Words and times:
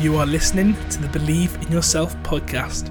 You 0.00 0.16
are 0.16 0.24
listening 0.24 0.74
to 0.88 0.98
the 0.98 1.08
Believe 1.08 1.54
in 1.56 1.70
Yourself 1.70 2.16
podcast, 2.22 2.88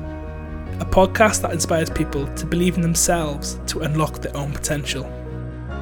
a 0.79 0.85
podcast 0.85 1.41
that 1.41 1.51
inspires 1.51 1.89
people 1.89 2.27
to 2.35 2.45
believe 2.45 2.75
in 2.75 2.83
themselves 2.83 3.59
to 3.65 3.79
unlock 3.79 4.21
their 4.21 4.37
own 4.37 4.51
potential. 4.51 5.09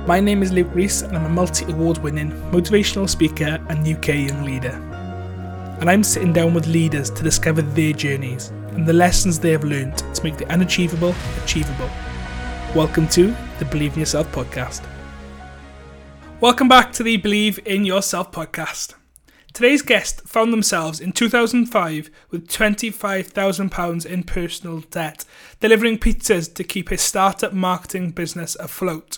My 0.07 0.21
name 0.21 0.41
is 0.41 0.53
Luke 0.53 0.73
Reese, 0.73 1.01
and 1.01 1.17
I'm 1.17 1.25
a 1.25 1.29
multi 1.29 1.69
award 1.69 1.97
winning 1.97 2.31
motivational 2.53 3.09
speaker 3.09 3.61
and 3.67 3.85
UK 3.85 4.29
young 4.29 4.45
leader. 4.45 4.71
And 5.81 5.89
I'm 5.89 6.01
sitting 6.01 6.31
down 6.31 6.53
with 6.53 6.65
leaders 6.65 7.09
to 7.09 7.23
discover 7.23 7.61
their 7.61 7.91
journeys 7.91 8.47
and 8.71 8.85
the 8.85 8.93
lessons 8.93 9.37
they 9.37 9.51
have 9.51 9.65
learned 9.65 9.97
to 9.97 10.23
make 10.23 10.37
the 10.37 10.49
unachievable 10.49 11.13
achievable. 11.43 11.89
Welcome 12.73 13.09
to 13.09 13.35
the 13.59 13.65
Believe 13.65 13.95
in 13.95 13.99
Yourself 13.99 14.31
podcast. 14.31 14.81
Welcome 16.39 16.69
back 16.69 16.93
to 16.93 17.03
the 17.03 17.17
Believe 17.17 17.59
in 17.65 17.83
Yourself 17.83 18.31
podcast. 18.31 18.93
Today's 19.53 19.81
guest 19.81 20.21
found 20.27 20.53
themselves 20.53 20.99
in 20.99 21.11
2005 21.11 22.09
with 22.29 22.47
£25,000 22.47 24.05
in 24.05 24.23
personal 24.23 24.81
debt, 24.91 25.25
delivering 25.59 25.97
pizzas 25.97 26.53
to 26.53 26.63
keep 26.63 26.89
his 26.89 27.01
startup 27.01 27.53
marketing 27.53 28.11
business 28.11 28.55
afloat. 28.55 29.17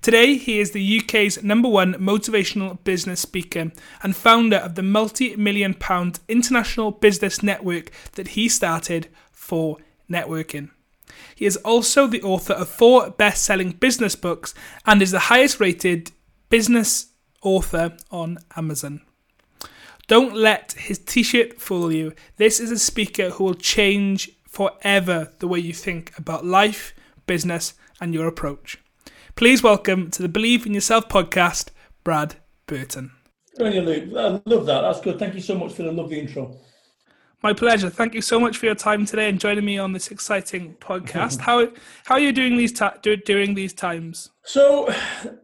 Today, 0.00 0.36
he 0.36 0.60
is 0.60 0.70
the 0.70 1.00
UK's 1.00 1.42
number 1.42 1.68
one 1.68 1.94
motivational 1.94 2.82
business 2.84 3.20
speaker 3.20 3.72
and 4.02 4.14
founder 4.14 4.56
of 4.56 4.74
the 4.74 4.82
multi 4.82 5.34
million 5.36 5.74
pound 5.74 6.20
international 6.28 6.92
business 6.92 7.42
network 7.42 7.90
that 8.12 8.28
he 8.28 8.48
started 8.48 9.08
for 9.32 9.78
networking. 10.10 10.70
He 11.34 11.46
is 11.46 11.56
also 11.58 12.06
the 12.06 12.22
author 12.22 12.52
of 12.52 12.68
four 12.68 13.10
best 13.10 13.44
selling 13.44 13.72
business 13.72 14.14
books 14.14 14.54
and 14.86 15.02
is 15.02 15.10
the 15.10 15.18
highest 15.18 15.58
rated 15.58 16.12
business 16.48 17.12
author 17.42 17.96
on 18.10 18.38
Amazon. 18.56 19.02
Don't 20.08 20.34
let 20.34 20.72
his 20.72 20.98
t 20.98 21.22
shirt 21.22 21.60
fool 21.60 21.92
you. 21.92 22.14
This 22.38 22.60
is 22.60 22.70
a 22.70 22.78
speaker 22.78 23.28
who 23.28 23.44
will 23.44 23.54
change 23.54 24.30
forever 24.48 25.34
the 25.38 25.46
way 25.46 25.58
you 25.58 25.74
think 25.74 26.16
about 26.16 26.46
life, 26.46 26.94
business, 27.26 27.74
and 28.00 28.14
your 28.14 28.26
approach. 28.26 28.78
Please 29.36 29.62
welcome 29.62 30.10
to 30.12 30.22
the 30.22 30.28
Believe 30.30 30.64
in 30.64 30.72
Yourself 30.72 31.10
podcast, 31.10 31.68
Brad 32.04 32.36
Burton. 32.66 33.10
Brilliant, 33.58 33.86
Luke. 33.86 34.04
I 34.16 34.50
love 34.50 34.64
that. 34.64 34.80
That's 34.80 35.02
good. 35.02 35.18
Thank 35.18 35.34
you 35.34 35.42
so 35.42 35.58
much 35.58 35.74
for 35.74 35.82
the 35.82 35.92
lovely 35.92 36.20
intro. 36.20 36.56
My 37.40 37.52
pleasure. 37.52 37.88
Thank 37.88 38.14
you 38.14 38.20
so 38.20 38.40
much 38.40 38.56
for 38.56 38.66
your 38.66 38.74
time 38.74 39.06
today 39.06 39.28
and 39.28 39.38
joining 39.38 39.64
me 39.64 39.78
on 39.78 39.92
this 39.92 40.08
exciting 40.08 40.74
podcast. 40.80 41.38
how 41.40 41.68
how 42.04 42.16
are 42.16 42.20
you 42.20 42.32
doing 42.32 42.56
these 42.56 42.72
ta- 42.72 42.96
during 43.00 43.54
these 43.54 43.72
times? 43.72 44.30
So, 44.42 44.92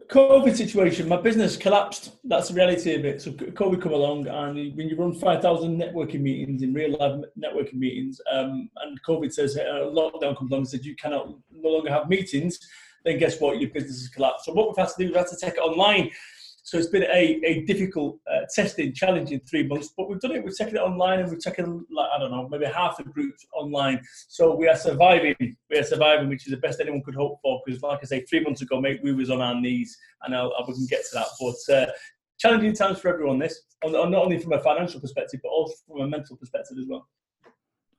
COVID 0.09 0.57
situation. 0.57 1.07
My 1.07 1.15
business 1.21 1.55
collapsed. 1.55 2.17
That's 2.25 2.49
the 2.49 2.55
reality 2.55 2.95
of 2.95 3.05
it. 3.05 3.21
So, 3.21 3.31
COVID 3.31 3.81
come 3.81 3.93
along, 3.93 4.27
and 4.27 4.75
when 4.75 4.89
you 4.89 4.97
run 4.97 5.13
five 5.13 5.41
thousand 5.41 5.79
networking 5.79 6.19
meetings 6.19 6.63
in 6.63 6.73
real 6.73 6.97
life 6.99 7.21
networking 7.39 7.75
meetings, 7.75 8.19
um, 8.29 8.69
and 8.83 9.01
COVID 9.07 9.31
says 9.31 9.55
uh, 9.55 9.85
lockdown 9.85 10.37
comes 10.37 10.51
along 10.51 10.61
and 10.61 10.69
says 10.69 10.85
you 10.85 10.97
cannot 10.97 11.29
no 11.49 11.69
longer 11.69 11.91
have 11.91 12.09
meetings, 12.09 12.59
then 13.05 13.19
guess 13.19 13.39
what? 13.39 13.61
Your 13.61 13.69
business 13.69 14.01
has 14.01 14.09
collapsed. 14.09 14.45
So, 14.45 14.51
what 14.51 14.67
we've 14.67 14.77
had 14.85 14.89
to 14.89 14.95
do, 14.97 15.05
we've 15.05 15.15
had 15.15 15.27
to 15.27 15.37
take 15.37 15.53
it 15.53 15.59
online. 15.59 16.11
So 16.65 16.79
it's 16.79 16.87
been 16.87 17.03
a, 17.03 17.39
a 17.45 17.61
difficult, 17.65 18.17
uh, 18.25 18.39
testing, 18.51 18.91
challenging 18.91 19.39
three 19.47 19.67
months, 19.67 19.93
but 19.95 20.09
we've 20.09 20.19
done 20.19 20.31
it. 20.31 20.43
We've 20.43 20.57
taken 20.57 20.77
it 20.77 20.79
online 20.79 21.19
and 21.19 21.29
we've 21.29 21.39
taken, 21.39 21.85
like, 21.91 22.09
I 22.11 22.17
don't 22.17 22.31
know, 22.31 22.49
maybe 22.49 22.65
half 22.65 22.97
the 22.97 23.03
groups 23.03 23.45
online. 23.53 24.01
So 24.29 24.55
we 24.55 24.67
are 24.67 24.75
surviving. 24.75 25.35
We 25.69 25.77
are 25.77 25.83
surviving, 25.83 26.27
which 26.27 26.47
is 26.47 26.51
the 26.51 26.57
best 26.57 26.79
anyone 26.81 27.03
could 27.03 27.13
hope 27.13 27.37
for. 27.43 27.61
Because, 27.63 27.83
like 27.83 27.99
I 28.01 28.05
say, 28.05 28.21
three 28.21 28.39
months 28.39 28.63
ago, 28.63 28.81
mate, 28.81 28.99
we 29.03 29.13
was 29.13 29.29
on 29.29 29.41
our 29.41 29.53
knees, 29.53 29.95
and 30.23 30.35
I'll, 30.35 30.53
I 30.57 30.63
wouldn't 30.67 30.89
get 30.89 31.03
to 31.03 31.09
that. 31.13 31.27
But 31.39 31.75
uh, 31.75 31.91
challenging 32.39 32.73
times 32.73 32.97
for 32.97 33.09
everyone. 33.09 33.37
This, 33.37 33.61
not 33.83 34.15
only 34.15 34.39
from 34.39 34.53
a 34.53 34.59
financial 34.59 34.99
perspective, 34.99 35.41
but 35.43 35.49
also 35.49 35.75
from 35.87 36.01
a 36.01 36.07
mental 36.07 36.35
perspective 36.35 36.77
as 36.79 36.87
well. 36.87 37.07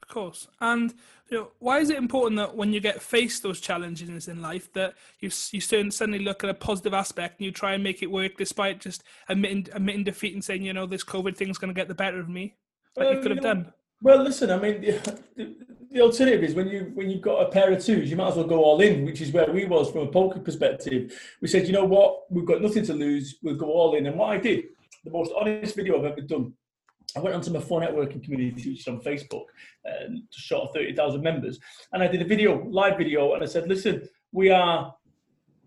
Of 0.09 0.15
course. 0.15 0.47
And 0.61 0.95
you 1.31 1.37
know, 1.37 1.49
why 1.59 1.81
is 1.81 1.91
it 1.91 1.99
important 1.99 2.37
that 2.37 2.55
when 2.55 2.73
you 2.73 2.79
get 2.79 3.03
faced 3.03 3.43
those 3.43 3.61
challenges 3.61 4.29
in 4.29 4.41
life, 4.41 4.73
that 4.75 4.95
you 5.19 5.31
you 5.51 5.61
suddenly 5.61 6.21
look 6.21 6.45
at 6.45 6.51
a 6.51 6.55
positive 6.55 6.95
aspect 6.95 7.41
and 7.41 7.47
you 7.47 7.51
try 7.51 7.75
and 7.75 7.83
make 7.83 8.03
it 8.03 8.11
work 8.11 8.37
despite 8.37 8.81
just 8.81 9.03
admitting 9.29 9.67
admitting 9.73 10.05
defeat 10.05 10.35
and 10.35 10.45
saying, 10.45 10.63
you 10.63 10.73
know, 10.73 10.87
this 10.87 11.03
COVID 11.03 11.37
thing 11.37 11.49
is 11.49 11.59
going 11.59 11.75
to 11.75 11.79
get 11.79 11.89
the 11.89 11.95
better 11.95 12.21
of 12.21 12.29
me, 12.29 12.55
like 12.97 13.07
well, 13.07 13.15
you 13.15 13.21
could 13.21 13.33
have 13.33 13.43
know, 13.43 13.55
done. 13.55 13.73
Well, 14.01 14.23
listen, 14.23 14.51
I 14.51 14.59
mean, 14.59 14.81
the, 14.81 15.19
the, 15.35 15.57
the, 15.91 16.01
alternative 16.01 16.45
is 16.45 16.55
when 16.55 16.69
you 16.69 16.93
when 16.95 17.11
you've 17.11 17.23
got 17.23 17.41
a 17.41 17.51
pair 17.51 17.73
of 17.73 17.85
twos, 17.85 18.09
you 18.09 18.17
might 18.17 18.29
as 18.29 18.37
well 18.37 18.47
go 18.47 18.63
all 18.63 18.81
in, 18.81 19.05
which 19.05 19.21
is 19.21 19.33
where 19.33 19.51
we 19.51 19.65
was 19.65 19.91
from 19.91 20.03
a 20.03 20.13
poker 20.13 20.39
perspective. 20.39 21.21
We 21.43 21.49
said, 21.49 21.67
you 21.67 21.73
know 21.73 21.85
what, 21.85 22.31
we've 22.31 22.47
got 22.47 22.63
nothing 22.63 22.87
to 22.87 22.95
lose, 22.95 23.39
we'll 23.43 23.57
go 23.57 23.73
all 23.73 23.97
in. 23.97 24.07
And 24.07 24.17
what 24.17 24.31
I 24.31 24.39
did, 24.39 24.67
the 25.05 25.11
most 25.11 25.33
honest 25.37 25.75
video 25.75 25.99
I've 25.99 26.13
ever 26.13 26.21
done 26.21 26.53
I 27.17 27.21
went 27.21 27.35
onto 27.35 27.51
my 27.51 27.61
four 27.61 27.81
networking 27.81 28.23
community, 28.23 28.51
which 28.71 28.81
is 28.81 28.89
on 28.89 29.01
Facebook, 29.01 29.47
um, 29.87 30.27
to 30.31 30.41
short 30.41 30.69
of 30.69 30.75
30,000 30.75 31.23
members. 31.23 31.59
And 31.93 32.03
I 32.03 32.09
did 32.09 32.23
a 32.23 32.27
video, 32.27 32.65
live 32.65 32.99
video, 32.99 33.35
and 33.35 33.43
I 33.43 33.47
said, 33.47 33.69
listen, 33.69 34.09
we 34.33 34.51
are 34.51 34.95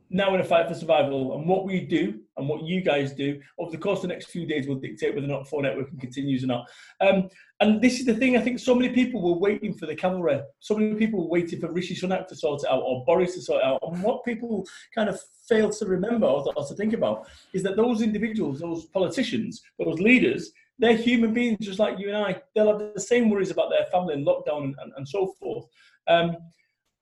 now 0.10 0.34
in 0.34 0.42
a 0.42 0.44
fight 0.44 0.68
for 0.68 0.74
survival. 0.74 1.36
And 1.36 1.48
what 1.48 1.66
we 1.66 1.82
do 1.82 2.20
and 2.38 2.48
what 2.48 2.64
you 2.64 2.82
guys 2.82 3.14
do 3.14 3.40
over 3.58 3.72
the 3.72 3.78
course 3.78 4.00
of 4.00 4.04
the 4.04 4.08
next 4.10 4.28
few 4.28 4.46
days 4.46 4.68
will 4.68 4.76
dictate 4.76 5.14
whether 5.14 5.28
or 5.28 5.30
not 5.30 5.48
four 5.48 5.62
networking 5.62 6.00
continues 6.00 6.44
or 6.44 6.48
not. 6.48 6.70
Um, 7.02 7.30
and 7.60 7.82
this 7.82 8.00
is 8.00 8.06
the 8.06 8.16
thing, 8.16 8.38
I 8.38 8.42
think 8.42 8.60
so 8.60 8.74
many 8.74 8.90
people 8.90 9.22
were 9.22 9.40
waiting 9.40 9.74
for 9.74 9.86
the 9.86 9.96
cavalry. 9.96 10.40
So 10.60 10.76
many 10.76 10.96
people 10.96 11.20
were 11.20 11.30
waiting 11.30 11.60
for 11.60 11.72
Rishi 11.72 11.96
Sunak 11.96 12.28
to 12.28 12.36
sort 12.36 12.64
it 12.64 12.70
out 12.70 12.82
or 12.84 13.04
Boris 13.06 13.36
to 13.36 13.42
sort 13.42 13.62
it 13.62 13.66
out. 13.66 13.80
And 13.84 14.02
what 14.02 14.24
people 14.26 14.68
kind 14.96 15.10
of 15.10 15.20
fail 15.48 15.70
to 15.70 15.86
remember 15.86 16.26
or 16.26 16.52
or 16.56 16.66
to 16.66 16.76
think 16.76 16.94
about 16.94 17.28
is 17.54 17.64
that 17.64 17.76
those 17.76 18.02
individuals, 18.02 18.60
those 18.60 18.86
politicians, 18.86 19.62
those 19.78 20.00
leaders, 20.00 20.52
they're 20.80 20.96
human 20.96 21.34
beings 21.34 21.58
just 21.62 21.80
like 21.80 22.00
you 22.00 22.08
and 22.08 22.18
I. 22.18 22.42
They'll 22.56 22.68
have 22.68 22.94
the 22.94 23.02
same 23.02 23.30
worries 23.30 23.52
about 23.52 23.70
their 23.70 23.86
family 23.92 24.14
and 24.16 24.26
lockdown 24.26 24.74
and, 24.82 24.92
and, 24.96 25.08
so 25.08 25.34
forth. 25.40 25.66
Um, 26.08 26.38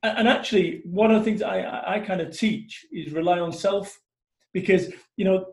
and, 0.03 0.19
and, 0.19 0.27
actually, 0.27 0.81
one 0.83 1.11
of 1.11 1.19
the 1.19 1.23
things 1.23 1.41
I, 1.41 1.95
I 1.95 1.99
kind 1.99 2.21
of 2.21 2.35
teach 2.35 2.85
is 2.91 3.13
rely 3.13 3.39
on 3.39 3.51
self, 3.51 3.99
because 4.53 4.91
you 5.15 5.25
know 5.25 5.45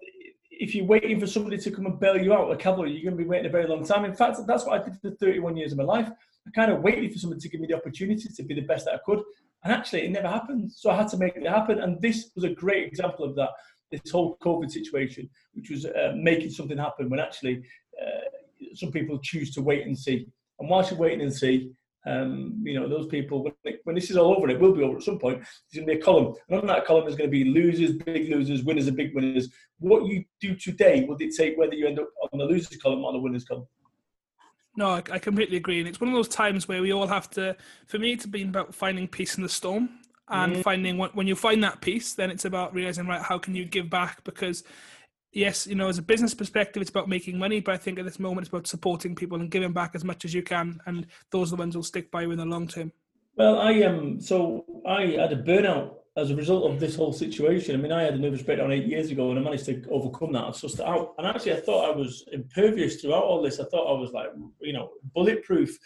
if 0.51 0.75
you're 0.75 0.87
waiting 0.87 1.21
for 1.21 1.27
somebody 1.27 1.59
to 1.59 1.71
come 1.71 1.87
and 1.87 1.99
bail 1.99 2.17
you 2.17 2.33
out, 2.33 2.51
a 2.51 2.57
cavalry, 2.57 2.93
you're 2.93 3.03
going 3.03 3.17
to 3.17 3.23
be 3.23 3.29
waiting 3.29 3.47
a 3.47 3.51
very 3.51 3.67
long 3.67 3.85
time. 3.85 4.05
In 4.05 4.15
fact, 4.15 4.39
that's 4.47 4.65
what 4.65 4.81
I 4.81 4.85
did 4.85 4.97
for 5.01 5.11
31 5.11 5.57
years 5.57 5.73
of 5.73 5.79
my 5.79 5.85
life. 5.85 6.09
I 6.47 6.51
kind 6.51 6.71
of 6.71 6.81
waited 6.83 7.13
for 7.13 7.19
somebody 7.19 7.41
to 7.41 7.49
give 7.49 7.61
me 7.61 7.67
the 7.67 7.77
opportunity 7.77 8.29
to 8.29 8.43
be 8.43 8.55
the 8.55 8.63
best 8.63 8.85
that 8.85 8.95
I 8.95 8.99
could, 9.05 9.23
and 9.65 9.73
actually, 9.73 10.03
it 10.03 10.11
never 10.11 10.29
happened. 10.29 10.71
So 10.73 10.91
I 10.91 10.97
had 10.97 11.09
to 11.09 11.17
make 11.17 11.37
it 11.37 11.47
happen, 11.47 11.81
and 11.81 12.01
this 12.01 12.31
was 12.35 12.45
a 12.45 12.51
great 12.51 12.87
example 12.87 13.25
of 13.25 13.35
that. 13.37 13.51
This 13.91 14.11
whole 14.11 14.37
COVID 14.43 14.71
situation, 14.71 15.31
which 15.53 15.71
was 15.71 15.87
uh, 15.87 16.13
making 16.17 16.51
something 16.51 16.77
happen 16.77 17.09
when 17.09 17.21
actually 17.21 17.63
uh, 18.01 18.75
some 18.75 18.91
people 18.91 19.19
choose 19.19 19.53
to 19.55 19.63
wait 19.63 19.87
and 19.87 19.99
see. 19.99 20.27
And 20.59 20.69
whilst 20.69 20.91
you're 20.91 21.01
waiting 21.01 21.23
and 21.23 21.35
see, 21.35 21.73
um, 22.07 22.61
you 22.63 22.79
know, 22.79 22.89
those 22.89 23.07
people, 23.07 23.43
when, 23.43 23.53
it, 23.65 23.81
when, 23.85 23.95
this 23.95 24.11
is 24.11 24.17
all 24.17 24.37
over, 24.37 24.49
it 24.49 24.61
will 24.61 24.75
be 24.75 24.83
over 24.83 24.97
at 24.97 25.03
some 25.03 25.19
point, 25.19 25.39
there's 25.39 25.85
going 25.85 25.87
to 25.87 25.95
be 25.95 25.99
a 25.99 26.03
column. 26.03 26.35
And 26.49 26.61
on 26.61 26.67
that 26.67 26.85
column 26.85 27.09
is 27.09 27.17
going 27.17 27.31
to 27.31 27.33
be 27.33 27.45
losers, 27.45 27.93
big 27.93 28.31
losers, 28.31 28.63
winners, 28.63 28.87
and 28.89 28.97
big 28.97 29.15
winners. 29.15 29.49
What 29.79 30.07
you 30.07 30.25
do 30.41 30.55
today 30.55 31.05
will 31.07 31.17
dictate 31.17 31.57
whether 31.57 31.75
you 31.75 31.87
end 31.87 31.99
up 31.99 32.09
on 32.33 32.39
the 32.39 32.45
losers 32.45 32.77
column 32.79 33.05
or 33.05 33.13
the 33.13 33.19
winners 33.19 33.45
column. 33.45 33.67
No, 34.77 34.89
I, 34.89 35.03
I 35.11 35.19
completely 35.19 35.57
agree. 35.57 35.79
And 35.79 35.89
it's 35.89 36.01
one 36.01 36.09
of 36.09 36.15
those 36.15 36.29
times 36.29 36.69
where 36.69 36.83
we 36.83 36.93
all 36.93 37.07
have 37.07 37.31
to, 37.31 37.57
for 37.87 37.99
me, 37.99 38.13
it's 38.13 38.27
been 38.27 38.49
about 38.49 38.75
finding 38.75 39.09
peace 39.09 39.37
in 39.37 39.43
the 39.43 39.49
storm 39.49 39.89
and 40.29 40.57
mm. 40.57 40.63
finding 40.63 40.99
when 40.99 41.27
you 41.27 41.37
find 41.37 41.63
that 41.63 41.81
peace, 41.81 42.15
then 42.15 42.31
it's 42.31 42.45
about 42.45 42.75
realizing, 42.75 43.07
right, 43.07 43.21
how 43.21 43.39
can 43.39 43.55
you 43.55 43.65
give 43.65 43.91
back? 43.91 44.25
Because 44.25 44.65
yes, 45.35 45.67
you 45.67 45.75
know, 45.75 45.89
as 45.89 45.99
a 45.99 46.03
business 46.03 46.35
perspective, 46.35 46.81
it's 46.81 46.91
about 46.91 47.09
making 47.09 47.39
money, 47.39 47.61
but 47.61 47.75
I 47.75 47.79
think 47.79 47.99
at 47.99 48.05
this 48.05 48.19
moment 48.19 48.47
it's 48.47 48.49
about 48.49 48.67
supporting 48.67 49.15
people 49.15 49.41
and 49.41 49.51
giving 49.51 49.73
back 49.73 49.93
as 49.95 50.05
much 50.05 50.25
as 50.25 50.33
you 50.33 50.43
can, 50.43 50.81
and 50.87 51.07
those 51.31 51.53
are 51.53 51.57
the 51.57 51.61
ones 51.61 51.75
who'll 51.75 51.83
stick 51.83 52.11
by 52.11 52.23
you 52.23 52.31
in 52.31 52.39
the 52.39 52.45
long 52.45 52.69
term. 52.69 52.93
Well, 53.37 53.59
I 53.59 53.73
am. 53.73 53.99
Um, 53.99 54.21
so 54.21 54.65
I 54.87 55.07
had 55.07 55.33
a 55.33 55.43
burnout 55.43 55.97
as 56.17 56.31
a 56.31 56.37
result 56.37 56.71
of 56.71 56.79
this 56.79 56.95
whole 56.95 57.13
situation. 57.13 57.75
I 57.75 57.83
mean, 57.83 57.91
I 57.91 58.03
had 58.03 58.15
a 58.15 58.19
nervous 58.19 58.43
breakdown 58.43 58.71
eight 58.71 58.87
years 58.87 59.11
ago, 59.11 59.31
and 59.31 59.39
I 59.39 59.43
managed 59.43 59.67
to 59.67 59.83
overcome 59.91 60.33
that 60.33 60.45
and 60.45 60.55
sussed 60.55 60.79
it 60.79 60.87
out. 60.87 61.15
And 61.19 61.27
actually, 61.27 61.55
I 61.55 61.61
thought 61.61 61.91
I 61.91 61.97
was 61.97 62.25
impervious 62.33 63.01
throughout 63.01 63.25
all 63.25 63.43
this. 63.43 63.59
I 63.59 63.65
thought 63.65 63.93
I 63.93 64.01
was 64.01 64.13
like, 64.13 64.29
you 64.61 64.73
know, 64.73 64.91
bulletproof. 65.15 65.77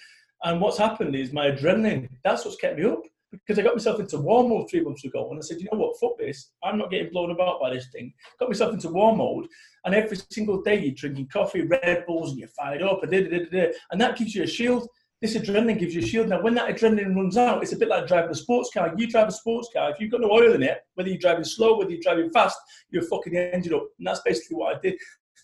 And 0.45 0.61
what's 0.61 0.79
happened 0.79 1.17
is 1.17 1.33
my 1.33 1.51
adrenaline. 1.51 2.09
That's 2.23 2.45
what's 2.45 2.59
kept 2.59 2.79
me 2.79 2.85
up 2.85 3.03
because 3.31 3.59
I 3.59 3.63
got 3.63 3.75
myself 3.75 4.01
into 4.01 4.19
war 4.19 4.49
mode 4.49 4.71
three 4.71 4.81
months 4.81 5.05
ago 5.05 5.29
and 5.31 5.39
I 5.39 5.43
said, 5.43 5.61
you 5.61 5.69
know 5.71 5.79
what, 5.79 5.99
fuck 6.01 6.19
this. 6.19 6.53
I'm 6.63 6.79
not 6.79 6.91
getting 6.91 7.11
blown 7.11 7.31
about 7.31 7.61
by 7.61 7.75
this 7.75 7.89
thing. 7.93 8.13
Got 8.39 8.49
myself 8.49 8.73
into 8.73 8.89
war 8.89 9.15
mode 9.17 9.47
and 9.85 9.95
every 9.95 10.19
single 10.31 10.63
day 10.63 10.81
you're 10.81 10.95
drinking 10.95 11.29
coffee, 11.33 11.63
Red 11.63 12.07
Bulls 12.07 12.31
and 12.31 12.39
you're 12.39 12.49
fired 12.49 12.83
up 12.83 13.03
and, 13.03 13.13
da, 13.13 13.29
da, 13.29 13.45
da, 13.51 13.73
and 13.91 14.01
that 14.01 14.17
gives 14.17 14.35
you 14.35 14.45
a 14.45 14.47
shield. 14.47 14.89
This 15.21 15.37
adrenaline 15.37 15.81
gives 15.81 15.95
you 15.95 16.01
a 16.01 16.07
shield. 16.07 16.29
Now, 16.29 16.41
when 16.41 16.55
that 16.55 16.69
adrenaline 16.69 17.17
runs 17.17 17.37
out, 17.37 17.63
it's 17.63 17.73
a 17.73 17.77
bit 17.77 17.89
like 17.89 18.07
driving 18.07 18.31
a 18.31 18.35
sports 18.37 18.71
car. 18.73 18.95
You 18.97 19.09
drive 19.09 19.29
a 19.29 19.33
sports 19.33 19.69
car, 19.75 19.91
if 19.91 19.99
you've 19.99 20.13
got 20.13 20.21
no 20.21 20.31
oil 20.31 20.53
in 20.53 20.63
it, 20.63 20.79
whether 20.95 21.09
you're 21.09 21.19
driving 21.19 21.45
slow, 21.45 21.77
whether 21.77 21.91
you're 21.91 22.01
driving 22.01 22.31
fast, 22.31 22.57
you're 22.91 23.03
fucking 23.03 23.35
engine 23.35 23.75
up. 23.75 23.89
And 23.99 24.07
that's 24.07 24.21
basically 24.21 24.57
what 24.57 24.77
I 24.77 24.81
did. 24.81 24.95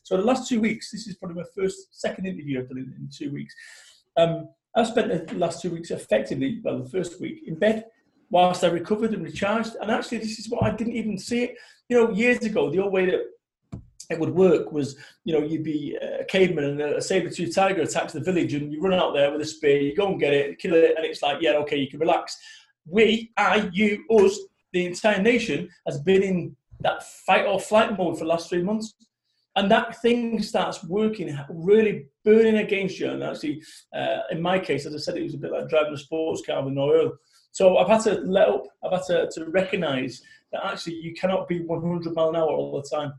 So 0.05 0.17
the 0.17 0.23
last 0.23 0.49
two 0.49 0.61
weeks, 0.61 0.91
this 0.93 1.09
is 1.09 1.17
probably 1.17 1.43
my 1.43 1.49
first, 1.57 2.01
second 2.01 2.27
interview 2.27 2.61
I've 2.61 2.69
done 2.69 2.79
in, 2.79 2.95
in 2.97 3.09
two 3.13 3.33
weeks. 3.33 3.55
Um, 4.17 4.49
I 4.77 4.83
spent 4.85 5.29
the 5.29 5.35
last 5.37 5.63
two 5.63 5.71
weeks 5.71 5.91
effectively, 5.91 6.61
well, 6.65 6.83
the 6.83 6.89
first 6.91 7.21
week 7.21 7.45
in 7.47 7.55
bed, 7.55 7.87
whilst 8.31 8.65
I 8.65 8.69
recovered 8.69 9.15
and 9.15 9.23
recharged. 9.23 9.77
And 9.81 9.91
actually, 9.91 10.19
this 10.19 10.39
is 10.39 10.49
what 10.49 10.65
I 10.65 10.71
didn't 10.75 10.95
even 10.95 11.19
see 11.19 11.45
it. 11.45 11.57
You 11.89 11.97
know, 11.99 12.11
years 12.13 12.39
ago, 12.45 12.71
the 12.71 12.83
old 12.83 12.93
way 12.93 13.07
that 13.07 13.21
it 14.11 14.19
would 14.19 14.35
work 14.35 14.73
was, 14.73 14.97
you 15.25 15.33
know, 15.33 15.45
you'd 15.45 15.63
be 15.63 15.97
a 15.97 16.25
caveman 16.25 16.65
and 16.65 16.81
a 16.81 17.01
saber-tooth 17.01 17.55
tiger 17.55 17.83
attacks 17.83 18.13
the 18.13 18.21
village 18.21 18.55
and 18.55 18.73
you 18.73 18.81
run 18.81 18.93
out 18.93 19.15
there 19.15 19.31
with 19.31 19.41
a 19.41 19.47
spear, 19.47 19.81
you 19.81 19.95
go 19.95 20.09
and 20.09 20.21
get 20.21 20.35
it, 20.35 20.59
kill 20.59 20.75
it, 20.75 20.95
and 20.97 21.07
it's 21.07 21.23
like, 21.23 21.39
yeah, 21.41 21.53
okay, 21.53 21.77
you 21.77 21.89
can 21.89 22.01
relax. 22.01 22.37
We, 22.87 23.33
I, 23.37 23.71
you, 23.73 24.05
us, 24.11 24.39
the 24.73 24.87
entire 24.87 25.23
nation 25.23 25.71
has 25.87 26.01
been 26.01 26.23
in 26.23 26.57
that 26.81 27.03
fight 27.03 27.47
or 27.47 27.61
flight 27.61 27.97
mode 27.97 28.19
for 28.19 28.25
the 28.25 28.31
last 28.31 28.51
three 28.51 28.63
months. 28.63 28.95
And 29.57 29.71
that 29.71 30.01
thing 30.03 30.43
starts 30.43 30.83
working, 30.85 31.37
really 31.49 32.07
burning 32.25 32.57
against 32.57 32.99
you. 32.99 33.11
And 33.11 33.23
actually, 33.23 33.63
uh, 33.95 34.19
in 34.31 34.43
my 34.43 34.59
case, 34.59 34.85
as 34.85 34.95
I 34.95 34.99
said, 34.99 35.17
it 35.17 35.23
was 35.23 35.35
a 35.35 35.39
bit 35.39 35.53
like 35.53 35.69
driving 35.69 35.95
a 35.95 35.99
sports 35.99 36.43
car 36.45 36.65
with 36.65 36.75
no 36.75 36.83
oil. 36.83 37.13
So 37.53 37.77
I've 37.79 37.89
had 37.89 38.01
to 38.03 38.15
let 38.23 38.49
up. 38.49 38.65
I've 38.83 38.93
had 38.93 39.03
to, 39.07 39.31
to 39.33 39.51
recognise 39.51 40.21
that 40.53 40.67
actually 40.67 40.95
you 40.95 41.15
cannot 41.15 41.47
be 41.47 41.61
100 41.61 42.15
mile 42.15 42.31
an 42.31 42.37
hour 42.37 42.49
all 42.49 42.83
the 42.83 42.97
time. 42.97 43.13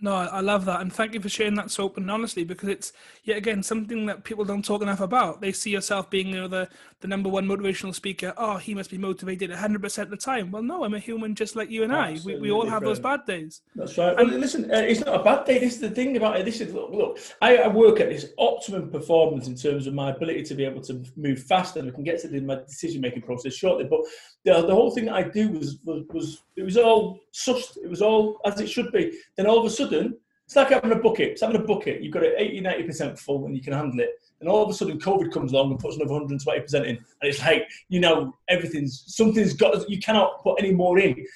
No, 0.00 0.14
I 0.14 0.40
love 0.40 0.66
that, 0.66 0.82
and 0.82 0.92
thank 0.92 1.14
you 1.14 1.20
for 1.20 1.28
sharing 1.28 1.54
that 1.54 1.70
so 1.70 1.84
open 1.84 2.02
and 2.04 2.10
honestly, 2.10 2.44
because 2.44 2.68
it's 2.68 2.92
yet 3.24 3.38
again 3.38 3.62
something 3.62 4.04
that 4.06 4.24
people 4.24 4.44
don't 4.44 4.64
talk 4.64 4.82
enough 4.82 5.00
about. 5.00 5.40
They 5.40 5.52
see 5.52 5.70
yourself 5.70 6.10
being, 6.10 6.28
you 6.28 6.36
know, 6.36 6.48
the 6.48 6.68
the 7.00 7.08
number 7.08 7.28
one 7.28 7.46
motivational 7.46 7.94
speaker. 7.94 8.34
Oh, 8.36 8.56
he 8.56 8.74
must 8.74 8.90
be 8.90 8.98
motivated 8.98 9.50
100 9.50 9.80
percent 9.80 10.06
of 10.06 10.10
the 10.10 10.24
time. 10.24 10.50
Well, 10.50 10.62
no, 10.62 10.84
I'm 10.84 10.94
a 10.94 10.98
human 10.98 11.34
just 11.34 11.56
like 11.56 11.70
you 11.70 11.82
and 11.82 11.92
Absolutely 11.92 12.34
I. 12.34 12.36
We, 12.36 12.42
we 12.42 12.50
all 12.50 12.66
have 12.66 12.82
those 12.82 13.00
bad 13.00 13.24
days. 13.26 13.62
That's 13.74 13.96
right. 13.96 14.18
And 14.18 14.30
well, 14.30 14.38
listen, 14.38 14.70
uh, 14.70 14.78
it's 14.78 15.00
not 15.00 15.20
a 15.20 15.24
bad 15.24 15.46
day. 15.46 15.58
This 15.58 15.74
is 15.74 15.80
the 15.80 15.90
thing 15.90 16.16
about 16.16 16.38
it. 16.38 16.44
This 16.44 16.60
is 16.60 16.74
look, 16.74 16.90
look 16.92 17.18
I, 17.40 17.56
I, 17.56 17.68
work 17.68 18.00
at 18.00 18.10
this 18.10 18.26
optimum 18.38 18.90
performance 18.90 19.46
in 19.46 19.54
terms 19.54 19.86
of 19.86 19.94
my 19.94 20.10
ability 20.10 20.42
to 20.44 20.54
be 20.54 20.64
able 20.64 20.82
to 20.82 21.02
move 21.16 21.42
faster. 21.42 21.80
and 21.80 21.90
I 21.90 21.94
can 21.94 22.04
get 22.04 22.20
to 22.20 22.28
the, 22.28 22.40
my 22.40 22.56
decision 22.56 23.00
making 23.00 23.22
process 23.22 23.54
shortly. 23.54 23.84
But 23.84 24.00
the, 24.44 24.66
the 24.66 24.74
whole 24.74 24.90
thing 24.90 25.06
that 25.06 25.14
I 25.14 25.22
do 25.22 25.48
was, 25.50 25.78
was 25.84 26.04
was 26.12 26.42
it 26.56 26.62
was 26.62 26.76
all 26.76 27.18
sussed. 27.36 27.76
It 27.82 27.88
was 27.88 28.02
all 28.02 28.40
as 28.44 28.60
it 28.60 28.68
should 28.68 28.92
be. 28.92 29.18
Then 29.36 29.46
all 29.46 29.58
of 29.58 29.64
a 29.64 29.70
sudden 29.70 30.16
it's 30.46 30.54
like 30.54 30.68
having 30.68 30.92
a 30.92 30.96
bucket. 30.96 31.32
It's 31.32 31.40
having 31.40 31.60
a 31.60 31.64
bucket. 31.64 32.02
You've 32.02 32.12
got 32.12 32.22
it 32.22 32.34
80, 32.38 32.60
90% 32.62 33.18
full 33.18 33.46
and 33.46 33.56
you 33.56 33.62
can 33.62 33.72
handle 33.72 33.98
it. 33.98 34.10
And 34.40 34.48
all 34.48 34.62
of 34.62 34.70
a 34.70 34.74
sudden, 34.74 35.00
COVID 35.00 35.32
comes 35.32 35.52
along 35.52 35.72
and 35.72 35.80
puts 35.80 35.96
another 35.96 36.12
120% 36.12 36.74
in. 36.74 36.84
And 36.84 36.98
it's 37.22 37.40
like, 37.40 37.66
you 37.88 37.98
know, 37.98 38.32
everything's, 38.48 39.02
something's 39.06 39.54
got, 39.54 39.88
you 39.90 39.98
cannot 39.98 40.42
put 40.42 40.60
any 40.60 40.72
more 40.72 40.98
in. 41.00 41.26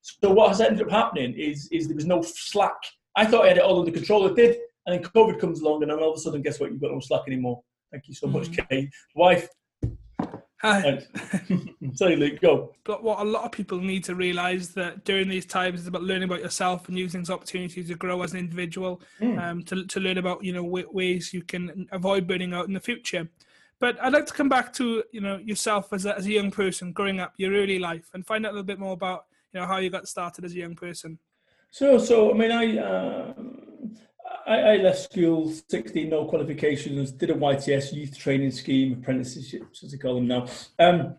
So 0.00 0.32
what 0.32 0.48
has 0.48 0.60
ended 0.60 0.84
up 0.84 0.90
happening 0.90 1.34
is, 1.34 1.68
is 1.70 1.86
there 1.86 1.94
was 1.94 2.06
no 2.06 2.22
slack. 2.22 2.74
I 3.14 3.24
thought 3.24 3.44
I 3.44 3.48
had 3.48 3.58
it 3.58 3.62
all 3.62 3.78
under 3.78 3.92
control. 3.92 4.26
It 4.26 4.34
did. 4.34 4.56
And 4.86 4.94
then 4.94 5.10
COVID 5.12 5.38
comes 5.38 5.60
along 5.60 5.82
and 5.82 5.92
then 5.92 5.98
all 6.00 6.10
of 6.10 6.16
a 6.16 6.20
sudden, 6.20 6.42
guess 6.42 6.58
what? 6.58 6.72
You've 6.72 6.80
got 6.80 6.90
no 6.90 7.00
slack 7.00 7.22
anymore. 7.28 7.62
Thank 7.92 8.08
you 8.08 8.14
so 8.14 8.26
much, 8.26 8.50
mm. 8.50 8.68
Kay. 8.68 8.90
Wife, 9.14 9.48
Hi. 10.62 11.00
Sorry, 11.94 12.16
Luke, 12.16 12.40
go. 12.40 12.74
But 12.84 13.02
what 13.02 13.20
a 13.20 13.24
lot 13.24 13.44
of 13.44 13.52
people 13.52 13.78
need 13.78 14.04
to 14.04 14.14
realise 14.14 14.68
that 14.68 15.04
during 15.04 15.28
these 15.28 15.46
times 15.46 15.80
is 15.80 15.86
about 15.86 16.02
learning 16.02 16.24
about 16.24 16.40
yourself 16.40 16.86
and 16.88 16.98
using 16.98 17.22
this 17.22 17.30
opportunity 17.30 17.82
to 17.82 17.94
grow 17.94 18.22
as 18.22 18.32
an 18.32 18.40
individual, 18.40 19.00
mm. 19.20 19.40
um, 19.40 19.62
to, 19.64 19.86
to 19.86 20.00
learn 20.00 20.18
about 20.18 20.44
you 20.44 20.52
know 20.52 20.62
ways 20.62 21.32
you 21.32 21.42
can 21.42 21.88
avoid 21.92 22.26
burning 22.26 22.52
out 22.52 22.66
in 22.66 22.74
the 22.74 22.80
future. 22.80 23.28
But 23.78 24.02
I'd 24.02 24.12
like 24.12 24.26
to 24.26 24.34
come 24.34 24.50
back 24.50 24.74
to 24.74 25.02
you 25.12 25.22
know 25.22 25.38
yourself 25.38 25.94
as 25.94 26.04
a, 26.04 26.16
as 26.16 26.26
a 26.26 26.32
young 26.32 26.50
person 26.50 26.92
growing 26.92 27.20
up, 27.20 27.32
your 27.38 27.52
early 27.52 27.78
life, 27.78 28.10
and 28.12 28.26
find 28.26 28.44
out 28.44 28.50
a 28.50 28.52
little 28.52 28.64
bit 28.64 28.78
more 28.78 28.92
about 28.92 29.24
you 29.52 29.60
know 29.60 29.66
how 29.66 29.78
you 29.78 29.88
got 29.88 30.08
started 30.08 30.44
as 30.44 30.52
a 30.52 30.56
young 30.56 30.74
person. 30.74 31.18
So, 31.70 31.96
so 31.98 32.32
I 32.32 32.34
mean, 32.36 32.52
I. 32.52 32.78
Uh 32.78 33.34
I, 34.50 34.72
I, 34.72 34.76
left 34.78 34.98
school 34.98 35.52
16, 35.68 36.10
no 36.10 36.24
qualifications, 36.24 37.12
did 37.12 37.30
a 37.30 37.34
YTS 37.34 37.92
youth 37.92 38.18
training 38.18 38.50
scheme, 38.50 38.94
apprenticeships 38.94 39.84
as 39.84 39.92
they 39.92 39.98
call 39.98 40.16
them 40.16 40.26
now. 40.26 40.48
Um, 40.80 41.14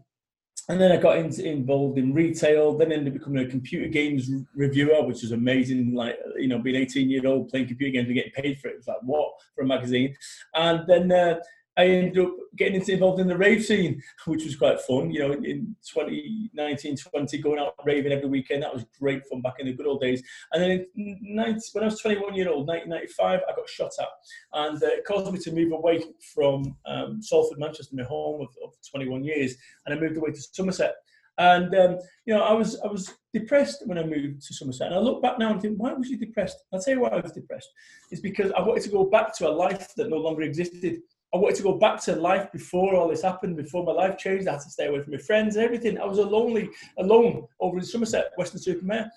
and 0.67 0.79
then 0.79 0.91
I 0.91 0.97
got 0.97 1.17
into, 1.17 1.49
involved 1.49 1.97
in 1.97 2.13
retail, 2.13 2.77
then 2.77 2.91
ended 2.91 3.13
up 3.13 3.19
becoming 3.19 3.45
a 3.45 3.49
computer 3.49 3.87
games 3.87 4.29
reviewer, 4.53 5.01
which 5.03 5.21
was 5.21 5.31
amazing. 5.31 5.95
Like, 5.95 6.17
you 6.37 6.49
know, 6.49 6.59
being 6.59 6.75
18 6.75 7.09
year 7.09 7.25
old 7.25 7.47
playing 7.47 7.67
computer 7.67 7.93
games 7.93 8.07
and 8.07 8.15
getting 8.15 8.33
paid 8.33 8.59
for 8.59 8.67
it. 8.67 8.73
It 8.73 8.77
was 8.77 8.87
like, 8.87 9.01
what? 9.03 9.31
For 9.55 9.63
a 9.63 9.67
magazine. 9.67 10.13
And 10.53 10.85
then 10.85 11.11
uh, 11.11 11.39
I 11.77 11.85
ended 11.85 12.19
up 12.19 12.33
getting 12.57 12.81
involved 12.81 13.21
in 13.21 13.27
the 13.27 13.37
rave 13.37 13.63
scene, 13.63 14.01
which 14.25 14.43
was 14.43 14.55
quite 14.55 14.81
fun. 14.81 15.09
You 15.11 15.19
know, 15.19 15.31
in 15.31 15.75
2019, 15.93 16.97
20, 16.97 17.37
going 17.37 17.59
out 17.59 17.75
raving 17.85 18.11
every 18.11 18.27
weekend. 18.27 18.63
That 18.63 18.73
was 18.73 18.85
great 18.99 19.25
fun 19.27 19.41
back 19.41 19.55
in 19.59 19.67
the 19.67 19.73
good 19.73 19.87
old 19.87 20.01
days. 20.01 20.21
And 20.51 20.61
then 20.61 20.85
in 20.95 21.17
90, 21.21 21.59
when 21.73 21.83
I 21.83 21.87
was 21.87 21.99
21 22.01 22.35
year 22.35 22.49
old, 22.49 22.67
1995, 22.67 23.39
I 23.47 23.55
got 23.55 23.69
shot 23.69 23.91
at. 23.99 24.07
And 24.53 24.83
uh, 24.83 24.87
it 24.87 25.05
caused 25.05 25.31
me 25.31 25.39
to 25.39 25.51
move 25.51 25.71
away 25.71 26.03
from 26.33 26.75
um, 26.85 27.21
Salford, 27.21 27.59
Manchester, 27.59 27.95
my 27.95 28.03
home 28.03 28.41
of, 28.41 28.49
of 28.63 28.73
21 28.89 29.23
years. 29.23 29.55
And 29.85 29.95
I 29.95 29.99
moved 29.99 30.17
away 30.17 30.31
to 30.31 30.41
Somerset. 30.41 30.95
And 31.37 31.73
um, 31.73 31.97
you 32.25 32.33
know, 32.33 32.43
I 32.43 32.53
was 32.53 32.79
I 32.81 32.87
was 32.87 33.15
depressed 33.33 33.87
when 33.87 33.97
I 33.97 34.03
moved 34.03 34.45
to 34.45 34.53
Somerset. 34.53 34.87
And 34.87 34.95
I 34.95 34.99
look 34.99 35.21
back 35.21 35.39
now 35.39 35.51
and 35.51 35.61
think, 35.61 35.77
why 35.77 35.93
was 35.93 36.09
you 36.09 36.17
depressed? 36.17 36.57
I'll 36.73 36.81
tell 36.81 36.95
you 36.95 36.99
why 36.99 37.09
I 37.09 37.21
was 37.21 37.31
depressed. 37.31 37.69
It's 38.11 38.21
because 38.21 38.51
I 38.51 38.61
wanted 38.61 38.83
to 38.83 38.89
go 38.89 39.05
back 39.05 39.35
to 39.37 39.47
a 39.47 39.49
life 39.49 39.95
that 39.95 40.09
no 40.09 40.17
longer 40.17 40.41
existed. 40.41 41.01
I 41.33 41.37
wanted 41.37 41.55
to 41.57 41.63
go 41.63 41.77
back 41.77 42.01
to 42.03 42.15
life 42.15 42.51
before 42.51 42.95
all 42.95 43.07
this 43.07 43.21
happened, 43.21 43.55
before 43.55 43.85
my 43.85 43.93
life 43.93 44.17
changed. 44.17 44.47
I 44.47 44.53
had 44.53 44.61
to 44.61 44.69
stay 44.69 44.87
away 44.87 45.01
from 45.01 45.13
my 45.13 45.19
friends 45.19 45.55
and 45.55 45.63
everything. 45.63 45.97
I 45.97 46.05
was 46.05 46.17
a 46.17 46.23
lonely, 46.23 46.69
alone 46.97 47.47
over 47.59 47.77
in 47.77 47.85
Somerset, 47.85 48.31
Weston-super-Mare. 48.37 49.09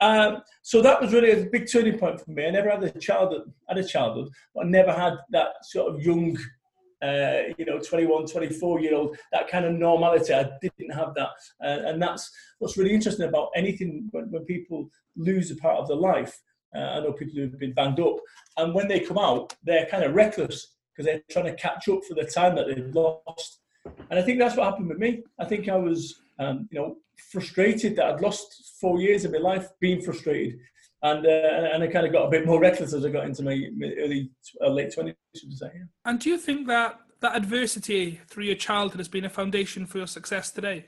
Um, 0.00 0.38
so 0.62 0.80
that 0.80 1.00
was 1.00 1.12
really 1.12 1.32
a 1.32 1.44
big 1.44 1.70
turning 1.70 1.98
point 1.98 2.20
for 2.20 2.30
me. 2.30 2.46
I 2.46 2.50
never 2.50 2.70
had 2.70 2.82
a 2.82 2.98
childhood, 2.98 3.52
had 3.68 3.76
a 3.76 3.84
childhood, 3.84 4.30
but 4.54 4.64
I 4.64 4.68
never 4.68 4.92
had 4.92 5.18
that 5.32 5.66
sort 5.66 5.94
of 5.94 6.00
young, 6.00 6.38
uh, 7.02 7.52
you 7.58 7.66
know, 7.66 7.78
21, 7.78 8.26
24 8.26 8.80
year 8.80 8.94
old, 8.94 9.18
that 9.32 9.48
kind 9.48 9.66
of 9.66 9.74
normality. 9.74 10.32
I 10.32 10.50
didn't 10.62 10.94
have 10.94 11.14
that. 11.16 11.28
Uh, 11.62 11.88
and 11.88 12.00
that's 12.00 12.30
what's 12.58 12.78
really 12.78 12.94
interesting 12.94 13.28
about 13.28 13.50
anything 13.54 14.08
when, 14.12 14.30
when 14.30 14.46
people 14.46 14.88
lose 15.14 15.50
a 15.50 15.56
part 15.56 15.76
of 15.76 15.88
their 15.88 15.98
life. 15.98 16.40
Uh, 16.74 16.78
I 16.78 17.00
know 17.00 17.12
people 17.12 17.34
who've 17.34 17.58
been 17.58 17.74
banged 17.74 18.00
up, 18.00 18.16
and 18.56 18.72
when 18.72 18.88
they 18.88 19.00
come 19.00 19.18
out, 19.18 19.54
they're 19.64 19.86
kind 19.86 20.04
of 20.04 20.14
reckless 20.14 20.76
because 21.00 21.06
they're 21.06 21.42
trying 21.42 21.56
to 21.56 21.60
catch 21.60 21.88
up 21.88 22.04
for 22.04 22.14
the 22.14 22.24
time 22.24 22.54
that 22.56 22.66
they've 22.66 22.94
lost. 22.94 23.60
And 24.10 24.18
I 24.18 24.22
think 24.22 24.38
that's 24.38 24.56
what 24.56 24.64
happened 24.64 24.88
with 24.88 24.98
me. 24.98 25.22
I 25.38 25.44
think 25.44 25.68
I 25.68 25.76
was, 25.76 26.20
um, 26.38 26.68
you 26.70 26.78
know, 26.78 26.96
frustrated 27.32 27.96
that 27.96 28.06
I'd 28.06 28.20
lost 28.20 28.76
four 28.80 29.00
years 29.00 29.24
of 29.24 29.32
my 29.32 29.38
life 29.38 29.68
being 29.80 30.02
frustrated. 30.02 30.58
And, 31.02 31.26
uh, 31.26 31.70
and 31.72 31.82
I 31.82 31.86
kind 31.86 32.06
of 32.06 32.12
got 32.12 32.26
a 32.26 32.30
bit 32.30 32.44
more 32.44 32.60
reckless 32.60 32.92
as 32.92 33.06
I 33.06 33.08
got 33.08 33.24
into 33.24 33.42
my, 33.42 33.52
early, 33.98 34.30
uh, 34.62 34.68
late 34.68 34.94
20s, 34.94 35.14
should 35.34 35.56
say. 35.56 35.70
Yeah. 35.74 35.84
And 36.04 36.20
do 36.20 36.28
you 36.28 36.36
think 36.36 36.66
that 36.66 36.98
that 37.20 37.34
adversity 37.34 38.20
through 38.28 38.44
your 38.44 38.56
childhood 38.56 39.00
has 39.00 39.08
been 39.08 39.24
a 39.24 39.30
foundation 39.30 39.86
for 39.86 39.98
your 39.98 40.06
success 40.06 40.50
today? 40.50 40.84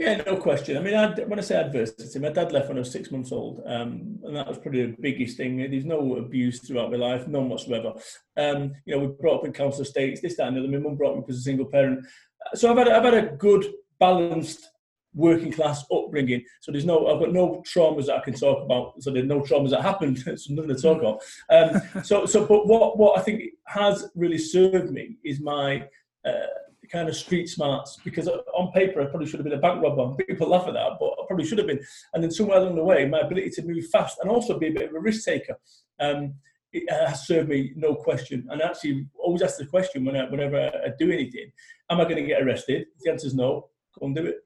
Yeah, 0.00 0.22
no 0.26 0.38
question. 0.38 0.78
I 0.78 0.80
mean, 0.80 0.94
I'd, 0.94 1.28
when 1.28 1.38
I 1.38 1.42
say 1.42 1.56
adversity, 1.56 2.18
my 2.20 2.30
dad 2.30 2.52
left 2.52 2.68
when 2.68 2.78
I 2.78 2.80
was 2.80 2.90
six 2.90 3.10
months 3.10 3.32
old, 3.32 3.60
um, 3.66 4.18
and 4.24 4.34
that 4.34 4.48
was 4.48 4.56
probably 4.56 4.86
the 4.86 4.96
biggest 4.98 5.36
thing. 5.36 5.58
There's 5.58 5.84
no 5.84 6.16
abuse 6.16 6.60
throughout 6.60 6.90
my 6.90 6.96
life, 6.96 7.28
none 7.28 7.50
whatsoever. 7.50 7.92
Um, 8.34 8.72
you 8.86 8.94
know, 8.94 9.00
we 9.00 9.08
brought 9.08 9.40
up 9.40 9.44
in 9.44 9.52
council 9.52 9.82
estates, 9.82 10.22
this, 10.22 10.38
that, 10.38 10.48
and 10.48 10.56
the 10.56 10.60
other. 10.60 10.70
My 10.70 10.78
mum 10.78 10.96
brought 10.96 11.16
me 11.16 11.22
up 11.22 11.28
as 11.28 11.36
a 11.36 11.42
single 11.42 11.66
parent, 11.66 12.06
so 12.54 12.70
I've 12.70 12.78
had, 12.78 12.88
I've 12.88 13.04
had 13.04 13.12
a 13.12 13.36
good, 13.36 13.66
balanced 13.98 14.70
working 15.12 15.52
class 15.52 15.84
upbringing. 15.92 16.44
So 16.62 16.72
there's 16.72 16.86
no, 16.86 17.08
I've 17.08 17.20
got 17.20 17.34
no 17.34 17.62
traumas 17.70 18.06
that 18.06 18.16
I 18.16 18.20
can 18.20 18.32
talk 18.32 18.64
about. 18.64 19.02
So 19.02 19.10
there's 19.10 19.26
no 19.26 19.40
traumas 19.40 19.68
that 19.70 19.82
happened. 19.82 20.18
so 20.36 20.54
nothing 20.54 20.74
to 20.74 20.80
talk 20.80 20.98
about. 20.98 21.20
Um, 21.50 22.02
so, 22.04 22.24
so, 22.24 22.46
but 22.46 22.66
what 22.66 22.96
what 22.96 23.18
I 23.18 23.22
think 23.22 23.42
has 23.66 24.08
really 24.14 24.38
served 24.38 24.92
me 24.92 25.18
is 25.24 25.40
my 25.40 25.86
uh, 26.24 26.46
kind 26.90 27.08
of 27.08 27.16
street 27.16 27.48
smarts 27.48 27.98
because 28.04 28.28
on 28.28 28.72
paper 28.72 29.00
I 29.00 29.06
probably 29.06 29.26
should 29.26 29.40
have 29.40 29.44
been 29.44 29.58
a 29.58 29.60
bank 29.60 29.82
robber. 29.82 30.14
People 30.24 30.48
laugh 30.48 30.66
at 30.66 30.74
that, 30.74 30.98
but 30.98 31.12
I 31.12 31.26
probably 31.26 31.46
should 31.46 31.58
have 31.58 31.66
been. 31.66 31.80
And 32.14 32.22
then 32.22 32.30
somewhere 32.30 32.58
along 32.58 32.76
the 32.76 32.84
way, 32.84 33.06
my 33.06 33.20
ability 33.20 33.50
to 33.50 33.62
move 33.62 33.86
fast 33.88 34.18
and 34.20 34.30
also 34.30 34.58
be 34.58 34.68
a 34.68 34.72
bit 34.72 34.88
of 34.88 34.94
a 34.94 35.00
risk 35.00 35.24
taker 35.24 35.56
um, 36.00 36.34
it 36.72 36.90
has 36.90 37.26
served 37.26 37.48
me 37.48 37.72
no 37.76 37.94
question. 37.94 38.46
And 38.50 38.62
actually, 38.62 39.06
always 39.18 39.42
ask 39.42 39.58
the 39.58 39.66
question 39.66 40.04
when 40.04 40.16
I, 40.16 40.28
whenever 40.28 40.58
I 40.58 40.90
do 40.98 41.10
anything: 41.10 41.50
Am 41.90 42.00
I 42.00 42.04
going 42.04 42.16
to 42.16 42.22
get 42.22 42.42
arrested? 42.42 42.86
The 43.00 43.10
answer 43.10 43.26
is 43.26 43.34
no. 43.34 43.68
Go 43.98 44.06
and 44.06 44.14
do 44.14 44.26
it. 44.26 44.36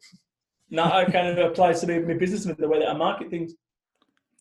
Now 0.70 0.92
I 0.92 1.04
kind 1.04 1.28
of 1.28 1.38
applies 1.38 1.80
to 1.80 2.00
my 2.00 2.14
business 2.14 2.46
and 2.46 2.56
the 2.56 2.68
way 2.68 2.80
that 2.80 2.88
I 2.88 2.94
market 2.94 3.30
things. 3.30 3.54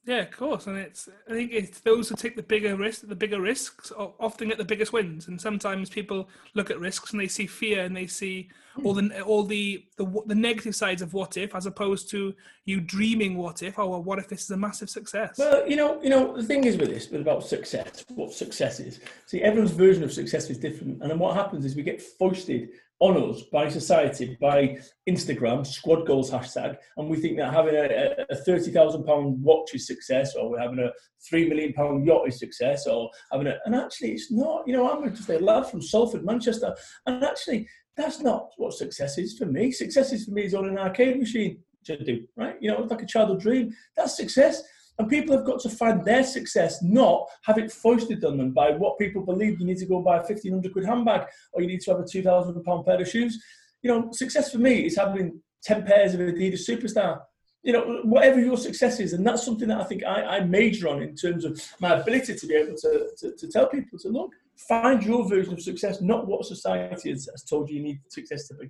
Yeah, 0.05 0.19
of 0.19 0.31
course, 0.31 0.67
and 0.67 0.77
it's 0.77 1.07
I 1.29 1.31
think 1.31 1.53
it's 1.53 1.79
those 1.79 2.09
who 2.09 2.15
take 2.15 2.35
the 2.35 2.43
bigger 2.43 2.75
risk, 2.75 3.07
the 3.07 3.15
bigger 3.15 3.39
risks, 3.39 3.89
often 3.97 4.49
get 4.49 4.57
the 4.57 4.65
biggest 4.65 4.91
wins. 4.91 5.29
And 5.29 5.39
sometimes 5.39 5.89
people 5.89 6.27
look 6.55 6.69
at 6.69 6.79
risks 6.79 7.11
and 7.11 7.21
they 7.21 7.29
see 7.29 7.47
fear 7.47 7.85
and 7.85 7.95
they 7.95 8.07
see 8.07 8.49
mm. 8.77 8.83
all 8.83 8.93
the 8.93 9.21
all 9.21 9.43
the, 9.43 9.85
the 9.95 10.05
the 10.25 10.35
negative 10.35 10.75
sides 10.75 11.01
of 11.01 11.13
what 11.13 11.37
if, 11.37 11.55
as 11.55 11.67
opposed 11.67 12.09
to 12.09 12.33
you 12.65 12.81
dreaming 12.81 13.37
what 13.37 13.63
if. 13.63 13.79
Oh, 13.79 13.87
well, 13.87 14.03
what 14.03 14.19
if 14.19 14.27
this 14.27 14.43
is 14.43 14.49
a 14.49 14.57
massive 14.57 14.89
success? 14.89 15.37
Well, 15.37 15.65
you 15.69 15.77
know, 15.77 16.01
you 16.03 16.09
know, 16.09 16.35
the 16.35 16.43
thing 16.43 16.65
is 16.65 16.75
with 16.75 16.89
this, 16.89 17.05
but 17.05 17.21
about 17.21 17.45
success, 17.45 18.03
what 18.09 18.33
success 18.33 18.81
is. 18.81 18.99
See, 19.25 19.41
everyone's 19.41 19.71
version 19.71 20.03
of 20.03 20.11
success 20.11 20.49
is 20.49 20.57
different, 20.57 21.01
and 21.01 21.09
then 21.09 21.19
what 21.19 21.37
happens 21.37 21.63
is 21.63 21.77
we 21.77 21.83
get 21.83 22.01
foisted 22.01 22.71
on 23.03 23.17
us 23.29 23.41
by 23.51 23.67
society, 23.67 24.37
by 24.39 24.77
Instagram, 25.09 25.67
squad 25.67 26.07
goals 26.07 26.31
hashtag, 26.31 26.77
and 26.95 27.09
we 27.09 27.17
think 27.17 27.37
that 27.37 27.53
having 27.53 27.75
a, 27.75 28.25
a 28.29 28.35
thirty 28.45 28.71
thousand 28.71 29.03
pound 29.03 29.43
watch 29.43 29.73
is 29.73 29.85
success, 29.85 30.35
or 30.35 30.49
we're 30.49 30.59
having 30.59 30.79
a 30.79 30.89
three 31.27 31.49
million 31.49 31.73
pound 31.73 32.05
yacht 32.05 32.29
is 32.29 32.39
success, 32.39 32.87
or 32.87 33.09
having 33.29 33.47
a 33.47 33.57
and 33.65 33.75
actually 33.75 34.13
it's 34.13 34.31
not. 34.31 34.65
You 34.65 34.73
know, 34.77 34.89
I'm 34.89 35.13
just 35.13 35.29
a 35.29 35.37
lad 35.39 35.67
from 35.67 35.81
Salford, 35.81 36.23
Manchester, 36.23 36.73
and 37.05 37.21
actually 37.25 37.67
that's 37.97 38.21
not 38.21 38.51
what 38.55 38.73
success 38.73 39.17
is 39.17 39.37
for 39.37 39.47
me. 39.47 39.71
Success 39.73 40.13
is 40.13 40.23
for 40.23 40.31
me 40.31 40.43
is 40.45 40.55
on 40.55 40.69
an 40.69 40.77
arcade 40.77 41.19
machine, 41.19 41.57
which 41.85 42.05
do, 42.05 42.25
right? 42.37 42.55
You 42.61 42.71
know, 42.71 42.83
like 42.83 43.01
a 43.01 43.05
childhood 43.05 43.41
dream. 43.41 43.75
That's 43.97 44.15
success. 44.15 44.63
And 44.99 45.09
people 45.09 45.35
have 45.35 45.45
got 45.45 45.59
to 45.61 45.69
find 45.69 46.05
their 46.05 46.23
success, 46.23 46.81
not 46.83 47.27
have 47.43 47.57
it 47.57 47.71
foisted 47.71 48.23
on 48.23 48.37
them 48.37 48.51
by 48.51 48.71
what 48.71 48.99
people 48.99 49.25
believe 49.25 49.59
you 49.59 49.65
need 49.65 49.77
to 49.77 49.85
go 49.85 50.01
buy 50.01 50.17
a 50.17 50.19
1500 50.19 50.71
quid 50.71 50.85
handbag 50.85 51.27
or 51.51 51.61
you 51.61 51.67
need 51.67 51.81
to 51.81 51.91
have 51.91 51.99
a 51.99 52.07
2000 52.07 52.63
pound 52.63 52.85
pair 52.85 53.01
of 53.01 53.07
shoes. 53.07 53.41
You 53.81 53.91
know, 53.91 54.11
success 54.11 54.51
for 54.51 54.59
me 54.59 54.85
is 54.85 54.95
having 54.95 55.41
10 55.63 55.85
pairs 55.85 56.13
of 56.13 56.19
Adidas 56.19 56.67
Superstar. 56.67 57.21
You 57.63 57.73
know, 57.73 58.01
whatever 58.03 58.39
your 58.39 58.57
success 58.57 58.99
is, 58.99 59.13
and 59.13 59.25
that's 59.25 59.43
something 59.43 59.69
that 59.69 59.79
I 59.79 59.85
think 59.85 60.03
I, 60.03 60.37
I 60.37 60.39
major 60.41 60.89
on 60.89 61.01
in 61.01 61.15
terms 61.15 61.45
of 61.45 61.59
my 61.79 61.93
ability 61.93 62.35
to 62.35 62.47
be 62.47 62.55
able 62.55 62.75
to, 62.75 63.09
to, 63.19 63.35
to 63.35 63.47
tell 63.47 63.67
people 63.67 63.97
to 63.99 64.09
look, 64.09 64.31
find 64.67 65.01
your 65.01 65.27
version 65.27 65.53
of 65.53 65.61
success, 65.61 66.01
not 66.01 66.27
what 66.27 66.45
society 66.45 67.09
has, 67.09 67.29
has 67.31 67.43
told 67.43 67.69
you 67.69 67.77
you 67.77 67.83
need 67.83 68.01
success 68.09 68.49
to 68.49 68.55
be. 68.55 68.69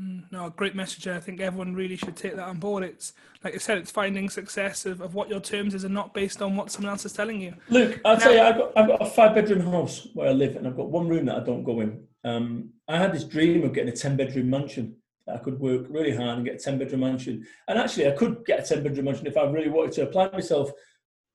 Mm, 0.00 0.30
no, 0.30 0.50
great 0.50 0.74
message. 0.76 1.08
I 1.08 1.18
think 1.18 1.40
everyone 1.40 1.74
really 1.74 1.96
should 1.96 2.16
take 2.16 2.36
that 2.36 2.46
on 2.46 2.58
board. 2.58 2.84
It's 2.84 3.14
like 3.42 3.54
I 3.54 3.58
said, 3.58 3.78
it's 3.78 3.90
finding 3.90 4.28
success 4.28 4.86
of, 4.86 5.00
of 5.00 5.14
what 5.14 5.28
your 5.28 5.40
terms 5.40 5.74
is 5.74 5.84
and 5.84 5.94
not 5.94 6.14
based 6.14 6.40
on 6.40 6.56
what 6.56 6.70
someone 6.70 6.90
else 6.90 7.04
is 7.04 7.12
telling 7.12 7.40
you. 7.40 7.54
Luke, 7.68 8.00
I'll 8.04 8.16
now, 8.16 8.22
tell 8.22 8.34
you, 8.34 8.40
I've 8.40 8.56
got, 8.56 8.72
I've 8.76 8.86
got 8.88 9.02
a 9.02 9.06
five 9.06 9.34
bedroom 9.34 9.60
house 9.60 10.06
where 10.14 10.28
I 10.28 10.32
live, 10.32 10.56
and 10.56 10.66
I've 10.66 10.76
got 10.76 10.90
one 10.90 11.08
room 11.08 11.26
that 11.26 11.36
I 11.36 11.44
don't 11.44 11.64
go 11.64 11.80
in. 11.80 12.04
Um, 12.24 12.70
I 12.86 12.96
had 12.96 13.12
this 13.12 13.24
dream 13.24 13.64
of 13.64 13.72
getting 13.72 13.92
a 13.92 13.96
10 13.96 14.16
bedroom 14.16 14.50
mansion. 14.50 14.96
I 15.32 15.38
could 15.38 15.58
work 15.58 15.86
really 15.88 16.14
hard 16.14 16.38
and 16.38 16.44
get 16.44 16.54
a 16.54 16.58
10 16.58 16.78
bedroom 16.78 17.00
mansion. 17.00 17.44
And 17.66 17.78
actually, 17.78 18.08
I 18.08 18.12
could 18.12 18.44
get 18.46 18.60
a 18.60 18.74
10 18.74 18.82
bedroom 18.82 19.06
mansion 19.06 19.26
if 19.26 19.36
I 19.36 19.44
really 19.44 19.68
wanted 19.68 19.92
to 19.92 20.02
apply 20.02 20.30
myself. 20.30 20.70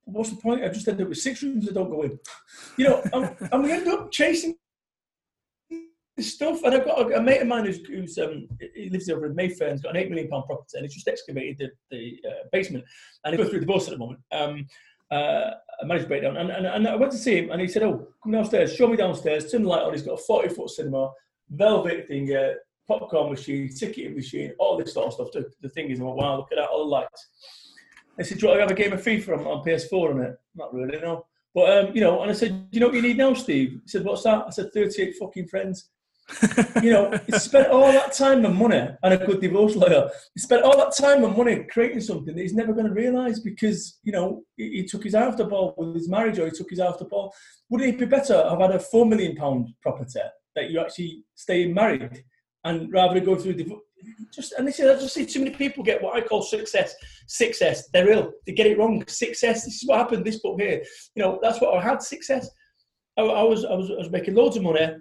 What's 0.04 0.30
the 0.30 0.36
point? 0.36 0.64
I 0.64 0.68
just 0.68 0.88
ended 0.88 1.04
up 1.04 1.10
with 1.10 1.18
six 1.18 1.42
rooms 1.42 1.66
that 1.66 1.74
don't 1.74 1.90
go 1.90 2.02
in. 2.02 2.18
You 2.76 2.88
know, 2.88 3.02
I'm, 3.12 3.24
I'm 3.52 3.62
going 3.62 3.68
to 3.68 3.74
end 3.74 3.88
up 3.88 4.10
chasing 4.10 4.56
stuff. 6.22 6.62
And 6.62 6.74
I've 6.74 6.84
got 6.84 7.00
a, 7.00 7.18
a 7.18 7.22
mate 7.22 7.42
of 7.42 7.48
mine 7.48 7.64
who's, 7.64 7.84
who's 7.86 8.18
um, 8.18 8.48
he 8.74 8.90
lives 8.90 9.08
over 9.08 9.26
in 9.26 9.34
Mayfair 9.34 9.68
and 9.68 9.76
he's 9.76 9.82
got 9.82 9.96
an 9.96 10.02
eight 10.02 10.10
million 10.10 10.28
pound 10.28 10.44
property 10.46 10.76
and 10.76 10.84
he's 10.84 10.94
just 10.94 11.08
excavated 11.08 11.58
the, 11.58 11.70
the 11.90 12.28
uh, 12.28 12.44
basement 12.52 12.84
and 13.24 13.32
he's 13.32 13.38
going 13.38 13.50
through 13.50 13.60
the 13.60 13.66
divorce 13.66 13.86
at 13.88 13.92
the 13.92 13.98
moment. 13.98 14.20
Um, 14.32 14.66
uh, 15.10 15.50
a 15.80 15.86
marriage 15.86 16.08
breakdown. 16.08 16.36
And, 16.36 16.50
and, 16.50 16.66
and 16.66 16.88
I 16.88 16.96
went 16.96 17.12
to 17.12 17.18
see 17.18 17.36
him 17.36 17.50
and 17.50 17.60
he 17.60 17.68
said, 17.68 17.82
Oh, 17.82 18.08
come 18.22 18.32
downstairs, 18.32 18.74
show 18.74 18.88
me 18.88 18.96
downstairs, 18.96 19.50
turn 19.50 19.62
the 19.62 19.68
light 19.68 19.82
on. 19.82 19.92
He's 19.92 20.02
got 20.02 20.18
a 20.18 20.22
40 20.22 20.48
foot 20.50 20.70
cinema, 20.70 21.10
velvet 21.50 22.08
thing, 22.08 22.34
uh, 22.34 22.54
popcorn 22.86 23.30
machine, 23.30 23.68
ticketing 23.74 24.14
machine, 24.14 24.52
all 24.58 24.76
this 24.76 24.94
sort 24.94 25.06
of 25.08 25.14
stuff. 25.14 25.28
The, 25.32 25.50
the 25.60 25.68
thing 25.68 25.90
is, 25.90 26.00
I'm 26.00 26.06
like, 26.06 26.16
wow, 26.16 26.36
look 26.36 26.52
at 26.52 26.58
that, 26.58 26.68
all 26.68 26.84
the 26.84 26.90
lights. 26.90 27.28
I 28.18 28.22
said, 28.22 28.38
do 28.38 28.42
you 28.42 28.48
want 28.48 28.58
to 28.58 28.62
have 28.62 28.70
a 28.70 28.74
game 28.74 28.92
of 28.92 29.02
FIFA 29.02 29.38
on, 29.38 29.46
on 29.46 29.64
PS4 29.64 30.10
on 30.10 30.20
it? 30.20 30.36
Not 30.54 30.72
really, 30.72 30.98
no. 31.00 31.26
But, 31.54 31.78
um, 31.78 31.94
you 31.94 32.00
know, 32.00 32.22
and 32.22 32.30
I 32.30 32.34
said, 32.34 32.68
you 32.70 32.80
know 32.80 32.86
what 32.86 32.96
you 32.96 33.02
need 33.02 33.16
now, 33.16 33.34
Steve? 33.34 33.80
He 33.82 33.88
said, 33.88 34.04
what's 34.04 34.24
that? 34.24 34.44
I 34.46 34.50
said, 34.50 34.72
38 34.72 35.16
fucking 35.18 35.48
friends. 35.48 35.90
You 36.82 36.90
know, 36.90 37.18
he 37.26 37.32
spent 37.32 37.68
all 37.68 37.92
that 37.92 38.12
time 38.12 38.44
and 38.44 38.56
money 38.56 38.88
and 39.02 39.14
a 39.14 39.26
good 39.26 39.40
divorce 39.40 39.76
lawyer. 39.76 40.08
He 40.34 40.40
spent 40.40 40.62
all 40.62 40.76
that 40.76 40.96
time 40.96 41.22
and 41.22 41.36
money 41.36 41.64
creating 41.70 42.00
something 42.00 42.34
that 42.34 42.40
he's 42.40 42.54
never 42.54 42.72
going 42.72 42.86
to 42.86 42.92
realise 42.92 43.40
because, 43.40 43.98
you 44.02 44.12
know, 44.12 44.42
he, 44.56 44.70
he, 44.70 44.84
took 44.84 45.04
his 45.04 45.12
the 45.12 45.46
ball 45.48 45.74
with 45.76 45.94
his 45.94 46.08
marriage 46.08 46.38
or 46.38 46.46
he 46.46 46.50
took 46.50 46.70
his 46.70 46.78
the 46.78 47.06
ball. 47.10 47.34
Wouldn't 47.68 47.94
it 47.94 47.98
be 47.98 48.06
better 48.06 48.48
have 48.48 48.60
had 48.60 48.70
a 48.70 48.78
four 48.78 49.04
million 49.04 49.36
pound 49.36 49.68
property 49.82 50.20
that 50.56 50.70
you 50.70 50.80
actually 50.80 51.24
stay 51.34 51.70
married 51.70 52.24
and 52.64 52.90
rather 52.92 53.20
go 53.20 53.36
through 53.36 53.54
divorce? 53.54 53.82
Just 54.34 54.52
and 54.58 54.68
this 54.68 54.80
is 54.80 54.90
I 54.90 55.00
just 55.00 55.14
see 55.14 55.24
too 55.24 55.38
many 55.40 55.54
people 55.54 55.82
get 55.82 56.02
what 56.02 56.16
I 56.16 56.20
call 56.20 56.42
success. 56.42 56.94
Success, 57.26 57.88
they're 57.88 58.10
ill. 58.10 58.32
They 58.46 58.52
get 58.52 58.66
it 58.66 58.78
wrong. 58.78 59.02
Success. 59.06 59.64
This 59.64 59.82
is 59.82 59.88
what 59.88 59.98
happened. 59.98 60.26
This 60.26 60.40
book 60.40 60.60
here. 60.60 60.82
You 61.14 61.22
know, 61.22 61.38
that's 61.42 61.60
what 61.60 61.74
I 61.74 61.82
had. 61.82 62.02
Success. 62.02 62.50
I, 63.16 63.22
I 63.22 63.42
was 63.42 63.64
I 63.64 63.74
was 63.74 63.90
I 63.90 63.94
was 63.94 64.10
making 64.10 64.34
loads 64.34 64.56
of 64.56 64.62
money 64.62 64.96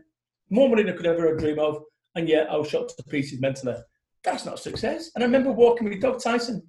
more 0.53 0.69
money 0.69 0.83
than 0.83 0.93
I 0.93 0.97
could 0.97 1.07
ever 1.07 1.35
dream 1.35 1.59
of, 1.59 1.83
and 2.15 2.29
yet 2.29 2.49
I 2.49 2.55
was 2.55 2.69
shot 2.69 2.89
to 2.89 3.03
pieces 3.03 3.41
mentally. 3.41 3.75
That's 4.23 4.45
not 4.45 4.59
success. 4.59 5.09
And 5.15 5.23
I 5.23 5.27
remember 5.27 5.51
walking 5.51 5.89
with 5.89 5.99
Doug 5.99 6.21
Tyson, 6.21 6.61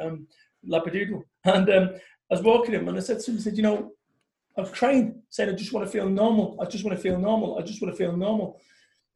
um, 0.00 0.26
and 0.64 1.70
um, 1.70 1.90
I 2.30 2.34
was 2.34 2.42
walking 2.42 2.74
him, 2.74 2.88
and 2.88 2.96
I 2.96 3.00
said 3.00 3.20
to 3.20 3.30
him, 3.30 3.38
I 3.38 3.40
said, 3.40 3.56
you 3.56 3.62
know, 3.62 3.92
I 4.56 4.62
was 4.62 4.70
crying, 4.70 5.22
saying, 5.30 5.50
I 5.50 5.52
just 5.52 5.72
want 5.72 5.86
to 5.86 5.92
feel 5.92 6.08
normal. 6.08 6.58
I 6.60 6.64
just 6.64 6.84
want 6.84 6.96
to 6.96 7.02
feel 7.02 7.16
normal. 7.16 7.58
I 7.58 7.62
just 7.62 7.80
want 7.80 7.94
to 7.94 7.96
feel 7.96 8.16
normal. 8.16 8.60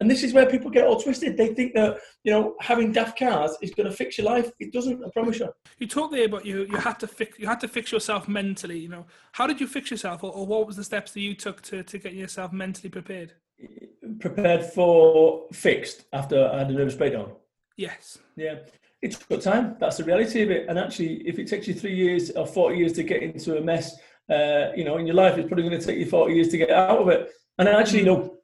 And 0.03 0.11
this 0.11 0.25
is 0.25 0.33
where 0.33 0.47
people 0.47 0.71
get 0.71 0.85
all 0.85 1.01
twisted. 1.01 1.37
They 1.37 1.55
think 1.55 1.75
that 1.75 1.99
you 2.25 2.33
know 2.33 2.57
having 2.61 2.91
daft 2.91 3.17
cars 3.17 3.57
is 3.63 3.71
going 3.71 3.89
to 3.89 3.97
fix 3.97 4.19
your 4.19 4.27
life. 4.27 4.51
It 4.59 4.73
doesn't. 4.73 5.05
I 5.05 5.09
promise 5.11 5.39
you. 5.39 5.49
You 5.79 5.87
talked 5.87 6.13
there 6.13 6.25
about 6.25 6.45
you. 6.45 6.67
You 6.69 6.77
had 6.77 6.99
to 7.01 7.07
fix. 7.07 7.39
You 7.39 7.47
had 7.47 7.61
to 7.61 7.69
fix 7.69 7.93
yourself 7.93 8.27
mentally. 8.27 8.79
You 8.79 8.89
know, 8.89 9.07
how 9.31 9.47
did 9.47 9.61
you 9.61 9.69
fix 9.69 9.93
yourself, 9.93 10.25
or, 10.25 10.33
or 10.33 10.45
what 10.45 10.67
was 10.67 10.75
the 10.75 10.83
steps 10.83 11.13
that 11.13 11.21
you 11.21 11.35
took 11.35 11.63
to 11.63 11.85
to 11.85 11.99
get 11.99 12.15
yourself 12.15 12.53
mentally 12.53 12.91
prepared? 12.91 13.35
Prepared 14.21 14.65
for 14.65 15.47
fixed 15.53 16.05
after 16.13 16.49
I 16.49 16.59
had 16.59 16.71
a 16.71 16.73
nervous 16.73 16.95
breakdown? 16.95 17.33
Yes. 17.77 18.19
Yeah. 18.37 18.57
It 19.01 19.13
took 19.29 19.41
time. 19.41 19.77
That's 19.81 19.97
the 19.97 20.05
reality 20.05 20.43
of 20.43 20.51
it. 20.51 20.67
And 20.69 20.79
actually, 20.79 21.27
if 21.27 21.39
it 21.39 21.49
takes 21.49 21.67
you 21.67 21.75
three 21.75 21.95
years 21.95 22.31
or 22.31 22.47
40 22.47 22.77
years 22.77 22.93
to 22.95 23.03
get 23.03 23.23
into 23.23 23.59
a 23.59 23.61
mess, 23.61 23.97
uh, 24.31 24.69
you 24.77 24.85
know, 24.85 24.99
in 24.99 25.07
your 25.07 25.17
life, 25.17 25.37
it's 25.37 25.49
probably 25.49 25.69
going 25.69 25.81
to 25.81 25.85
take 25.85 25.99
you 25.99 26.07
40 26.07 26.35
years 26.35 26.49
to 26.49 26.59
get 26.59 26.71
out 26.71 26.99
of 26.99 27.09
it. 27.09 27.31
And 27.59 27.69
actually, 27.69 28.01
you 28.01 28.07
know, 28.07 28.39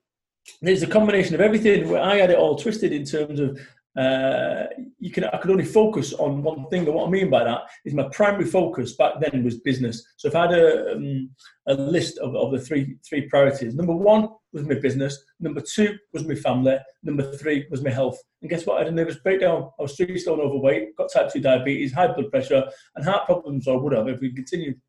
there's 0.61 0.83
a 0.83 0.87
combination 0.87 1.35
of 1.35 1.41
everything 1.41 1.89
where 1.89 2.03
I 2.03 2.17
had 2.17 2.31
it 2.31 2.39
all 2.39 2.57
twisted 2.57 2.93
in 2.93 3.05
terms 3.05 3.39
of 3.39 3.61
uh, 3.99 4.67
you 5.00 5.11
can 5.11 5.25
I 5.25 5.38
could 5.38 5.50
only 5.50 5.64
focus 5.64 6.12
on 6.12 6.43
one 6.43 6.67
thing. 6.69 6.87
And 6.87 6.95
what 6.95 7.09
I 7.09 7.11
mean 7.11 7.31
by 7.31 7.43
that 7.43 7.62
is 7.85 7.95
my 7.95 8.09
primary 8.12 8.45
focus 8.45 8.95
back 8.95 9.14
then 9.21 9.43
was 9.43 9.59
business. 9.59 10.07
So 10.17 10.28
if 10.28 10.37
I 10.37 10.43
had 10.43 10.55
a, 10.55 10.93
um, 10.93 11.31
a 11.67 11.75
list 11.75 12.19
of, 12.19 12.37
of 12.37 12.52
the 12.52 12.61
three 12.61 12.97
three 13.07 13.28
priorities, 13.28 13.75
number 13.75 13.95
one 13.95 14.28
was 14.52 14.62
my 14.64 14.76
business, 14.76 15.19
number 15.40 15.61
two 15.61 15.97
was 16.12 16.25
my 16.25 16.37
family, 16.37 16.76
number 17.02 17.25
three 17.37 17.67
was 17.71 17.83
my 17.83 17.90
health. 17.90 18.19
And 18.40 18.49
guess 18.49 18.64
what? 18.64 18.76
I 18.76 18.85
had 18.85 18.93
a 18.93 18.95
nervous 18.95 19.17
breakdown. 19.17 19.71
I 19.78 19.83
was 19.83 19.97
three 19.97 20.19
stone 20.19 20.40
overweight, 20.40 20.97
got 20.97 21.12
type 21.12 21.33
two 21.33 21.40
diabetes, 21.40 21.93
high 21.93 22.12
blood 22.12 22.31
pressure, 22.31 22.64
and 22.95 23.05
heart 23.05 23.26
problems, 23.26 23.67
or 23.67 23.81
would 23.81 23.95
have 23.95 24.09
if 24.09 24.21
we 24.21 24.33
continued. 24.33 24.81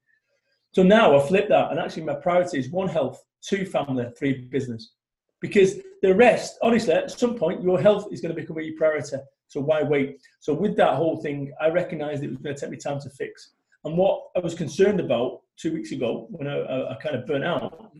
So 0.73 0.83
now 0.83 1.17
I 1.17 1.27
flip 1.27 1.49
that, 1.49 1.71
and 1.71 1.79
actually 1.79 2.03
my 2.03 2.13
priority 2.13 2.59
is 2.59 2.69
one 2.69 2.89
health, 2.89 3.19
two 3.41 3.65
family, 3.65 4.05
three 4.17 4.47
business 4.51 4.93
because 5.41 5.75
the 6.01 6.15
rest, 6.15 6.57
honestly, 6.61 6.93
at 6.93 7.11
some 7.11 7.35
point, 7.35 7.63
your 7.63 7.79
health 7.79 8.07
is 8.11 8.21
going 8.21 8.33
to 8.33 8.41
become 8.41 8.59
a 8.59 8.71
priority. 8.71 9.17
So 9.47 9.61
why 9.61 9.83
wait? 9.83 10.21
So 10.39 10.53
with 10.53 10.77
that 10.77 10.95
whole 10.95 11.21
thing, 11.21 11.51
I 11.59 11.69
recognised 11.69 12.23
it 12.23 12.29
was 12.29 12.37
going 12.37 12.55
to 12.55 12.61
take 12.61 12.69
me 12.69 12.77
time 12.77 12.99
to 13.01 13.09
fix. 13.09 13.53
And 13.83 13.97
what 13.97 14.27
I 14.35 14.39
was 14.39 14.53
concerned 14.53 14.99
about 14.99 15.41
two 15.57 15.73
weeks 15.73 15.91
ago, 15.91 16.27
when 16.29 16.47
I, 16.47 16.57
I, 16.59 16.91
I 16.91 16.95
kind 17.01 17.15
of 17.15 17.25
burnt 17.25 17.43
out, 17.43 17.91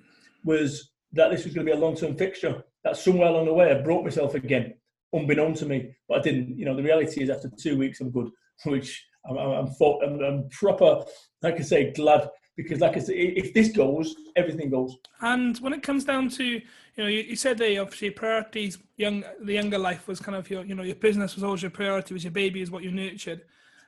was 0.44 0.92
that 1.14 1.32
this 1.32 1.44
was 1.44 1.54
going 1.54 1.66
to 1.66 1.74
be 1.74 1.78
a 1.78 1.82
long-term 1.82 2.16
fixture. 2.16 2.64
That 2.84 2.98
somewhere 2.98 3.30
along 3.30 3.46
the 3.46 3.54
way, 3.54 3.72
I 3.72 3.82
broke 3.82 4.04
myself 4.04 4.36
again, 4.36 4.76
unbeknown 5.14 5.54
to 5.56 5.66
me. 5.66 5.92
But 6.08 6.20
I 6.20 6.22
didn't. 6.22 6.58
You 6.58 6.66
know, 6.66 6.76
the 6.76 6.84
reality 6.84 7.24
is, 7.24 7.30
after 7.30 7.50
two 7.50 7.78
weeks, 7.78 8.00
I'm 8.00 8.12
good. 8.12 8.30
Which 8.66 9.06
I'm, 9.30 9.38
I'm, 9.38 9.68
I'm, 10.04 10.24
I'm 10.24 10.50
proper, 10.50 11.04
like 11.42 11.60
I 11.60 11.64
say, 11.64 11.92
glad 11.94 12.30
because, 12.62 12.82
like 12.82 12.98
I 12.98 13.00
said, 13.00 13.16
if 13.16 13.54
this 13.54 13.70
goes, 13.72 14.16
everything 14.36 14.70
goes. 14.70 14.98
And 15.22 15.58
when 15.60 15.74
it 15.74 15.82
comes 15.82 16.04
down 16.04 16.30
to, 16.30 16.44
you 16.44 16.62
know, 16.98 17.08
you, 17.08 17.22
you 17.22 17.36
said 17.36 17.58
they 17.58 17.78
obviously 17.78 18.10
priorities, 18.10 18.78
young, 18.98 19.24
the 19.42 19.54
younger 19.54 19.78
life 19.78 20.08
was 20.08 20.20
kind 20.20 20.36
of 20.36 20.50
your, 20.50 20.66
you 20.66 20.76
know, 20.76 20.84
your 20.84 20.96
business 20.96 21.36
was 21.36 21.44
always 21.44 21.62
your 21.62 21.72
priority, 21.72 22.14
was 22.14 22.24
your 22.24 22.32
baby, 22.32 22.62
is 22.62 22.70
what 22.70 22.84
you 22.84 22.92
nurtured. 22.92 23.42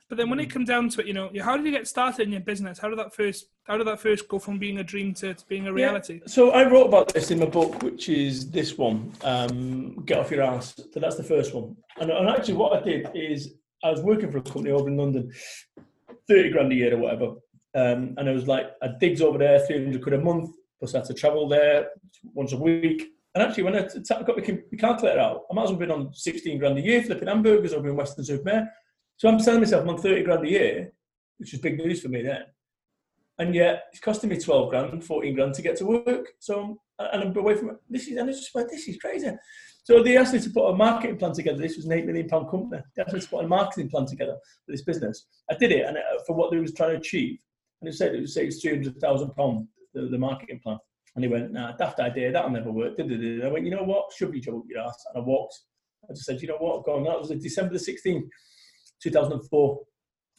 But 0.08 0.18
then 0.18 0.28
when 0.30 0.40
it 0.40 0.48
mm. 0.48 0.52
comes 0.52 0.68
down 0.68 0.88
to 0.90 1.00
it, 1.00 1.06
you 1.06 1.12
know, 1.12 1.30
how 1.42 1.56
did 1.56 1.64
you 1.66 1.72
get 1.72 1.86
started 1.88 2.26
in 2.26 2.32
your 2.32 2.40
business? 2.40 2.78
How 2.78 2.88
did 2.88 2.98
that 2.98 3.14
first, 3.14 3.46
how 3.64 3.76
did 3.76 3.86
that 3.86 4.00
first 4.00 4.28
go 4.28 4.38
from 4.38 4.58
being 4.58 4.78
a 4.78 4.84
dream 4.84 5.14
to, 5.14 5.34
to 5.34 5.46
being 5.46 5.66
a 5.66 5.72
reality? 5.72 6.20
Yeah. 6.20 6.26
So 6.26 6.50
I 6.50 6.68
wrote 6.68 6.86
about 6.86 7.12
this 7.12 7.30
in 7.30 7.38
my 7.38 7.46
book, 7.46 7.82
which 7.82 8.08
is 8.08 8.50
this 8.50 8.76
one, 8.76 9.12
um, 9.22 9.96
Get 10.04 10.18
Off 10.18 10.30
Your 10.30 10.42
Ass. 10.42 10.74
So 10.92 11.00
that's 11.00 11.16
the 11.16 11.24
first 11.24 11.54
one. 11.54 11.76
And, 11.98 12.10
and 12.10 12.28
actually, 12.28 12.54
what 12.54 12.72
I 12.78 12.84
did 12.84 13.10
is 13.14 13.54
I 13.84 13.90
was 13.90 14.00
working 14.00 14.30
for 14.30 14.38
a 14.38 14.42
company 14.42 14.70
over 14.70 14.88
in 14.88 14.96
London, 14.96 15.32
thirty 16.28 16.50
grand 16.50 16.72
a 16.72 16.74
year 16.74 16.94
or 16.94 16.98
whatever, 16.98 17.34
um, 17.74 18.14
and 18.18 18.28
it 18.28 18.34
was 18.34 18.46
like 18.46 18.72
a 18.82 18.90
digs 19.00 19.22
over 19.22 19.38
there, 19.38 19.60
300 19.60 20.02
quid 20.02 20.14
a 20.14 20.20
month, 20.20 20.50
plus 20.78 20.94
I 20.94 20.98
had 20.98 21.06
to 21.06 21.14
travel 21.14 21.48
there 21.48 21.88
once 22.34 22.52
a 22.52 22.56
week. 22.56 23.08
And 23.34 23.42
actually, 23.42 23.62
when 23.62 23.76
I 23.76 23.86
t- 23.86 24.02
got 24.08 24.36
my 24.36 24.58
calculator 24.78 25.20
out, 25.20 25.44
I 25.50 25.54
might 25.54 25.64
as 25.64 25.70
well 25.70 25.78
been 25.78 25.90
on 25.90 26.12
16 26.12 26.58
grand 26.58 26.76
a 26.76 26.82
year 26.82 27.02
flipping 27.02 27.28
hamburgers 27.28 27.72
over 27.72 27.88
in 27.88 27.96
Weston-super-Mare. 27.96 28.70
So 29.16 29.28
I'm 29.28 29.38
telling 29.38 29.60
myself 29.60 29.82
I'm 29.82 29.90
on 29.90 29.98
30 29.98 30.22
grand 30.22 30.44
a 30.44 30.50
year, 30.50 30.92
which 31.38 31.54
is 31.54 31.60
big 31.60 31.78
news 31.78 32.02
for 32.02 32.08
me 32.08 32.22
then. 32.22 32.42
And 33.38 33.54
yet 33.54 33.84
it's 33.90 34.00
costing 34.00 34.28
me 34.28 34.38
12 34.38 34.68
grand, 34.68 35.04
14 35.04 35.34
grand 35.34 35.54
to 35.54 35.62
get 35.62 35.76
to 35.76 35.86
work. 35.86 36.28
So, 36.40 36.78
and 36.98 37.22
I'm 37.22 37.36
away 37.36 37.54
from. 37.54 37.78
This 37.88 38.08
is, 38.08 38.18
and 38.18 38.28
it's 38.28 38.40
just 38.40 38.54
like, 38.54 38.68
this 38.68 38.86
is 38.86 38.98
crazy. 38.98 39.30
So 39.84 40.02
they 40.02 40.16
asked 40.16 40.34
me 40.34 40.40
to 40.40 40.50
put 40.50 40.68
a 40.68 40.76
marketing 40.76 41.16
plan 41.16 41.32
together. 41.32 41.58
This 41.58 41.76
was 41.76 41.86
an 41.86 41.92
eight 41.92 42.06
million 42.06 42.28
pound 42.28 42.50
company. 42.50 42.82
They 42.94 43.02
asked 43.02 43.14
me 43.14 43.20
to 43.20 43.28
put 43.28 43.44
a 43.44 43.48
marketing 43.48 43.88
plan 43.88 44.06
together 44.06 44.36
for 44.66 44.72
this 44.72 44.82
business. 44.82 45.26
I 45.50 45.54
did 45.54 45.72
it, 45.72 45.86
and 45.86 45.96
uh, 45.96 46.00
for 46.26 46.36
what 46.36 46.50
they 46.50 46.58
was 46.58 46.74
trying 46.74 46.90
to 46.90 46.98
achieve 46.98 47.38
and 47.82 47.90
he 47.90 47.96
said 47.96 48.14
it 48.14 48.20
was 48.20 48.34
say 48.34 48.46
it's 48.46 48.60
three 48.60 48.70
hundred 48.70 49.00
thousand 49.00 49.30
pound 49.34 49.66
the, 49.92 50.02
the 50.02 50.18
marketing 50.18 50.60
plan. 50.62 50.78
And 51.14 51.24
he 51.24 51.30
went, 51.30 51.52
nah, 51.52 51.72
daft 51.72 52.00
idea, 52.00 52.32
that'll 52.32 52.50
never 52.50 52.70
work. 52.72 52.96
Did 52.96 53.44
I 53.44 53.48
went, 53.48 53.66
you 53.66 53.70
know 53.70 53.82
what, 53.82 54.12
should 54.16 54.32
be 54.32 54.40
trouble 54.40 54.64
your 54.66 54.80
ass. 54.80 55.04
And 55.12 55.22
I 55.22 55.26
walked. 55.26 55.58
I 56.08 56.14
just 56.14 56.24
said, 56.24 56.40
you 56.40 56.48
know 56.48 56.56
what, 56.56 56.84
going. 56.84 57.04
That 57.04 57.18
was 57.18 57.28
December 57.28 57.72
the 57.72 57.78
sixteenth, 57.78 58.30
two 59.02 59.10
thousand 59.10 59.32
and 59.34 59.48
four. 59.48 59.80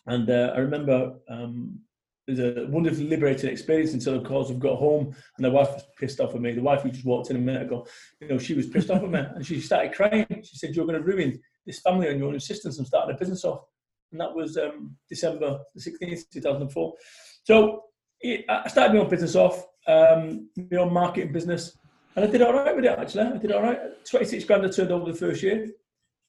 And 0.07 0.29
uh, 0.29 0.53
I 0.55 0.59
remember 0.59 1.13
um, 1.29 1.79
it 2.27 2.31
was 2.31 2.39
a 2.39 2.67
wonderfully 2.69 3.07
liberating 3.07 3.49
experience 3.49 3.93
until, 3.93 4.15
of 4.15 4.23
course, 4.23 4.49
I've 4.49 4.59
got 4.59 4.77
home 4.77 5.13
and 5.37 5.45
the 5.45 5.51
wife 5.51 5.73
was 5.73 5.83
pissed 5.99 6.21
off 6.21 6.33
with 6.33 6.41
me. 6.41 6.53
The 6.53 6.61
wife 6.61 6.81
who 6.81 6.89
just 6.89 7.05
walked 7.05 7.29
in 7.29 7.35
a 7.35 7.39
minute 7.39 7.63
ago, 7.63 7.85
you 8.21 8.29
know, 8.29 8.37
she 8.37 8.53
was 8.53 8.67
pissed 8.67 8.89
off 8.89 9.01
with 9.01 9.11
me 9.11 9.19
and 9.19 9.45
she 9.45 9.59
started 9.59 9.93
crying. 9.93 10.25
She 10.43 10.57
said, 10.57 10.75
You're 10.75 10.85
going 10.85 10.99
to 10.99 11.05
ruin 11.05 11.39
this 11.65 11.79
family 11.79 12.09
on 12.09 12.17
your 12.17 12.27
own 12.27 12.33
insistence 12.33 12.77
and 12.77 12.87
starting 12.87 13.15
a 13.15 13.17
business 13.17 13.43
off. 13.43 13.65
and 14.11 14.21
that 14.21 14.33
was 14.33 14.57
um, 14.57 14.95
December 15.09 15.59
the 15.75 15.81
16th, 15.81 16.29
2004. 16.31 16.93
So 17.43 17.83
it, 18.21 18.45
I 18.49 18.67
started 18.67 18.93
my 18.93 19.01
own 19.01 19.09
business 19.09 19.35
off, 19.35 19.65
um, 19.87 20.49
my 20.71 20.77
own 20.77 20.93
marketing 20.93 21.33
business, 21.33 21.77
and 22.15 22.25
I 22.25 22.27
did 22.27 22.41
all 22.41 22.53
right 22.53 22.75
with 22.75 22.85
it 22.85 22.97
actually. 22.97 23.23
I 23.23 23.37
did 23.37 23.51
all 23.51 23.61
right. 23.61 23.79
26 24.09 24.45
grand 24.45 24.65
I 24.65 24.69
turned 24.69 24.91
over 24.91 25.11
the 25.11 25.17
first 25.17 25.43
year, 25.43 25.67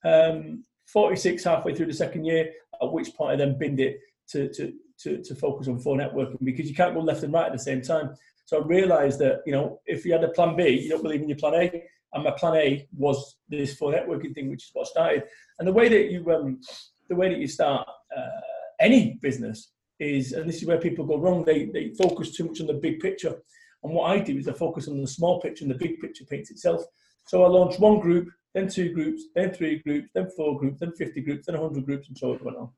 um, 0.04 0.64
46 0.87 1.44
halfway 1.44 1.75
through 1.75 1.87
the 1.87 1.92
second 1.92 2.25
year, 2.25 2.50
at 2.83 2.92
which 2.92 3.14
point 3.14 3.33
I 3.33 3.37
then 3.37 3.59
binned 3.59 3.80
it 3.80 4.00
to, 4.30 4.52
to, 4.54 4.73
to, 5.00 5.23
to 5.23 5.35
focus 5.35 5.68
on 5.68 5.78
four 5.78 5.97
networking 5.97 6.38
because 6.42 6.68
you 6.68 6.75
can't 6.75 6.94
go 6.94 7.00
left 7.00 7.23
and 7.23 7.33
right 7.33 7.47
at 7.47 7.52
the 7.52 7.59
same 7.59 7.83
time. 7.83 8.14
So 8.47 8.62
I 8.62 8.66
realised 8.66 9.21
that 9.21 9.42
you 9.47 9.52
know 9.52 9.80
if 9.87 10.04
you 10.04 10.12
had 10.12 10.25
a 10.25 10.28
plan 10.28 10.56
B, 10.56 10.68
you 10.68 10.90
don't 10.90 11.02
believe 11.02 11.23
in 11.23 11.28
your 11.28 11.38
plan 11.38 11.54
A, 11.54 11.83
and 12.12 12.25
my 12.25 12.30
plan 12.33 12.56
A 12.56 12.88
was 12.97 13.37
this 13.49 13.75
four 13.75 13.92
networking 13.92 14.35
thing, 14.35 14.50
which 14.50 14.64
is 14.64 14.71
what 14.73 14.87
started. 14.87 15.25
And 15.59 15.66
the 15.68 15.73
way 15.73 15.88
that 15.88 16.11
you 16.11 16.30
um, 16.30 16.61
the 17.09 17.16
way 17.16 17.28
that 17.28 17.38
you 17.38 17.47
start 17.47 17.88
uh, 18.16 18.40
any 18.80 19.18
business 19.23 19.71
is, 20.04 20.32
and 20.32 20.49
this 20.49 20.56
is 20.62 20.66
where 20.66 20.78
people 20.78 21.04
go 21.04 21.18
wrong. 21.18 21.44
They 21.44 21.66
they 21.66 21.90
focus 21.90 22.37
too 22.37 22.44
much 22.44 22.61
on 22.61 22.66
the 22.66 22.75
big 22.75 23.00
picture. 23.00 23.34
And 23.82 23.92
what 23.92 24.11
I 24.11 24.18
do 24.18 24.38
is 24.38 24.49
I 24.49 24.52
focus 24.52 24.88
on 24.88 25.00
the 25.00 25.06
small 25.06 25.40
picture, 25.40 25.64
and 25.64 25.70
the 25.70 25.78
big 25.78 26.00
picture 26.00 26.25
paints 26.25 26.50
itself. 26.50 26.82
So 27.26 27.44
I 27.44 27.49
launched 27.49 27.80
one 27.80 28.00
group, 28.00 28.28
then 28.54 28.68
two 28.68 28.92
groups, 28.92 29.25
then 29.34 29.52
three 29.52 29.78
groups, 29.78 30.11
then 30.14 30.28
four 30.37 30.58
groups, 30.58 30.80
then 30.80 30.92
fifty 30.92 31.20
groups, 31.20 31.46
then 31.46 31.56
hundred 31.56 31.87
groups, 31.87 32.08
and 32.08 32.16
so 32.16 32.32
it 32.32 32.44
went 32.44 32.56
on. 32.56 32.70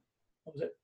That 0.45 0.54
was 0.54 0.62
it. 0.62 0.76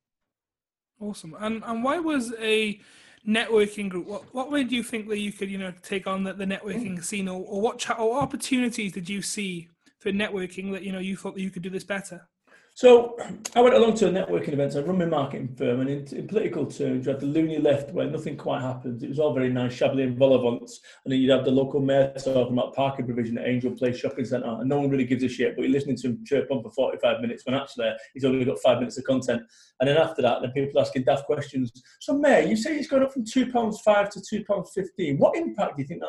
Awesome. 1.01 1.37
And 1.39 1.63
and 1.65 1.83
why 1.83 1.99
was 1.99 2.33
a 2.41 2.81
networking 3.27 3.89
group? 3.89 4.07
What 4.07 4.35
what 4.35 4.51
way 4.51 4.65
do 4.65 4.77
you 4.77 4.83
think 4.83 5.09
that 5.09 5.19
you 5.19 5.33
could 5.33 5.51
you 5.51 5.59
know 5.59 5.73
take 5.83 6.07
on 6.07 6.25
the, 6.25 6.33
the 6.33 6.45
networking 6.45 6.99
mm. 6.99 7.05
scene, 7.05 7.29
or, 7.29 7.45
or 7.47 7.61
what 7.61 7.79
cha- 7.79 7.95
or 7.95 8.21
opportunities 8.21 8.93
did 8.93 9.09
you 9.09 9.23
see 9.23 9.69
for 9.99 10.11
networking 10.11 10.73
that 10.73 10.83
you 10.83 10.93
know 10.93 10.99
you 10.99 11.17
thought 11.17 11.35
that 11.35 11.43
you 11.43 11.51
could 11.51 11.63
do 11.63 11.71
this 11.71 11.85
better? 11.85 12.29
So 12.75 13.17
I 13.55 13.61
went 13.61 13.75
along 13.75 13.95
to 13.97 14.09
a 14.09 14.11
networking 14.11 14.55
event. 14.55 14.77
I 14.77 14.81
run 14.81 14.99
my 14.99 15.05
marketing 15.05 15.55
firm, 15.57 15.81
and 15.81 15.91
in, 15.91 16.07
in, 16.17 16.27
political 16.27 16.65
terms, 16.65 17.07
you 17.07 17.13
had 17.13 17.21
the 17.21 17.27
loony 17.27 17.59
left 17.59 17.93
where 17.93 18.07
nothing 18.07 18.37
quite 18.37 18.63
happens. 18.63 19.03
It 19.03 19.09
was 19.09 19.19
all 19.19 19.35
very 19.35 19.51
nice, 19.51 19.75
Chablis 19.75 20.07
and 20.07 20.19
vol-au-vents. 20.19 20.81
And 21.05 21.13
then 21.13 21.21
you'd 21.21 21.31
have 21.31 21.45
the 21.45 21.51
local 21.51 21.81
mayor 21.81 22.13
talking 22.17 22.53
about 22.53 22.75
parking 22.75 23.07
provision 23.07 23.39
at 23.39 23.47
Angel 23.47 23.73
Place 23.73 23.99
Shopping 23.99 24.25
Centre, 24.25 24.47
and 24.47 24.69
no 24.69 24.81
one 24.81 24.91
really 24.91 25.05
gives 25.05 25.23
a 25.23 25.29
shit. 25.29 25.55
But 25.55 25.63
you're 25.63 25.73
listening 25.73 25.97
to 25.99 26.09
him 26.09 26.25
chirp 26.25 26.51
on 26.51 26.63
for 26.63 26.71
45 26.71 27.21
minutes 27.21 27.45
when 27.45 27.55
actually 27.55 27.91
he's 28.15 28.25
only 28.25 28.45
got 28.45 28.59
five 28.61 28.79
minutes 28.79 28.99
of 28.99 29.05
content. 29.05 29.43
And 29.81 29.89
then 29.89 29.99
after 29.99 30.23
that, 30.23 30.41
then 30.41 30.53
people 30.53 30.81
asking 30.81 31.05
daft 31.05 31.27
questions. 31.27 31.71
So, 32.01 32.15
Mayor, 32.15 32.47
you 32.47 32.57
say 32.57 32.77
it's 32.77 32.89
going 32.89 33.03
up 33.03 33.13
from 33.13 33.25
two 33.25 33.51
pounds 33.53 33.81
five 33.81 34.09
to 34.11 34.21
two 34.21 34.45
pounds 34.45 34.71
fifteen. 34.75 35.19
What 35.19 35.37
impact 35.37 35.77
do 35.77 35.83
you 35.83 35.89
think 35.89 36.01
that? 36.01 36.09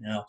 Now. 0.00 0.24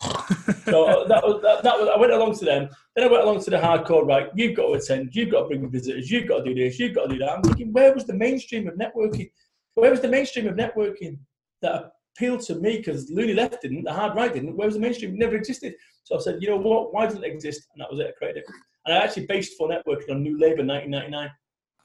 so 0.64 0.84
uh, 0.84 1.08
that 1.08 1.22
was, 1.24 1.40
that, 1.42 1.62
that 1.62 1.78
was, 1.78 1.88
I 1.94 1.98
went 1.98 2.12
along 2.12 2.36
to 2.38 2.44
them. 2.44 2.68
Then 2.94 3.04
I 3.04 3.10
went 3.10 3.24
along 3.24 3.42
to 3.44 3.50
the 3.50 3.56
hardcore, 3.56 4.06
right? 4.06 4.28
You've 4.34 4.56
got 4.56 4.66
to 4.66 4.72
attend, 4.74 5.14
you've 5.14 5.30
got 5.30 5.42
to 5.42 5.48
bring 5.48 5.70
visitors, 5.70 6.10
you've 6.10 6.28
got 6.28 6.44
to 6.44 6.44
do 6.44 6.54
this, 6.54 6.78
you've 6.78 6.94
got 6.94 7.06
to 7.06 7.14
do 7.14 7.18
that. 7.18 7.30
I'm 7.30 7.42
thinking, 7.42 7.72
where 7.72 7.92
was 7.94 8.04
the 8.04 8.14
mainstream 8.14 8.68
of 8.68 8.74
networking? 8.74 9.30
Where 9.74 9.90
was 9.90 10.00
the 10.00 10.08
mainstream 10.08 10.46
of 10.48 10.56
networking 10.56 11.18
that 11.62 11.92
appealed 12.16 12.42
to 12.42 12.56
me? 12.56 12.76
Because 12.76 13.10
Loony 13.10 13.34
Left 13.34 13.62
didn't, 13.62 13.84
the 13.84 13.92
hard 13.92 14.14
right 14.14 14.32
didn't. 14.32 14.56
Where 14.56 14.66
was 14.66 14.74
the 14.74 14.80
mainstream? 14.80 15.14
It 15.14 15.18
never 15.18 15.36
existed. 15.36 15.74
So 16.04 16.16
I 16.16 16.20
said, 16.20 16.42
you 16.42 16.50
know 16.50 16.58
what? 16.58 16.92
Why 16.92 17.06
doesn't 17.06 17.24
it 17.24 17.32
exist? 17.32 17.68
And 17.72 17.80
that 17.80 17.90
was 17.90 18.00
it. 18.00 18.08
I 18.08 18.12
created 18.12 18.44
it. 18.44 18.54
And 18.84 18.96
I 18.96 19.04
actually 19.04 19.26
based 19.26 19.56
for 19.56 19.68
networking 19.68 20.10
on 20.10 20.22
New 20.22 20.38
Labour 20.38 20.64
1999. 20.64 21.30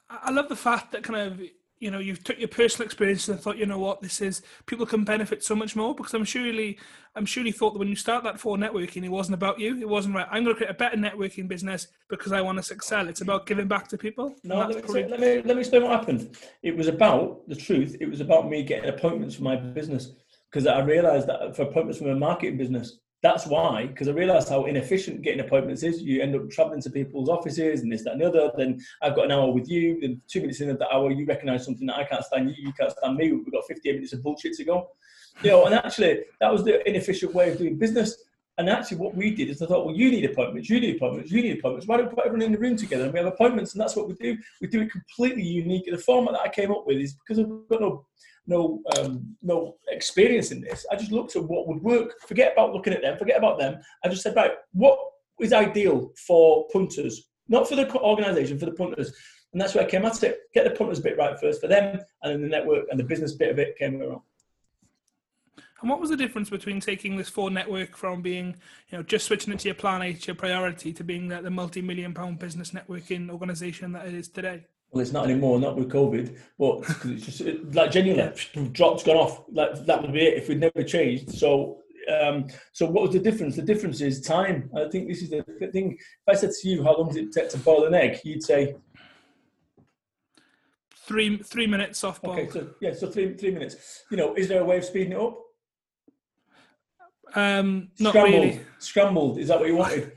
I 0.10 0.32
love 0.32 0.50
the 0.50 0.56
fact 0.56 0.92
that 0.94 1.04
kind 1.04 1.32
of 1.32 1.42
you 1.80 1.92
know 1.92 2.00
you've 2.00 2.24
took 2.24 2.40
your 2.40 2.48
personal 2.48 2.86
experience 2.86 3.28
and 3.30 3.40
thought 3.40 3.58
you 3.58 3.66
know 3.66 3.80
what 3.80 4.02
this 4.02 4.22
is 4.22 4.42
people 4.66 4.86
can 4.86 5.04
benefit 5.04 5.44
so 5.44 5.56
much 5.56 5.76
more 5.76 5.94
because 5.94 6.14
i'm 6.14 6.24
surely 6.24 6.78
i'm 7.16 7.26
surely 7.26 7.52
thought 7.52 7.74
that 7.74 7.80
when 7.80 7.88
you 7.88 7.96
start 7.96 8.24
that 8.24 8.40
for 8.40 8.58
networking 8.58 9.04
it 9.04 9.10
wasn't 9.10 9.34
about 9.34 9.60
you. 9.60 9.80
It 9.80 9.88
wasn't 9.88 10.16
right 10.16 10.28
i'm 10.32 10.44
going 10.44 10.56
to 10.56 10.58
create 10.58 10.72
a 10.72 10.74
better 10.74 10.98
networking 10.98 11.48
business 11.48 11.88
because 12.10 12.32
i 12.32 12.42
want 12.42 12.64
to 12.64 12.74
excel. 12.74 13.08
It's 13.08 13.22
about 13.22 13.46
giving 13.46 13.68
back 13.68 13.88
to 13.90 13.98
people. 13.98 14.36
No 14.44 14.60
let 14.60 14.70
me, 14.70 14.82
probably... 14.82 15.08
let 15.08 15.20
me 15.20 15.42
let 15.44 15.56
me 15.56 15.60
explain 15.60 15.84
what 15.84 15.92
happened. 15.92 16.38
It 16.64 16.76
was 16.76 16.88
about 16.88 17.48
the 17.48 17.56
truth. 17.56 17.96
It 18.00 18.10
was 18.10 18.22
about 18.22 18.50
me 18.50 18.64
getting 18.64 18.90
appointments 18.90 19.36
for 19.36 19.44
my 19.44 19.56
business 19.56 20.14
because 20.50 20.66
i 20.68 20.80
realized 20.80 21.28
that 21.28 21.56
for 21.56 21.64
appointments 21.64 22.00
for 22.00 22.06
my 22.06 22.14
marketing 22.14 22.58
business 22.58 23.00
that's 23.24 23.48
why, 23.48 23.88
because 23.88 24.08
I 24.08 24.12
realised 24.12 24.50
how 24.50 24.66
inefficient 24.66 25.24
getting 25.24 25.40
appointments 25.40 25.82
is. 25.82 26.02
You 26.02 26.22
end 26.22 26.36
up 26.36 26.50
travelling 26.52 26.82
to 26.82 26.90
people's 26.90 27.30
offices 27.30 27.82
and 27.82 27.92
this, 27.92 28.04
that, 28.04 28.14
and 28.14 28.22
the 28.22 28.28
other. 28.28 28.52
Then 28.56 28.80
I've 29.02 29.16
got 29.16 29.26
an 29.26 29.32
hour 29.32 29.52
with 29.52 29.68
you. 29.68 30.00
Then 30.00 30.22
two 30.28 30.42
minutes 30.42 30.62
into 30.62 30.76
the 30.76 30.88
hour, 30.94 31.10
you 31.12 31.26
recognise 31.26 31.66
something 31.66 31.88
that 31.88 31.98
I 31.98 32.04
can't 32.04 32.24
stand 32.24 32.50
you. 32.50 32.56
You 32.58 32.74
can't 32.74 32.92
stand 32.92 33.18
me. 33.18 33.32
We've 33.32 33.52
got 33.52 33.66
58 33.68 33.96
minutes 33.96 34.14
of 34.14 34.22
bullshit 34.22 34.54
to 34.54 34.64
go. 34.64 34.90
You 35.42 35.52
know, 35.52 35.66
and 35.66 35.74
actually, 35.74 36.26
that 36.42 36.52
was 36.52 36.64
the 36.64 36.88
inefficient 36.88 37.34
way 37.34 37.52
of 37.52 37.58
doing 37.58 37.78
business. 37.78 38.24
And 38.60 38.70
actually, 38.70 38.98
what 38.98 39.16
we 39.16 39.34
did 39.34 39.50
is 39.50 39.62
I 39.62 39.68
thought, 39.68 39.86
well, 39.86 39.96
you 39.96 40.10
need 40.10 40.26
appointments, 40.26 40.70
you 40.70 40.80
need 40.80 40.96
appointments, 40.96 41.32
you 41.32 41.42
need 41.44 41.60
appointments. 41.60 41.88
Why 41.88 41.98
don't 41.98 42.10
we 42.10 42.16
put 42.16 42.26
everyone 42.26 42.46
in 42.46 42.52
the 42.52 42.58
room 42.58 42.76
together 42.76 43.04
and 43.04 43.14
we 43.14 43.20
have 43.20 43.28
appointments? 43.28 43.74
And 43.74 43.82
that's 43.82 43.96
what 43.96 44.08
we 44.08 44.16
do. 44.16 44.38
We 44.62 44.68
do 44.68 44.82
it 44.82 44.92
completely 44.92 45.44
unique. 45.44 45.86
The 45.90 45.98
format 45.98 46.34
that 46.34 46.42
I 46.42 46.50
came 46.50 46.72
up 46.72 46.86
with 46.88 46.98
is 46.98 47.14
because 47.16 47.40
I've 47.40 47.70
got 47.70 47.82
no 47.82 48.06
no 48.48 48.82
um, 48.98 49.36
no 49.42 49.76
experience 49.90 50.52
in 50.52 50.62
this. 50.62 50.86
I 50.92 50.96
just 50.96 51.12
looked 51.12 51.36
at 51.36 51.44
what 51.44 51.68
would 51.68 51.84
work. 51.84 52.14
Forget 52.28 52.54
about 52.54 52.74
looking 52.74 52.94
at 52.94 53.02
them. 53.02 53.18
Forget 53.18 53.38
about 53.38 53.60
them. 53.60 53.80
I 54.04 54.10
just 54.10 54.24
said, 54.24 54.36
right, 54.36 54.54
what 54.72 54.98
is 55.40 55.54
ideal 55.54 56.12
for 56.26 56.68
punters, 56.70 57.30
not 57.48 57.68
for 57.68 57.76
the 57.76 57.94
organisation, 58.00 58.58
for 58.58 58.66
the 58.66 58.72
punters. 58.72 59.14
And 59.54 59.62
that's 59.62 59.76
where 59.76 59.86
I 59.86 59.90
came 59.90 60.06
at 60.06 60.22
it. 60.24 60.40
Get 60.54 60.66
the 60.66 60.72
punters 60.72 61.00
bit 61.00 61.18
right 61.18 61.40
first 61.40 61.62
for 61.62 61.68
them, 61.68 62.00
and 62.22 62.34
then 62.34 62.42
the 62.42 62.50
network 62.50 62.86
and 62.90 63.00
the 63.00 63.04
business 63.04 63.34
bit 63.34 63.52
of 63.52 63.60
it 63.60 63.78
came 63.78 64.02
around. 64.02 64.22
And 65.82 65.90
what 65.90 66.00
was 66.00 66.10
the 66.10 66.18
difference 66.18 66.50
between 66.50 66.80
taking 66.80 67.18
this 67.18 67.30
Four 67.30 67.52
network 67.52 67.96
from 67.96 68.22
being, 68.22 68.56
you 68.90 68.98
know, 68.98 69.04
just 69.04 69.28
switching 69.28 69.54
it 69.54 69.60
to 69.60 69.68
your 69.68 69.76
plan 69.76 70.02
A, 70.02 70.14
to 70.14 70.28
your 70.28 70.36
priority, 70.36 70.92
to 70.94 71.04
being 71.04 71.28
the, 71.28 71.42
the 71.42 71.52
multi-million 71.52 72.14
pound 72.14 72.40
business 72.40 72.72
networking 72.72 73.30
organisation 73.30 73.92
that 73.92 74.08
it 74.08 74.16
is 74.16 74.28
today? 74.28 74.66
Well, 74.92 75.02
it's 75.02 75.12
not 75.12 75.26
anymore, 75.26 75.60
not 75.60 75.76
with 75.76 75.90
COVID, 75.92 76.38
but 76.58 76.80
it's 77.06 77.26
just 77.26 77.42
like 77.74 77.92
genuinely 77.92 78.34
dropped, 78.72 79.06
gone 79.06 79.18
off. 79.18 79.44
Like 79.52 79.86
that 79.86 80.02
would 80.02 80.14
be 80.14 80.22
it 80.22 80.38
if 80.38 80.48
we'd 80.48 80.60
never 80.60 80.84
changed. 80.84 81.32
So, 81.34 81.80
um, 82.22 82.48
so 82.72 82.86
what 82.86 83.04
was 83.04 83.12
the 83.14 83.20
difference? 83.20 83.58
The 83.58 83.64
difference 83.64 84.00
is 84.00 84.22
time. 84.22 84.70
I 84.76 84.88
think 84.90 85.10
this 85.10 85.22
is 85.22 85.30
the 85.30 85.44
thing. 85.74 85.98
If 86.00 86.28
I 86.28 86.36
said 86.36 86.52
to 86.52 86.70
you, 86.70 86.84
how 86.84 86.98
long 86.98 87.08
does 87.08 87.18
it 87.18 87.32
take 87.34 87.50
to 87.50 87.58
boil 87.58 87.86
an 87.86 87.94
egg? 87.94 88.22
You'd 88.24 88.44
say 88.44 88.76
three 90.96 91.38
three 91.38 91.68
minutes 91.68 92.02
boil. 92.02 92.16
Okay, 92.26 92.50
so 92.50 92.70
yeah, 92.80 92.94
so 92.94 93.10
three 93.10 93.34
three 93.36 93.52
minutes. 93.52 94.04
You 94.10 94.18
know, 94.18 94.36
is 94.36 94.48
there 94.48 94.62
a 94.62 94.66
way 94.66 94.78
of 94.78 94.86
speeding 94.86 95.14
it 95.14 95.20
up? 95.20 95.38
Um, 97.36 97.90
not 98.00 98.12
Scrambled. 98.12 98.34
really. 98.34 98.62
Scrambled. 98.80 99.38
Is 99.40 99.50
that 99.50 99.60
what 99.60 99.68
you 99.68 99.76
wanted? 99.76 100.14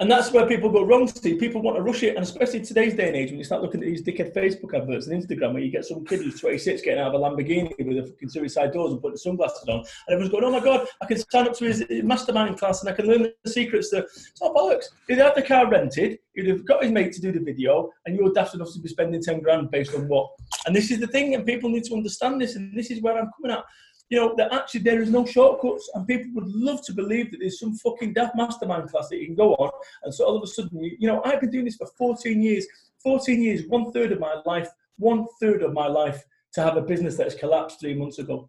And 0.00 0.10
that's 0.10 0.32
where 0.32 0.44
people 0.44 0.70
go 0.70 0.82
wrong. 0.82 1.06
See, 1.06 1.34
people 1.34 1.62
want 1.62 1.76
to 1.76 1.82
rush 1.82 2.02
it, 2.02 2.16
and 2.16 2.24
especially 2.24 2.60
today's 2.62 2.94
day 2.94 3.06
and 3.06 3.16
age, 3.16 3.30
when 3.30 3.38
you 3.38 3.44
start 3.44 3.62
looking 3.62 3.80
at 3.80 3.86
these 3.86 4.02
dickhead 4.02 4.34
Facebook 4.34 4.74
adverts 4.74 5.06
and 5.06 5.22
Instagram, 5.22 5.52
where 5.52 5.62
you 5.62 5.70
get 5.70 5.84
some 5.84 6.04
kid 6.04 6.20
who's 6.20 6.40
26 6.40 6.82
getting 6.82 6.98
out 6.98 7.14
of 7.14 7.20
a 7.20 7.24
Lamborghini 7.24 7.72
with 7.78 7.98
a 7.98 8.06
fucking 8.08 8.28
suicide 8.28 8.72
doors 8.72 8.92
and 8.92 9.00
putting 9.00 9.16
sunglasses 9.16 9.68
on, 9.68 9.78
and 9.78 9.86
everyone's 10.08 10.32
going, 10.32 10.42
"Oh 10.42 10.50
my 10.50 10.58
god, 10.58 10.88
I 11.00 11.06
can 11.06 11.18
sign 11.18 11.46
up 11.46 11.54
to 11.58 11.66
his 11.66 11.84
mastermind 12.02 12.58
class 12.58 12.82
and 12.82 12.90
I 12.90 12.92
can 12.92 13.06
learn 13.06 13.30
the 13.44 13.50
secrets." 13.50 13.90
To... 13.90 13.98
It's 13.98 14.42
not 14.42 14.52
bollocks. 14.52 14.86
He'd 15.06 15.18
have 15.18 15.36
the 15.36 15.42
car 15.42 15.70
rented, 15.70 16.18
he'd 16.34 16.48
have 16.48 16.64
got 16.64 16.82
his 16.82 16.90
mate 16.90 17.12
to 17.12 17.20
do 17.20 17.30
the 17.30 17.38
video, 17.38 17.90
and 18.06 18.16
you're 18.16 18.32
daft 18.32 18.56
enough 18.56 18.72
to 18.72 18.80
be 18.80 18.88
spending 18.88 19.22
10 19.22 19.42
grand 19.42 19.70
based 19.70 19.94
on 19.94 20.08
what? 20.08 20.28
And 20.66 20.74
this 20.74 20.90
is 20.90 20.98
the 20.98 21.06
thing, 21.06 21.36
and 21.36 21.46
people 21.46 21.70
need 21.70 21.84
to 21.84 21.94
understand 21.94 22.40
this, 22.40 22.56
and 22.56 22.76
this 22.76 22.90
is 22.90 23.00
where 23.00 23.16
I'm 23.16 23.30
coming 23.40 23.56
at 23.56 23.64
you 24.10 24.18
know, 24.18 24.34
that 24.36 24.52
actually 24.52 24.80
there 24.80 25.00
is 25.00 25.10
no 25.10 25.24
shortcuts, 25.24 25.90
and 25.94 26.06
people 26.06 26.30
would 26.34 26.52
love 26.52 26.84
to 26.86 26.92
believe 26.92 27.30
that 27.30 27.38
there's 27.40 27.58
some 27.58 27.74
fucking 27.76 28.12
daft 28.12 28.36
mastermind 28.36 28.90
class 28.90 29.08
that 29.08 29.18
you 29.18 29.26
can 29.26 29.34
go 29.34 29.54
on, 29.54 29.70
and 30.02 30.14
so 30.14 30.24
all 30.24 30.36
of 30.36 30.42
a 30.42 30.46
sudden, 30.46 30.82
you, 30.82 30.96
you 30.98 31.08
know, 31.08 31.22
I've 31.24 31.40
been 31.40 31.50
doing 31.50 31.64
this 31.64 31.76
for 31.76 31.86
14 31.98 32.42
years, 32.42 32.66
14 33.02 33.42
years, 33.42 33.62
one 33.68 33.92
third 33.92 34.12
of 34.12 34.20
my 34.20 34.40
life, 34.44 34.68
one 34.98 35.26
third 35.40 35.62
of 35.62 35.72
my 35.72 35.86
life 35.86 36.22
to 36.54 36.62
have 36.62 36.76
a 36.76 36.82
business 36.82 37.16
that's 37.16 37.34
collapsed 37.34 37.80
three 37.80 37.94
months 37.94 38.18
ago. 38.18 38.48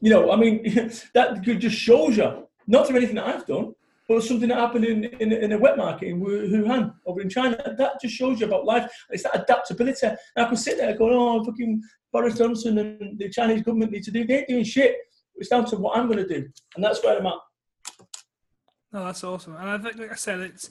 You 0.00 0.10
know, 0.10 0.32
I 0.32 0.36
mean, 0.36 0.62
that 1.14 1.42
just 1.42 1.76
shows 1.76 2.16
you, 2.16 2.46
not 2.66 2.86
through 2.86 2.96
anything 2.96 3.16
that 3.16 3.26
I've 3.26 3.46
done, 3.46 3.74
but 4.10 4.24
something 4.24 4.48
that 4.48 4.58
happened 4.58 4.84
in, 4.84 5.04
in, 5.04 5.32
in 5.32 5.52
a 5.52 5.58
wet 5.58 5.76
market 5.76 6.08
in 6.08 6.20
Wuhan 6.20 6.92
over 7.06 7.20
in 7.20 7.28
China. 7.28 7.56
That 7.78 8.00
just 8.02 8.12
shows 8.12 8.40
you 8.40 8.46
about 8.48 8.64
life. 8.64 8.90
It's 9.10 9.22
that 9.22 9.40
adaptability. 9.40 10.04
And 10.04 10.18
I 10.36 10.48
could 10.48 10.58
sit 10.58 10.78
there 10.78 10.98
going, 10.98 11.14
oh, 11.14 11.44
fucking 11.44 11.80
Boris 12.12 12.36
Johnson 12.36 12.78
and 12.78 13.16
the 13.20 13.30
Chinese 13.30 13.62
government 13.62 13.92
need 13.92 14.02
to 14.02 14.10
do. 14.10 14.26
They 14.26 14.38
ain't 14.38 14.48
doing 14.48 14.64
shit. 14.64 14.96
It's 15.36 15.48
down 15.48 15.64
to 15.66 15.76
what 15.76 15.96
I'm 15.96 16.08
going 16.08 16.18
to 16.18 16.26
do, 16.26 16.48
and 16.74 16.84
that's 16.84 17.02
where 17.04 17.18
I'm 17.18 17.26
at. 17.26 17.34
No, 18.92 19.04
that's 19.04 19.22
awesome, 19.22 19.54
and 19.54 19.70
I 19.70 19.78
think, 19.78 19.96
like 19.96 20.10
I 20.10 20.16
said, 20.16 20.40
it's 20.40 20.70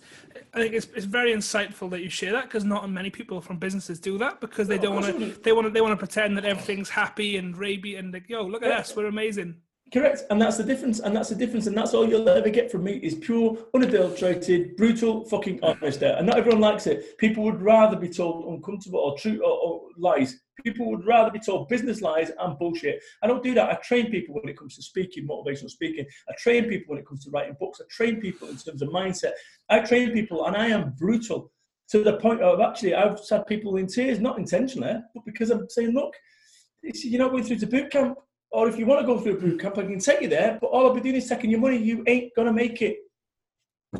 I 0.54 0.60
think 0.60 0.74
it's, 0.74 0.88
it's 0.94 1.06
very 1.06 1.34
insightful 1.34 1.90
that 1.92 2.02
you 2.02 2.10
share 2.10 2.34
that 2.34 2.44
because 2.44 2.66
not 2.66 2.88
many 2.90 3.10
people 3.10 3.40
from 3.40 3.58
businesses 3.58 4.02
do 4.02 4.18
that 4.18 4.42
because 4.42 4.68
they 4.68 4.78
don't 4.78 4.94
want 4.94 5.06
to 5.06 5.42
they 5.42 5.54
want 5.54 5.66
to 5.66 5.72
they 5.72 5.82
want 5.82 5.94
to 5.94 5.98
pretend 5.98 6.36
that 6.38 6.44
everything's 6.44 6.90
happy 6.90 7.38
and 7.38 7.58
raby 7.58 7.96
and 7.96 8.14
like 8.14 8.28
yo 8.28 8.44
look 8.44 8.64
at 8.64 8.72
us 8.72 8.94
we're 8.96 9.06
amazing. 9.06 9.56
Correct, 9.92 10.22
and 10.30 10.40
that's 10.40 10.58
the 10.58 10.64
difference, 10.64 11.00
and 11.00 11.16
that's 11.16 11.30
the 11.30 11.36
difference, 11.36 11.66
and 11.66 11.76
that's 11.76 11.96
all 11.96 12.08
you'll 12.08 12.30
ever 12.30 12.50
get 12.50 12.72
from 12.72 12.84
me 12.84 12.98
is 12.98 13.16
pure, 13.16 13.58
unadulterated, 13.74 14.78
brutal, 14.78 15.26
fucking 15.26 15.60
honest. 15.64 16.04
And 16.04 16.28
not 16.28 16.38
everyone 16.38 16.62
likes 16.62 16.86
it. 16.86 17.18
People 17.18 17.44
would 17.46 17.60
rather 17.60 17.98
be 17.98 18.08
told 18.08 18.46
uncomfortable 18.54 19.00
or 19.00 19.18
true 19.18 19.42
or, 19.44 19.52
or 19.52 19.82
lies. 19.98 20.40
People 20.64 20.92
would 20.92 21.08
rather 21.08 21.32
be 21.32 21.40
told 21.40 21.70
business 21.70 22.02
lies 22.02 22.32
and 22.40 22.60
bullshit. 22.60 23.02
I 23.24 23.28
don't 23.28 23.42
do 23.42 23.56
that. 23.56 23.70
I 23.70 23.76
train 23.76 24.12
people 24.12 24.36
when 24.36 24.48
it 24.48 24.60
comes 24.60 24.76
to 24.76 24.84
speaking, 24.84 25.28
motivational 25.28 25.72
speaking. 25.72 26.06
I 26.30 26.34
train 26.38 26.66
people 26.66 26.92
when 26.92 27.00
it 27.00 27.08
comes 27.08 27.24
to 27.26 27.32
writing 27.32 27.56
books. 27.60 27.82
I 27.82 27.86
train 27.90 28.22
people 28.22 28.48
in 28.50 28.58
terms 28.58 28.84
of 28.84 28.90
mindset. 28.90 29.32
I 29.70 29.80
train 29.80 30.12
people, 30.12 30.46
and 30.46 30.56
I 30.56 30.68
am 30.68 30.94
brutal. 31.00 31.52
to 31.90 32.04
the 32.04 32.18
point 32.18 32.42
of 32.42 32.60
actually, 32.62 32.94
I've 32.94 33.20
had 33.28 33.48
people 33.48 33.78
in 33.78 33.88
tears, 33.88 34.20
not 34.20 34.38
intentionally, 34.38 34.94
but 35.14 35.26
because 35.26 35.50
I'm 35.50 35.68
saying, 35.70 35.92
look, 35.94 36.14
you're 36.84 37.22
not 37.22 37.32
going 37.32 37.44
through 37.44 37.58
to 37.58 37.68
boot 37.68 37.92
camp, 37.92 38.18
or 38.52 38.68
if 38.68 38.78
you 38.78 38.86
want 38.86 39.02
to 39.02 39.08
go 39.08 39.20
through 39.20 39.34
a 39.34 39.40
boot 39.40 39.60
camp, 39.60 39.78
I 39.78 39.84
can 39.84 40.00
take 40.00 40.22
you 40.22 40.28
there, 40.28 40.58
but 40.60 40.68
all 40.68 40.88
I'll 40.88 40.94
be 40.94 41.02
doing 41.02 41.16
is 41.16 41.30
taking 41.30 41.52
your 41.52 41.60
money. 41.60 41.78
You 41.78 42.04
ain't 42.08 42.34
going 42.36 42.48
to 42.48 42.54
make 42.54 42.82
it. 42.82 42.98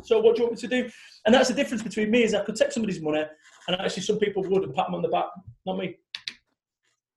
So 0.02 0.20
what 0.20 0.36
do 0.36 0.42
you 0.42 0.48
want 0.48 0.62
me 0.62 0.68
to 0.68 0.82
do? 0.82 0.90
And 1.26 1.34
that's 1.34 1.48
the 1.48 1.54
difference 1.54 1.82
between 1.82 2.10
me 2.10 2.22
is 2.22 2.34
I 2.34 2.44
could 2.44 2.56
take 2.56 2.72
somebody's 2.72 3.00
money, 3.00 3.24
and 3.68 3.80
actually 3.80 4.02
some 4.02 4.18
people 4.18 4.42
would 4.44 4.62
and 4.62 4.74
pat 4.74 4.86
them 4.86 4.94
on 4.94 5.02
the 5.02 5.08
back, 5.08 5.26
not 5.66 5.78
me. 5.78 5.96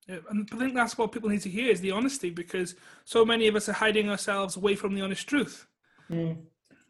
Yeah, 0.08 0.18
and 0.30 0.50
I 0.52 0.58
think 0.58 0.76
that's 0.76 0.98
what 0.98 1.12
people 1.12 1.30
need 1.30 1.42
to 1.42 1.50
hear 1.50 1.72
is 1.72 1.80
the 1.80 1.92
honesty 1.92 2.30
because 2.30 2.76
so 3.06 3.24
many 3.24 3.48
of 3.48 3.56
us 3.56 3.70
are 3.70 3.74
hiding 3.74 4.10
ourselves 4.10 4.58
away 4.58 4.76
from 4.76 4.96
the 4.96 5.02
honest 5.02 5.28
truth. 5.28 5.66
Mm. 6.12 6.38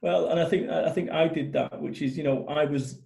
Well, 0.01 0.29
and 0.29 0.39
I 0.39 0.45
think 0.45 0.69
I 0.69 0.89
think 0.89 1.11
I 1.11 1.27
did 1.27 1.53
that, 1.53 1.79
which 1.79 2.01
is 2.01 2.17
you 2.17 2.23
know 2.23 2.45
I 2.47 2.65
was, 2.65 2.99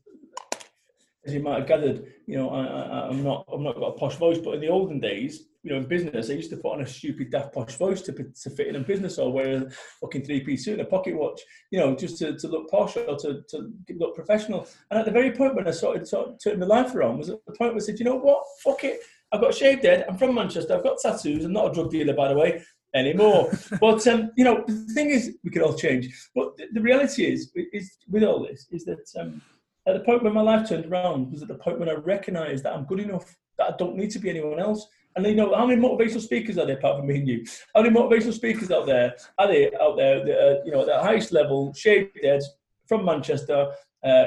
as 1.26 1.34
you 1.34 1.42
might 1.42 1.60
have 1.60 1.68
gathered, 1.68 2.12
you 2.26 2.38
know 2.38 2.50
I, 2.50 2.66
I 2.66 3.10
I'm 3.10 3.24
not 3.24 3.46
I'm 3.52 3.64
not 3.64 3.76
got 3.76 3.88
a 3.88 3.92
posh 3.98 4.16
voice, 4.16 4.38
but 4.38 4.56
in 4.56 4.62
the 4.62 4.70
olden 4.70 5.00
days, 5.00 5.48
you 5.68 5.74
know, 5.74 5.80
in 5.82 5.88
business, 5.88 6.30
I 6.30 6.34
used 6.34 6.50
to 6.52 6.58
put 6.58 6.76
on 6.76 6.82
a 6.82 6.88
stupid 6.88 7.30
daft 7.30 7.54
posh 7.54 7.76
voice 7.76 8.02
to, 8.04 8.14
to 8.14 8.50
fit 8.52 8.68
in 8.68 8.78
a 8.78 8.80
business 8.80 9.18
or 9.18 9.34
wear 9.34 9.58
a 9.58 9.70
fucking 10.00 10.24
three 10.24 10.40
piece 10.40 10.64
suit 10.64 10.80
and 10.80 10.82
a 10.82 10.86
pocket 10.86 11.18
watch, 11.18 11.42
you 11.72 11.80
know, 11.80 11.94
just 11.94 12.18
to, 12.20 12.38
to 12.38 12.48
look 12.48 12.72
posh 12.72 12.96
or 12.96 13.18
to, 13.18 13.42
to 13.50 13.74
look 13.98 14.16
professional. 14.16 14.66
And 14.90 15.00
at 15.00 15.06
the 15.06 15.12
very 15.12 15.34
point 15.34 15.56
when 15.56 15.68
I 15.68 15.72
started, 15.72 16.08
started 16.08 16.40
turning 16.42 16.60
my 16.60 16.68
life 16.68 16.96
around 16.96 17.18
was 17.18 17.30
at 17.30 17.46
the 17.46 17.52
point 17.52 17.74
where 17.74 17.84
I 17.84 17.86
said, 17.86 18.00
you 18.00 18.06
know 18.06 18.16
what, 18.16 18.44
fuck 18.64 18.86
it, 18.86 19.02
I've 19.32 19.42
got 19.42 19.54
shaved 19.54 19.84
head. 19.84 20.06
I'm 20.08 20.18
from 20.18 20.36
Manchester. 20.36 20.76
I've 20.76 20.84
got 20.84 21.00
tattoos. 21.02 21.44
I'm 21.44 21.52
not 21.52 21.72
a 21.72 21.74
drug 21.74 21.92
dealer, 21.92 22.14
by 22.14 22.30
the 22.30 22.38
way, 22.38 22.64
anymore. 22.96 23.52
but 23.82 24.08
um, 24.08 24.32
you 24.38 24.46
know, 24.46 24.64
the 24.66 24.94
thing 24.94 25.10
is, 25.10 25.36
we 25.44 25.52
can 25.52 25.64
all 25.64 25.74
change. 25.74 26.08
But 26.34 26.56
the, 26.58 26.68
the 26.74 26.82
reality 26.82 27.26
is, 27.26 27.52
is 27.74 27.98
with 28.10 28.24
all 28.24 28.48
this, 28.48 28.68
is 28.72 28.86
that 28.86 29.06
um, 29.20 29.42
at 29.86 29.96
the 29.96 30.00
point 30.02 30.24
when 30.24 30.34
my 30.34 30.42
life 30.42 30.70
turned 30.70 30.86
around 30.86 31.32
was 31.32 31.42
at 31.42 31.50
the 31.50 31.56
point 31.56 31.80
when 31.80 31.90
I 31.90 31.94
recognised 31.94 32.64
that 32.64 32.74
I'm 32.74 32.86
good 32.86 33.00
enough. 33.00 33.36
That 33.58 33.74
I 33.74 33.78
don't 33.78 33.98
need 33.98 34.12
to 34.12 34.20
be 34.20 34.30
anyone 34.30 34.60
else. 34.60 34.88
And 35.18 35.26
you 35.26 35.34
know, 35.34 35.56
how 35.56 35.66
many 35.66 35.82
motivational 35.82 36.22
speakers 36.22 36.60
are 36.60 36.66
there 36.68 36.78
apart 36.78 37.00
from 37.00 37.08
me 37.08 37.18
and 37.18 37.28
you? 37.28 37.44
How 37.76 37.82
many 37.82 37.94
motivational 37.94 38.34
speakers 38.34 38.70
out 38.70 38.86
there 38.86 39.16
are 39.40 39.48
there 39.48 39.72
out 39.82 39.98
there 39.98 40.24
that 40.24 40.62
you 40.64 40.72
know, 40.72 40.82
at 40.82 40.88
the 40.88 41.02
highest 41.02 41.32
level, 41.32 41.74
shaved 41.74 42.20
heads 42.24 42.48
from 42.88 43.04
Manchester, 43.04 43.72
uh, 44.04 44.26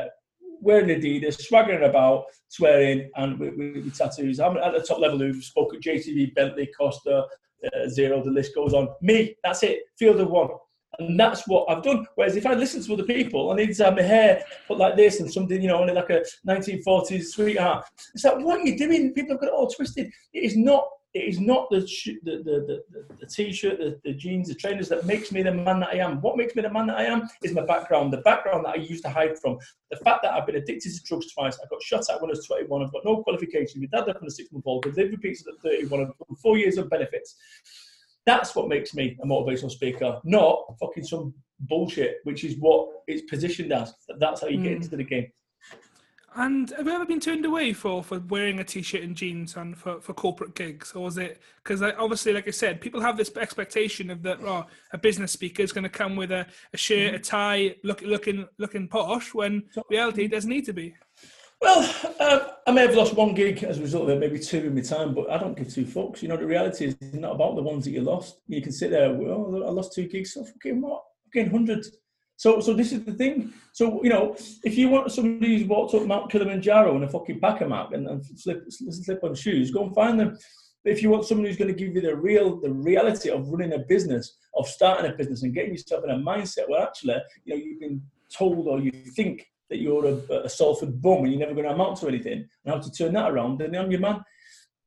wearing 0.61 0.89
Adidas, 0.89 1.41
swaggering 1.41 1.89
about, 1.89 2.25
swearing, 2.49 3.09
and 3.15 3.39
with, 3.39 3.55
with, 3.57 3.85
with 3.85 3.97
tattoos. 3.97 4.41
I'm 4.41 4.57
at 4.57 4.75
the 4.75 4.83
top 4.83 4.99
level 4.99 5.19
who've 5.19 5.45
spoke 5.45 5.73
at 5.75 5.81
ITV, 5.81 6.35
Bentley, 6.35 6.69
Costa, 6.77 7.25
uh, 7.65 7.89
Zero, 7.89 8.23
the 8.23 8.31
list 8.31 8.55
goes 8.55 8.75
on. 8.75 8.89
Me, 9.01 9.37
that's 9.45 9.63
it, 9.63 9.83
field 9.97 10.21
of 10.21 10.29
one. 10.29 10.49
And 11.01 11.19
that's 11.19 11.47
what 11.49 11.69
I've 11.71 11.83
done. 11.83 12.07
Whereas 12.15 12.37
if 12.37 12.47
I 12.47 12.55
listen 12.55 12.83
to 12.83 12.93
other 12.93 13.05
people, 13.05 13.51
I 13.51 13.57
need 13.57 13.75
to 13.75 13.85
have 13.85 13.97
my 13.97 14.03
hair 14.03 14.45
put 14.69 14.79
like 14.79 14.97
this 14.97 15.21
and 15.21 15.33
something, 15.33 15.61
you 15.61 15.69
know, 15.69 15.81
only 15.81 15.95
like 15.95 16.11
a 16.11 16.23
1940s 16.47 17.25
sweetheart. 17.25 17.85
It's 18.15 18.25
like, 18.25 18.39
what 18.39 18.61
are 18.61 18.67
you 18.67 18.77
doing? 18.77 19.13
People 19.13 19.35
have 19.35 19.41
got 19.41 19.49
it 19.49 19.55
all 19.55 19.69
twisted. 19.69 20.11
It 20.33 20.45
is 20.45 20.57
not 20.57 20.87
it 21.13 21.25
is 21.25 21.41
not 21.41 21.69
the 21.71 21.81
the, 22.23 22.37
the, 22.45 22.83
the, 22.93 23.17
the 23.19 23.27
t-shirt, 23.27 23.79
the, 23.79 24.01
the 24.05 24.13
jeans, 24.13 24.49
the 24.49 24.55
trainers 24.55 24.89
that 24.91 25.07
makes 25.07 25.33
me 25.33 25.43
the 25.43 25.53
man 25.53 25.81
that 25.81 25.89
I 25.89 25.97
am. 25.97 26.21
What 26.21 26.37
makes 26.37 26.55
me 26.55 26.63
the 26.63 26.71
man 26.71 26.87
that 26.87 26.99
I 26.99 27.05
am 27.05 27.29
is 27.43 27.53
my 27.53 27.65
background, 27.65 28.13
the 28.13 28.19
background 28.19 28.65
that 28.65 28.77
I 28.77 28.77
used 28.77 29.03
to 29.05 29.11
hide 29.11 29.37
from. 29.39 29.59
The 29.91 29.97
fact 29.97 30.23
that 30.23 30.35
I've 30.35 30.47
been 30.47 30.55
addicted 30.55 30.93
to 30.93 31.03
drugs 31.03 31.33
twice, 31.33 31.59
I 31.59 31.67
got 31.69 31.83
shot 31.83 32.05
at 32.09 32.21
when 32.21 32.31
I 32.31 32.35
was 32.35 32.47
21, 32.47 32.85
I've 32.85 32.93
got 32.93 33.05
no 33.05 33.25
qualifications, 33.25 33.77
my 33.77 33.87
dad 33.87 34.07
left 34.07 34.21
when 34.21 34.23
I 34.23 34.27
was 34.27 34.37
six 34.37 34.53
months 34.53 34.67
old, 34.69 34.87
I've 34.87 34.97
lived 34.97 35.11
with 35.11 35.23
pizza 35.23 35.51
at 35.51 35.61
31, 35.63 36.01
I've 36.01 36.07
got 36.07 36.39
four 36.41 36.57
years 36.57 36.79
of 36.79 36.89
benefits. 36.89 37.35
That's 38.31 38.55
what 38.55 38.69
makes 38.69 38.95
me 38.95 39.19
a 39.23 39.27
motivational 39.27 39.73
speaker, 39.73 40.21
not 40.23 40.77
fucking 40.79 41.03
some 41.03 41.35
bullshit, 41.61 42.19
which 42.23 42.45
is 42.45 42.57
what 42.59 42.89
it's 43.09 43.23
positioned 43.29 43.73
as. 43.73 43.93
That's 44.19 44.43
how 44.43 44.47
you 44.47 44.63
get 44.63 44.73
mm. 44.73 44.77
into 44.77 44.97
the 44.97 45.03
game. 45.03 45.33
And 46.37 46.71
have 46.71 46.87
you 46.87 46.93
ever 46.93 47.05
been 47.05 47.19
turned 47.19 47.45
away 47.45 47.73
for, 47.73 48.05
for 48.05 48.21
wearing 48.21 48.61
a 48.61 48.65
t-shirt 48.65 49.03
and 49.03 49.17
jeans 49.17 49.57
and 49.57 49.77
for, 49.77 50.01
for 50.01 50.15
corporate 50.15 50.55
gigs, 50.55 50.93
or 50.93 51.03
was 51.03 51.19
it 51.19 51.41
because 51.65 51.83
obviously, 51.83 52.33
like 52.33 52.47
I 52.47 52.53
said, 52.53 52.81
people 52.81 53.01
have 53.01 53.17
this 53.17 53.37
expectation 53.37 54.11
of 54.11 54.23
that 54.23 54.39
oh, 54.45 54.65
a 54.93 54.99
business 54.99 55.33
speaker 55.33 55.65
is 55.65 55.73
going 55.73 55.83
to 55.83 55.91
come 55.91 56.15
with 56.15 56.31
a, 56.31 56.47
a 56.73 56.77
shirt, 56.77 57.15
a 57.15 57.19
mm-hmm. 57.19 57.23
tie, 57.23 57.75
look, 57.83 58.01
looking 58.03 58.47
looking 58.59 58.87
posh. 58.87 59.35
When 59.35 59.65
reality, 59.91 60.29
doesn't 60.29 60.49
need 60.49 60.67
to 60.67 60.73
be. 60.73 60.95
Well, 61.61 62.13
uh, 62.19 62.41
I 62.67 62.73
may 62.73 62.83
have 62.83 62.95
lost 62.95 63.15
one 63.15 63.35
gig 63.35 63.63
as 63.65 63.79
a 63.79 63.83
result 63.83 64.05
of 64.05 64.11
it, 64.11 64.19
maybe 64.19 64.39
two 64.39 64.59
in 64.59 64.75
my 64.75 64.81
time, 64.81 65.15
but 65.15 65.31
I 65.31 65.39
don't 65.39 65.57
give 65.57 65.73
two 65.73 65.85
fucks. 65.85 66.23
You 66.23 66.29
know, 66.29 66.37
the 66.37 66.47
reality 66.47 66.87
is 66.87 66.97
not 67.13 67.35
about 67.35 67.57
the 67.57 67.63
ones 67.63 67.85
that 67.85 67.91
you 67.91 68.01
lost. 68.01 68.41
You 68.47 68.63
can 68.63 68.73
sit 68.73 68.91
there, 68.91 69.13
well, 69.13 69.65
I 69.67 69.71
lost 69.71 69.93
two 69.93 70.09
gigs, 70.09 70.33
so 70.35 70.45
fucking 70.45 70.81
what? 70.81 71.03
Fucking 71.27 71.51
hundreds 71.51 71.91
so, 72.41 72.59
so 72.59 72.73
this 72.73 72.91
is 72.91 73.05
the 73.05 73.13
thing. 73.13 73.53
So, 73.75 74.03
you 74.03 74.09
know, 74.09 74.35
if 74.65 74.79
you 74.79 74.89
want 74.89 75.13
somebody 75.13 75.59
who's 75.59 75.69
walked 75.69 75.93
up 75.93 76.07
Mount 76.07 76.31
Kilimanjaro 76.31 76.97
in 76.97 77.03
a 77.03 77.09
fucking 77.09 77.39
packer 77.39 77.69
map 77.69 77.93
and, 77.93 78.09
and 78.09 78.25
slip, 78.25 78.65
slip 78.71 79.23
on 79.23 79.35
shoes, 79.35 79.71
go 79.71 79.85
and 79.85 79.95
find 79.95 80.19
them. 80.19 80.39
But 80.83 80.95
if 80.95 81.03
you 81.03 81.11
want 81.11 81.27
someone 81.27 81.47
who's 81.47 81.59
going 81.59 81.71
to 81.71 81.79
give 81.79 81.95
you 81.95 82.01
the 82.01 82.17
real, 82.17 82.59
the 82.59 82.73
reality 82.73 83.29
of 83.29 83.47
running 83.51 83.75
a 83.75 83.81
business, 83.81 84.39
of 84.55 84.67
starting 84.67 85.11
a 85.11 85.15
business 85.15 85.43
and 85.43 85.53
getting 85.53 85.73
yourself 85.73 86.03
in 86.03 86.13
a 86.13 86.15
mindset 86.15 86.67
where 86.67 86.83
actually, 86.83 87.17
you 87.45 87.55
know, 87.55 87.63
you've 87.63 87.81
been 87.81 88.01
told 88.35 88.69
or 88.69 88.81
you 88.81 88.91
think 88.91 89.47
that 89.71 89.79
you're 89.79 90.05
a, 90.07 90.43
a 90.45 90.49
Salford 90.49 91.01
bum 91.01 91.25
and 91.25 91.31
you're 91.31 91.41
never 91.41 91.55
going 91.55 91.67
to 91.67 91.73
amount 91.73 91.99
to 91.99 92.09
anything, 92.09 92.47
and 92.65 92.75
how 92.75 92.79
to 92.79 92.93
turn 92.93 93.15
that 93.15 93.31
around, 93.31 93.63
and 93.63 93.73
then 93.73 93.85
I'm 93.85 93.91
your 93.91 94.01
man. 94.01 94.23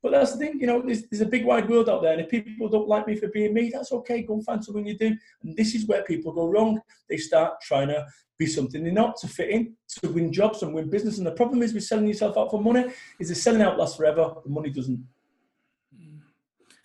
But 0.04 0.12
that's 0.12 0.34
the 0.34 0.38
thing, 0.38 0.60
you 0.60 0.67
know, 0.67 0.82
there's, 0.82 1.04
there's, 1.08 1.22
a 1.22 1.26
big 1.26 1.46
wide 1.46 1.69
world 1.69 1.89
out 1.89 2.02
there, 2.02 2.12
and 2.12 2.22
if 2.22 2.30
people 2.30 2.67
don't 2.67 2.89
like 2.89 3.08
me 3.08 3.15
for 3.15 3.30
being 3.30 3.54
me, 3.54 3.72
that's 3.74 3.93
okay. 3.93 4.22
Go 4.22 4.34
and 4.34 4.46
find 4.46 4.63
something 4.63 4.86
you 4.86 4.98
do. 4.98 5.15
And 5.43 5.56
this 5.56 5.74
is 5.74 5.88
where 5.88 6.04
people 6.04 6.34
go 6.34 6.46
wrong. 6.46 6.82
They 7.10 7.15
start 7.15 7.62
trying 7.62 7.88
to 7.88 8.06
be 8.38 8.46
something 8.46 8.84
they're 8.84 8.91
not, 8.91 9.15
to 9.17 9.30
fit 9.30 9.50
in, 9.50 9.76
to 10.02 10.10
win 10.10 10.34
jobs 10.34 10.62
and 10.62 10.74
win 10.74 10.89
business. 10.89 11.19
And 11.19 11.26
the 11.26 11.32
problem 11.32 11.63
is 11.63 11.74
with 11.74 11.86
selling 11.86 12.08
yourself 12.08 12.38
out 12.38 12.52
for 12.52 12.62
money 12.62 12.86
is 13.17 13.30
the 13.30 13.36
selling 13.36 13.62
out 13.62 13.80
lasts 13.80 13.96
forever, 13.96 14.34
the 14.43 14.50
money 14.50 14.69
doesn't. 14.69 15.02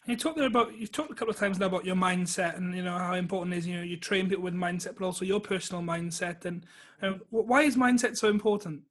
You 0.08 0.16
talked 0.16 0.38
there 0.38 0.46
about 0.46 0.76
you've 0.76 0.90
talked 0.90 1.10
a 1.10 1.14
couple 1.14 1.30
of 1.30 1.38
times 1.38 1.58
now 1.58 1.66
about 1.66 1.84
your 1.84 1.94
mindset 1.94 2.56
and 2.56 2.74
you 2.74 2.82
know 2.82 2.96
how 2.96 3.14
important 3.14 3.54
it 3.54 3.58
is 3.58 3.66
you 3.66 3.76
know 3.76 3.82
you 3.82 3.98
train 3.98 4.28
people 4.28 4.42
with 4.42 4.54
mindset, 4.54 4.96
but 4.98 5.04
also 5.04 5.24
your 5.24 5.38
personal 5.38 5.82
mindset. 5.82 6.44
And 6.46 6.64
um, 7.02 7.20
why 7.30 7.62
is 7.62 7.76
mindset 7.76 8.16
so 8.16 8.28
important? 8.28 8.82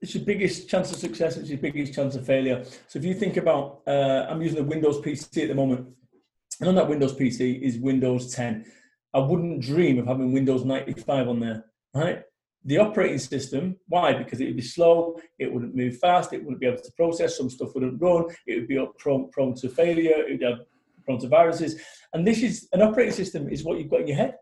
it's 0.00 0.14
your 0.14 0.24
biggest 0.24 0.68
chance 0.68 0.90
of 0.92 0.98
success. 0.98 1.36
It's 1.36 1.50
your 1.50 1.58
biggest 1.58 1.94
chance 1.94 2.14
of 2.16 2.24
failure. 2.24 2.64
So 2.88 2.98
if 2.98 3.04
you 3.04 3.14
think 3.14 3.36
about, 3.36 3.82
uh, 3.86 4.26
I'm 4.28 4.40
using 4.40 4.58
a 4.58 4.62
Windows 4.62 5.00
PC 5.00 5.42
at 5.42 5.48
the 5.48 5.54
moment, 5.54 5.88
and 6.60 6.68
on 6.68 6.74
that 6.76 6.88
Windows 6.88 7.14
PC 7.14 7.60
is 7.60 7.78
Windows 7.78 8.34
10. 8.34 8.64
I 9.12 9.18
wouldn't 9.18 9.60
dream 9.60 9.98
of 9.98 10.06
having 10.06 10.32
Windows 10.32 10.64
95 10.64 11.28
on 11.28 11.40
there, 11.40 11.64
right? 11.94 12.22
The 12.64 12.78
operating 12.78 13.18
system, 13.18 13.76
why? 13.88 14.12
Because 14.12 14.40
it 14.40 14.46
would 14.46 14.56
be 14.56 14.62
slow, 14.62 15.18
it 15.38 15.52
wouldn't 15.52 15.74
move 15.74 15.98
fast, 15.98 16.32
it 16.32 16.42
wouldn't 16.42 16.60
be 16.60 16.66
able 16.66 16.82
to 16.82 16.92
process, 16.92 17.36
some 17.36 17.48
stuff 17.48 17.74
wouldn't 17.74 18.00
run, 18.00 18.26
it 18.46 18.56
would 18.56 18.68
be 18.68 18.84
prone, 18.98 19.30
prone 19.30 19.54
to 19.56 19.68
failure, 19.68 20.26
it 20.26 20.40
would 20.40 20.50
have 20.50 20.60
prone 21.04 21.18
to 21.20 21.28
viruses. 21.28 21.80
And 22.12 22.26
this 22.26 22.42
is 22.42 22.68
an 22.72 22.82
operating 22.82 23.14
system 23.14 23.48
is 23.48 23.64
what 23.64 23.78
you've 23.78 23.90
got 23.90 24.02
in 24.02 24.08
your 24.08 24.16
head 24.16 24.34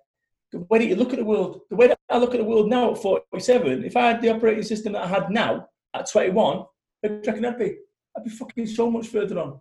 the 0.52 0.60
way 0.70 0.78
that 0.78 0.86
you 0.86 0.96
look 0.96 1.12
at 1.12 1.18
the 1.18 1.24
world, 1.24 1.60
the 1.68 1.76
way 1.76 1.88
that 1.88 1.98
I 2.08 2.18
look 2.18 2.34
at 2.34 2.38
the 2.38 2.44
world 2.44 2.68
now 2.68 2.92
at 2.92 2.98
47, 2.98 3.84
if 3.84 3.96
I 3.96 4.08
had 4.08 4.22
the 4.22 4.30
operating 4.30 4.62
system 4.62 4.94
that 4.94 5.04
I 5.04 5.08
had 5.08 5.30
now 5.30 5.68
at 5.94 6.10
21, 6.10 6.64
I 7.04 7.08
reckon 7.08 7.44
I'd 7.44 7.58
be, 7.58 7.76
I'd 8.16 8.24
be 8.24 8.30
fucking 8.30 8.66
so 8.66 8.90
much 8.90 9.08
further 9.08 9.38
on. 9.38 9.60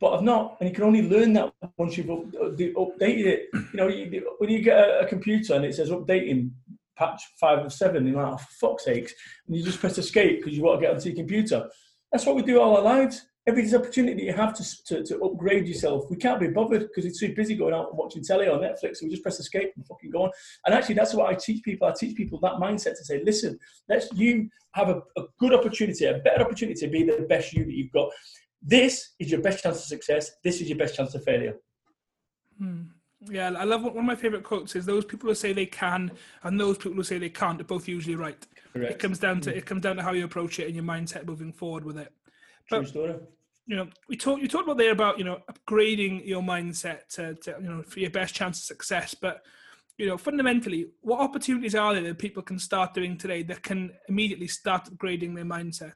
But 0.00 0.14
I've 0.14 0.22
not, 0.22 0.56
and 0.58 0.68
you 0.68 0.74
can 0.74 0.84
only 0.84 1.08
learn 1.08 1.32
that 1.34 1.52
once 1.76 1.96
you've 1.96 2.06
updated 2.06 3.26
it. 3.26 3.48
You 3.54 3.68
know, 3.74 3.88
you, 3.88 4.34
when 4.38 4.50
you 4.50 4.60
get 4.60 4.76
a, 4.76 5.00
a, 5.00 5.06
computer 5.06 5.54
and 5.54 5.64
it 5.64 5.74
says 5.74 5.90
updating 5.90 6.50
patch 6.96 7.22
five 7.40 7.64
of 7.64 7.72
seven, 7.72 8.06
you're 8.06 8.22
like, 8.22 8.34
oh, 8.34 8.44
fuck's 8.60 8.84
sakes, 8.84 9.12
and 9.46 9.56
you 9.56 9.62
just 9.62 9.80
press 9.80 9.98
escape 9.98 10.40
because 10.40 10.56
you 10.56 10.62
want 10.62 10.80
to 10.80 10.86
get 10.86 10.94
onto 10.94 11.08
your 11.08 11.16
computer. 11.16 11.68
That's 12.12 12.26
what 12.26 12.36
we 12.36 12.42
do 12.42 12.60
all 12.60 12.76
our 12.76 12.82
lives 12.82 13.26
every 13.46 13.74
opportunity 13.74 14.14
that 14.14 14.22
you 14.24 14.32
have 14.32 14.54
to, 14.54 14.84
to, 14.84 15.04
to, 15.04 15.22
upgrade 15.22 15.68
yourself, 15.68 16.04
we 16.08 16.16
can't 16.16 16.40
be 16.40 16.48
bothered 16.48 16.82
because 16.82 17.04
it's 17.04 17.20
too 17.20 17.34
busy 17.34 17.54
going 17.54 17.74
out 17.74 17.88
and 17.90 17.98
watching 17.98 18.22
telly 18.22 18.48
or 18.48 18.58
Netflix. 18.58 18.96
So 18.96 19.04
we 19.04 19.10
just 19.10 19.22
press 19.22 19.38
escape 19.38 19.72
and 19.76 19.86
fucking 19.86 20.10
go 20.10 20.24
on. 20.24 20.30
And 20.64 20.74
actually, 20.74 20.94
that's 20.94 21.14
what 21.14 21.30
I 21.30 21.34
teach 21.34 21.62
people. 21.62 21.86
I 21.86 21.92
teach 21.92 22.16
people 22.16 22.38
that 22.40 22.54
mindset 22.54 22.96
to 22.96 23.04
say, 23.04 23.22
listen, 23.22 23.58
let's 23.88 24.10
you 24.14 24.48
have 24.72 24.88
a, 24.88 25.02
a 25.18 25.24
good 25.38 25.52
opportunity, 25.52 26.06
a 26.06 26.18
better 26.18 26.42
opportunity 26.42 26.78
to 26.80 26.88
be 26.88 27.04
the 27.04 27.26
best 27.28 27.52
you 27.52 27.64
that 27.64 27.74
you've 27.74 27.92
got. 27.92 28.10
This 28.62 29.10
is 29.18 29.30
your 29.30 29.42
best 29.42 29.62
chance 29.62 29.76
of 29.76 29.84
success. 29.84 30.30
This 30.42 30.60
is 30.62 30.68
your 30.68 30.78
best 30.78 30.94
chance 30.94 31.14
of 31.14 31.22
failure. 31.22 31.56
Hmm. 32.58 32.82
Yeah, 33.30 33.52
I 33.56 33.64
love 33.64 33.82
one 33.82 33.96
of 33.96 34.04
my 34.04 34.16
favorite 34.16 34.44
quotes 34.44 34.76
is 34.76 34.84
those 34.84 35.04
people 35.04 35.28
who 35.28 35.34
say 35.34 35.52
they 35.52 35.66
can 35.66 36.10
and 36.42 36.60
those 36.60 36.76
people 36.76 36.94
who 36.94 37.04
say 37.04 37.18
they 37.18 37.30
can't 37.30 37.60
are 37.60 37.64
both 37.64 37.88
usually 37.88 38.16
right. 38.16 38.46
Correct. 38.72 38.92
It 38.92 38.98
comes 38.98 39.18
down 39.18 39.40
to 39.42 39.50
hmm. 39.50 39.58
it 39.58 39.66
comes 39.66 39.82
down 39.82 39.96
to 39.96 40.02
how 40.02 40.12
you 40.12 40.24
approach 40.24 40.58
it 40.58 40.66
and 40.66 40.74
your 40.74 40.84
mindset 40.84 41.26
moving 41.26 41.52
forward 41.52 41.84
with 41.84 41.98
it. 41.98 42.12
True 42.68 42.84
story. 42.84 43.14
You 43.66 43.76
know, 43.76 43.88
we 44.08 44.16
talked. 44.16 44.42
You 44.42 44.48
talked 44.48 44.64
about 44.64 44.78
there 44.78 44.92
about 44.92 45.18
you 45.18 45.24
know 45.24 45.40
upgrading 45.50 46.26
your 46.26 46.42
mindset 46.42 47.08
to, 47.10 47.34
to 47.34 47.56
you 47.60 47.68
know 47.68 47.82
for 47.82 48.00
your 48.00 48.10
best 48.10 48.34
chance 48.34 48.58
of 48.58 48.64
success. 48.64 49.14
But 49.14 49.42
you 49.96 50.06
know, 50.06 50.18
fundamentally, 50.18 50.88
what 51.00 51.20
opportunities 51.20 51.74
are 51.74 51.94
there 51.94 52.02
that 52.02 52.18
people 52.18 52.42
can 52.42 52.58
start 52.58 52.94
doing 52.94 53.16
today 53.16 53.42
that 53.44 53.62
can 53.62 53.92
immediately 54.08 54.48
start 54.48 54.84
upgrading 54.84 55.34
their 55.34 55.44
mindset? 55.44 55.94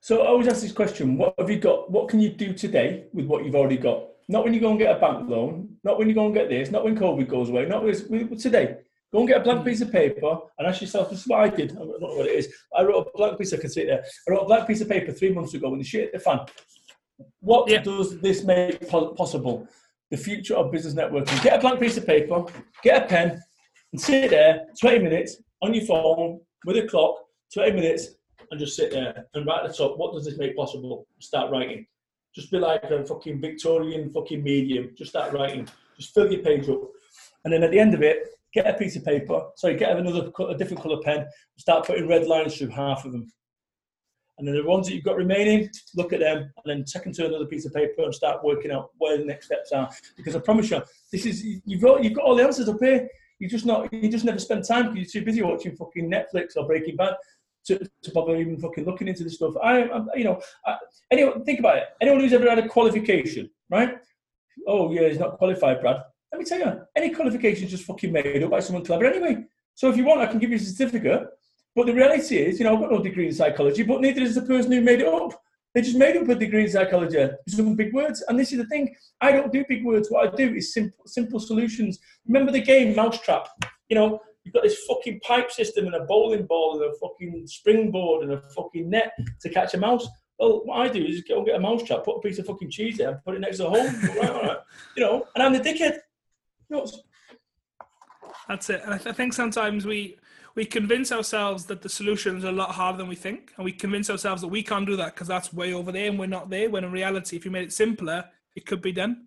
So 0.00 0.22
I 0.22 0.28
always 0.28 0.48
ask 0.48 0.62
this 0.62 0.72
question: 0.72 1.18
What 1.18 1.34
have 1.38 1.50
you 1.50 1.58
got? 1.58 1.90
What 1.90 2.08
can 2.08 2.20
you 2.20 2.30
do 2.30 2.54
today 2.54 3.04
with 3.12 3.26
what 3.26 3.44
you've 3.44 3.56
already 3.56 3.76
got? 3.76 4.09
Not 4.30 4.44
when 4.44 4.54
you 4.54 4.60
go 4.60 4.70
and 4.70 4.78
get 4.78 4.96
a 4.96 5.00
bank 5.00 5.28
loan, 5.28 5.76
not 5.82 5.98
when 5.98 6.08
you 6.08 6.14
go 6.14 6.26
and 6.26 6.32
get 6.32 6.48
this, 6.48 6.70
not 6.70 6.84
when 6.84 6.96
COVID 6.96 7.26
goes 7.26 7.48
away, 7.50 7.66
not 7.66 7.82
today. 8.38 8.76
Go 9.12 9.18
and 9.18 9.28
get 9.28 9.40
a 9.40 9.42
blank 9.42 9.64
piece 9.64 9.80
of 9.80 9.90
paper 9.90 10.38
and 10.56 10.68
ask 10.68 10.80
yourself, 10.80 11.10
this 11.10 11.22
is 11.22 11.26
what 11.26 11.40
I 11.40 11.48
did. 11.48 11.72
I 11.72 11.74
don't 11.80 12.00
know 12.00 12.14
what 12.14 12.26
it 12.28 12.36
is. 12.36 12.54
I 12.78 12.84
wrote 12.84 13.08
a 13.08 13.16
blank 13.18 13.38
piece, 13.38 13.52
I 13.52 13.56
can 13.56 13.68
see 13.70 13.80
it 13.80 13.86
there. 13.86 14.04
I 14.04 14.30
wrote 14.30 14.42
a 14.42 14.44
blank 14.44 14.68
piece 14.68 14.80
of 14.82 14.88
paper 14.88 15.10
three 15.10 15.32
months 15.32 15.52
ago 15.54 15.68
when 15.70 15.80
the 15.80 15.84
shit 15.84 16.02
hit 16.02 16.12
the 16.12 16.20
fan. 16.20 16.38
What 17.40 17.68
Yeah. 17.68 17.82
does 17.82 18.20
this 18.20 18.44
make 18.44 18.88
po- 18.88 19.14
possible? 19.14 19.66
The 20.12 20.16
future 20.16 20.54
of 20.54 20.70
business 20.70 20.94
networking. 20.94 21.42
Get 21.42 21.58
a 21.58 21.60
blank 21.60 21.80
piece 21.80 21.96
of 21.96 22.06
paper, 22.06 22.44
get 22.84 23.02
a 23.02 23.06
pen, 23.08 23.42
and 23.92 24.00
sit 24.00 24.30
there 24.30 24.64
20 24.80 25.00
minutes 25.00 25.42
on 25.60 25.74
your 25.74 25.84
phone 25.86 26.40
with 26.66 26.76
a 26.76 26.86
clock, 26.86 27.16
20 27.52 27.72
minutes, 27.72 28.10
and 28.52 28.60
just 28.60 28.76
sit 28.76 28.92
there 28.92 29.26
and 29.34 29.44
write 29.44 29.64
at 29.64 29.72
the 29.72 29.76
top, 29.76 29.98
what 29.98 30.14
does 30.14 30.24
this 30.24 30.38
make 30.38 30.54
possible? 30.54 31.08
Start 31.18 31.50
writing. 31.50 31.84
Just 32.34 32.50
be 32.50 32.58
like 32.58 32.84
a 32.84 33.04
fucking 33.04 33.40
Victorian 33.40 34.10
fucking 34.10 34.42
medium. 34.42 34.90
Just 34.96 35.10
start 35.10 35.32
writing. 35.32 35.68
Just 35.96 36.14
fill 36.14 36.30
your 36.30 36.42
page 36.42 36.68
up. 36.68 36.80
And 37.44 37.52
then 37.52 37.62
at 37.62 37.70
the 37.70 37.78
end 37.78 37.94
of 37.94 38.02
it, 38.02 38.28
get 38.52 38.66
a 38.66 38.74
piece 38.74 38.96
of 38.96 39.04
paper. 39.04 39.48
Sorry, 39.56 39.76
get 39.76 39.96
another 39.96 40.30
a 40.48 40.56
different 40.56 40.82
colour 40.82 41.02
pen. 41.02 41.26
Start 41.56 41.86
putting 41.86 42.08
red 42.08 42.26
lines 42.26 42.56
through 42.56 42.68
half 42.68 43.04
of 43.04 43.12
them. 43.12 43.32
And 44.38 44.48
then 44.48 44.54
the 44.54 44.64
ones 44.64 44.86
that 44.86 44.94
you've 44.94 45.04
got 45.04 45.16
remaining, 45.16 45.68
look 45.94 46.14
at 46.14 46.20
them, 46.20 46.38
and 46.38 46.64
then 46.64 46.86
second 46.86 47.14
to 47.16 47.26
another 47.26 47.44
piece 47.44 47.66
of 47.66 47.74
paper 47.74 48.04
and 48.04 48.14
start 48.14 48.42
working 48.42 48.70
out 48.70 48.90
where 48.96 49.18
the 49.18 49.24
next 49.24 49.46
steps 49.46 49.70
are. 49.72 49.90
Because 50.16 50.34
I 50.34 50.38
promise 50.38 50.70
you, 50.70 50.82
this 51.12 51.26
is 51.26 51.44
you've 51.66 51.82
got 51.82 52.02
you've 52.02 52.14
got 52.14 52.24
all 52.24 52.34
the 52.34 52.44
answers 52.44 52.68
up 52.68 52.78
here. 52.80 53.06
You 53.38 53.48
just 53.48 53.66
not 53.66 53.92
you 53.92 54.08
just 54.08 54.24
never 54.24 54.38
spend 54.38 54.64
time 54.64 54.94
because 54.94 55.12
you're 55.12 55.22
too 55.22 55.26
busy 55.26 55.42
watching 55.42 55.76
fucking 55.76 56.10
Netflix 56.10 56.56
or 56.56 56.66
Breaking 56.66 56.96
Bad 56.96 57.16
to, 57.66 57.78
to 58.02 58.10
bother 58.12 58.36
even 58.36 58.58
fucking 58.58 58.84
looking 58.84 59.08
into 59.08 59.24
this 59.24 59.34
stuff. 59.34 59.54
I, 59.62 59.88
I'm, 59.90 60.08
you 60.14 60.24
know, 60.24 60.40
I, 60.66 60.76
anyone 61.10 61.44
think 61.44 61.60
about 61.60 61.78
it. 61.78 61.84
Anyone 62.00 62.20
who's 62.20 62.32
ever 62.32 62.48
had 62.48 62.58
a 62.58 62.68
qualification, 62.68 63.50
right? 63.70 63.98
Oh 64.66 64.92
yeah, 64.92 65.08
he's 65.08 65.18
not 65.18 65.38
qualified, 65.38 65.80
Brad. 65.80 66.02
Let 66.32 66.38
me 66.38 66.44
tell 66.44 66.58
you, 66.58 66.80
any 66.96 67.10
qualification 67.10 67.64
is 67.64 67.70
just 67.70 67.84
fucking 67.84 68.12
made 68.12 68.42
up 68.42 68.50
by 68.50 68.60
someone 68.60 68.84
clever 68.84 69.04
anyway. 69.04 69.44
So 69.74 69.90
if 69.90 69.96
you 69.96 70.04
want, 70.04 70.20
I 70.20 70.26
can 70.26 70.38
give 70.38 70.50
you 70.50 70.56
a 70.56 70.60
certificate. 70.60 71.26
But 71.74 71.86
the 71.86 71.94
reality 71.94 72.36
is, 72.36 72.58
you 72.58 72.64
know, 72.64 72.74
I've 72.74 72.80
got 72.80 72.90
no 72.90 73.02
degree 73.02 73.26
in 73.26 73.32
psychology, 73.32 73.82
but 73.82 74.00
neither 74.00 74.22
is 74.22 74.34
the 74.34 74.42
person 74.42 74.72
who 74.72 74.80
made 74.80 75.00
it 75.00 75.06
up. 75.06 75.40
They 75.72 75.82
just 75.82 75.96
made 75.96 76.16
up 76.16 76.28
a 76.28 76.34
degree 76.34 76.64
in 76.64 76.70
psychology. 76.70 77.28
Some 77.48 77.76
big 77.76 77.94
words. 77.94 78.24
And 78.26 78.38
this 78.38 78.50
is 78.52 78.58
the 78.58 78.66
thing. 78.66 78.94
I 79.20 79.30
don't 79.30 79.52
do 79.52 79.64
big 79.68 79.84
words. 79.84 80.10
What 80.10 80.28
I 80.28 80.36
do 80.36 80.54
is 80.54 80.74
simple, 80.74 81.04
simple 81.06 81.38
solutions. 81.38 82.00
Remember 82.26 82.50
the 82.50 82.60
game 82.60 82.96
Mousetrap? 82.96 83.46
You 83.88 83.96
know, 83.96 84.20
you've 84.50 84.62
got 84.62 84.68
this 84.68 84.82
fucking 84.88 85.20
pipe 85.20 85.50
system 85.50 85.86
and 85.86 85.94
a 85.94 86.00
bowling 86.00 86.44
ball 86.46 86.74
and 86.74 86.90
a 86.90 86.98
fucking 86.98 87.46
springboard 87.46 88.24
and 88.24 88.32
a 88.32 88.42
fucking 88.56 88.90
net 88.90 89.12
to 89.40 89.48
catch 89.48 89.74
a 89.74 89.78
mouse. 89.78 90.08
Well, 90.38 90.62
what 90.64 90.80
I 90.80 90.88
do 90.88 91.04
is 91.04 91.22
go 91.22 91.36
and 91.36 91.46
get 91.46 91.56
a 91.56 91.60
mouse 91.60 91.82
trap, 91.84 92.04
put 92.04 92.16
a 92.16 92.20
piece 92.20 92.38
of 92.38 92.46
fucking 92.46 92.70
cheese 92.70 92.98
there, 92.98 93.10
and 93.10 93.24
put 93.24 93.34
it 93.34 93.40
next 93.40 93.58
to 93.58 93.64
the 93.64 93.70
hole. 93.70 93.86
right. 93.86 94.56
You 94.96 95.04
know, 95.04 95.26
and 95.34 95.44
I'm 95.44 95.52
the 95.52 95.60
dickhead. 95.60 95.98
You 96.68 96.76
know, 96.76 96.86
That's 98.48 98.70
it. 98.70 98.80
And 98.84 98.94
I, 98.94 98.98
th- 98.98 99.08
I 99.08 99.12
think 99.12 99.34
sometimes 99.34 99.86
we 99.86 100.18
we 100.56 100.64
convince 100.64 101.12
ourselves 101.12 101.66
that 101.66 101.82
the 101.82 101.88
solutions 101.88 102.44
are 102.44 102.48
a 102.48 102.52
lot 102.52 102.72
harder 102.72 102.98
than 102.98 103.08
we 103.08 103.14
think, 103.14 103.52
and 103.56 103.64
we 103.64 103.72
convince 103.72 104.10
ourselves 104.10 104.42
that 104.42 104.48
we 104.48 104.62
can't 104.62 104.86
do 104.86 104.96
that 104.96 105.14
because 105.14 105.28
that's 105.28 105.52
way 105.52 105.72
over 105.72 105.92
there 105.92 106.08
and 106.08 106.18
we're 106.18 106.26
not 106.26 106.50
there. 106.50 106.70
When 106.70 106.84
in 106.84 106.90
reality, 106.90 107.36
if 107.36 107.44
you 107.44 107.50
made 107.50 107.64
it 107.64 107.72
simpler, 107.72 108.24
it 108.56 108.66
could 108.66 108.82
be 108.82 108.92
done. 108.92 109.26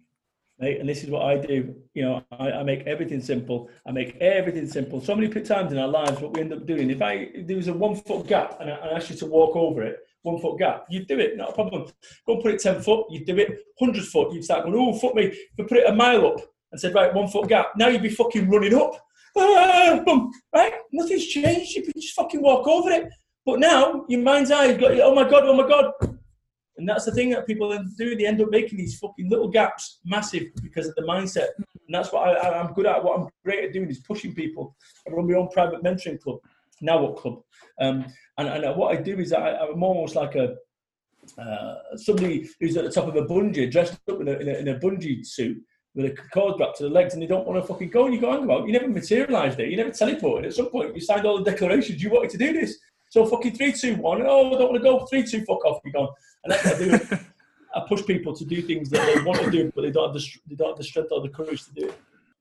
Right? 0.64 0.80
And 0.80 0.88
this 0.88 1.04
is 1.04 1.10
what 1.10 1.24
I 1.24 1.38
do. 1.38 1.76
You 1.94 2.04
know, 2.04 2.24
I, 2.32 2.52
I 2.52 2.64
make 2.64 2.88
everything 2.88 3.22
simple. 3.22 3.70
I 3.86 3.92
make 3.92 4.16
everything 4.22 4.66
simple. 4.66 5.02
So 5.02 5.14
many 5.14 5.28
times 5.28 5.74
in 5.74 5.78
our 5.78 5.90
lives, 5.90 6.22
what 6.22 6.34
we 6.34 6.40
end 6.40 6.54
up 6.54 6.66
doing, 6.66 6.90
if 6.90 7.02
I 7.02 7.32
there 7.46 7.58
was 7.58 7.68
a 7.68 7.74
one 7.74 7.96
foot 7.96 8.28
gap 8.28 8.62
and 8.62 8.70
I, 8.72 8.76
I 8.76 8.96
asked 8.96 9.10
you 9.10 9.18
to 9.18 9.26
walk 9.26 9.58
over 9.58 9.84
it, 9.84 9.98
one 10.22 10.40
foot 10.40 10.58
gap, 10.58 10.86
you'd 10.90 11.08
do 11.08 11.20
it, 11.20 11.36
not 11.36 11.50
a 11.50 11.54
problem. 11.54 11.92
Go 12.26 12.36
and 12.36 12.42
put 12.42 12.54
it 12.54 12.62
10 12.62 12.82
foot, 12.82 13.08
you'd 13.10 13.26
do 13.26 13.38
it. 13.38 13.50
100 13.78 14.06
foot, 14.06 14.34
you'd 14.34 14.46
start 14.46 14.64
going, 14.64 14.78
oh, 14.78 14.98
fuck 14.98 15.16
me. 15.16 15.26
If 15.26 15.60
I 15.60 15.64
put 15.64 15.80
it 15.80 15.90
a 15.90 15.94
mile 15.94 16.28
up 16.28 16.40
and 16.72 16.80
said, 16.80 16.96
right, 16.96 17.14
one 17.14 17.28
foot 17.28 17.50
gap, 17.50 17.74
now 17.76 17.90
you'd 17.90 18.02
be 18.02 18.08
fucking 18.10 18.50
running 18.50 18.74
up. 18.74 18.94
Ah, 19.36 20.00
right? 20.56 20.74
Nothing's 20.94 21.26
changed. 21.26 21.76
You 21.76 21.92
just 21.94 22.16
fucking 22.16 22.42
walk 22.42 22.68
over 22.68 22.90
it. 22.92 23.10
But 23.46 23.60
now 23.60 24.06
your 24.08 24.22
mind's 24.22 24.52
eye, 24.52 24.68
you've 24.68 24.80
got, 24.80 24.98
oh 25.02 25.14
my 25.14 25.30
God, 25.30 25.44
oh 25.44 25.58
my 25.58 25.68
God. 25.68 25.92
And 26.78 26.90
that's 26.90 27.06
the 27.06 27.12
thing 27.12 27.30
that 27.32 27.46
people 27.46 27.70
then 27.70 27.94
do. 27.98 28.16
They 28.16 28.26
end 28.26 28.42
up 28.42 28.50
making 28.50 28.78
these 28.78 28.98
fucking 28.98 29.30
little 29.30 29.48
gaps 29.48 30.00
massive 30.06 30.48
because 30.62 30.88
of 30.88 30.96
the 30.96 31.04
mindset. 31.04 31.50
And 31.58 31.94
that's 31.94 32.12
what 32.12 32.28
I, 32.28 32.60
I'm 32.60 32.74
good 32.74 32.88
at. 32.88 33.04
What 33.04 33.20
I'm 33.20 33.28
great 33.44 33.64
at 33.64 33.74
doing 33.74 33.90
is 33.90 34.00
pushing 34.00 34.34
people. 34.34 34.76
I 35.08 35.12
run 35.12 35.28
my 35.28 35.38
own 35.38 35.50
private 35.50 35.84
mentoring 35.84 36.20
club, 36.20 36.40
Now 36.82 37.04
What 37.04 37.18
Club. 37.18 37.42
Um, 37.80 38.06
and, 38.38 38.48
and 38.48 38.76
what 38.76 38.98
I 38.98 39.02
do 39.02 39.20
is 39.20 39.34
I, 39.34 39.58
I'm 39.58 39.84
almost 39.84 40.16
like 40.16 40.36
a 40.36 40.56
uh, 41.38 41.76
somebody 41.96 42.50
who's 42.60 42.76
at 42.76 42.84
the 42.84 42.92
top 42.92 43.08
of 43.08 43.16
a 43.16 43.26
bungee, 43.26 43.72
dressed 43.72 43.98
up 44.10 44.22
in 44.22 44.28
a, 44.28 44.32
in 44.34 44.50
a, 44.50 44.54
in 44.54 44.68
a 44.70 44.80
bungee 44.80 45.26
suit 45.26 45.58
with 45.96 46.06
a 46.06 46.16
cord 46.34 46.60
wrapped 46.60 46.78
to 46.78 46.84
the 46.84 46.90
legs, 46.90 47.14
and 47.14 47.22
they 47.22 47.28
don't 47.28 47.48
want 47.48 47.62
to 47.62 47.68
fucking 47.68 47.90
go. 47.90 48.06
And 48.06 48.14
you 48.14 48.20
go, 48.20 48.32
hang 48.32 48.44
about, 48.44 48.66
you 48.66 48.74
never 48.74 48.88
materialised 48.88 49.60
it. 49.60 49.70
You 49.70 49.78
never 49.78 49.92
teleported. 49.92 50.48
At 50.48 50.54
some 50.56 50.70
point, 50.70 50.96
you 50.96 51.02
signed 51.02 51.26
all 51.26 51.38
the 51.38 51.50
declarations. 51.50 52.02
You 52.02 52.10
wanted 52.10 52.32
to 52.32 52.38
do 52.38 52.54
this. 52.54 52.78
So 53.10 53.26
fucking 53.26 53.56
three, 53.56 53.74
two, 53.74 53.96
one. 53.98 54.24
Oh, 54.26 54.48
I 54.48 54.58
don't 54.58 54.72
want 54.72 54.76
to 54.76 54.90
go. 54.90 55.06
Three, 55.06 55.24
two, 55.24 55.46
fuck 55.46 55.64
off. 55.66 55.80
You're 55.86 55.94
gone. 55.94 56.10
And 56.44 56.54
that's 56.54 56.66
what 56.66 56.76
I 56.76 56.98
do. 56.98 57.18
I 57.76 57.80
push 57.88 58.06
people 58.06 58.36
to 58.36 58.46
do 58.46 58.62
things 58.62 58.90
that 58.92 59.06
they 59.06 59.22
want 59.24 59.42
to 59.42 59.50
do, 59.50 59.72
but 59.76 59.82
they 59.82 59.92
don't 59.92 60.06
have 60.06 60.14
the 60.14 60.28
they 60.48 60.56
don't 60.56 60.70
have 60.70 60.78
the 60.78 60.84
strength 60.84 61.12
or 61.12 61.22
the 61.22 61.30
courage 61.30 61.66
to 61.66 61.74
do 61.74 61.88
it. 61.88 62.00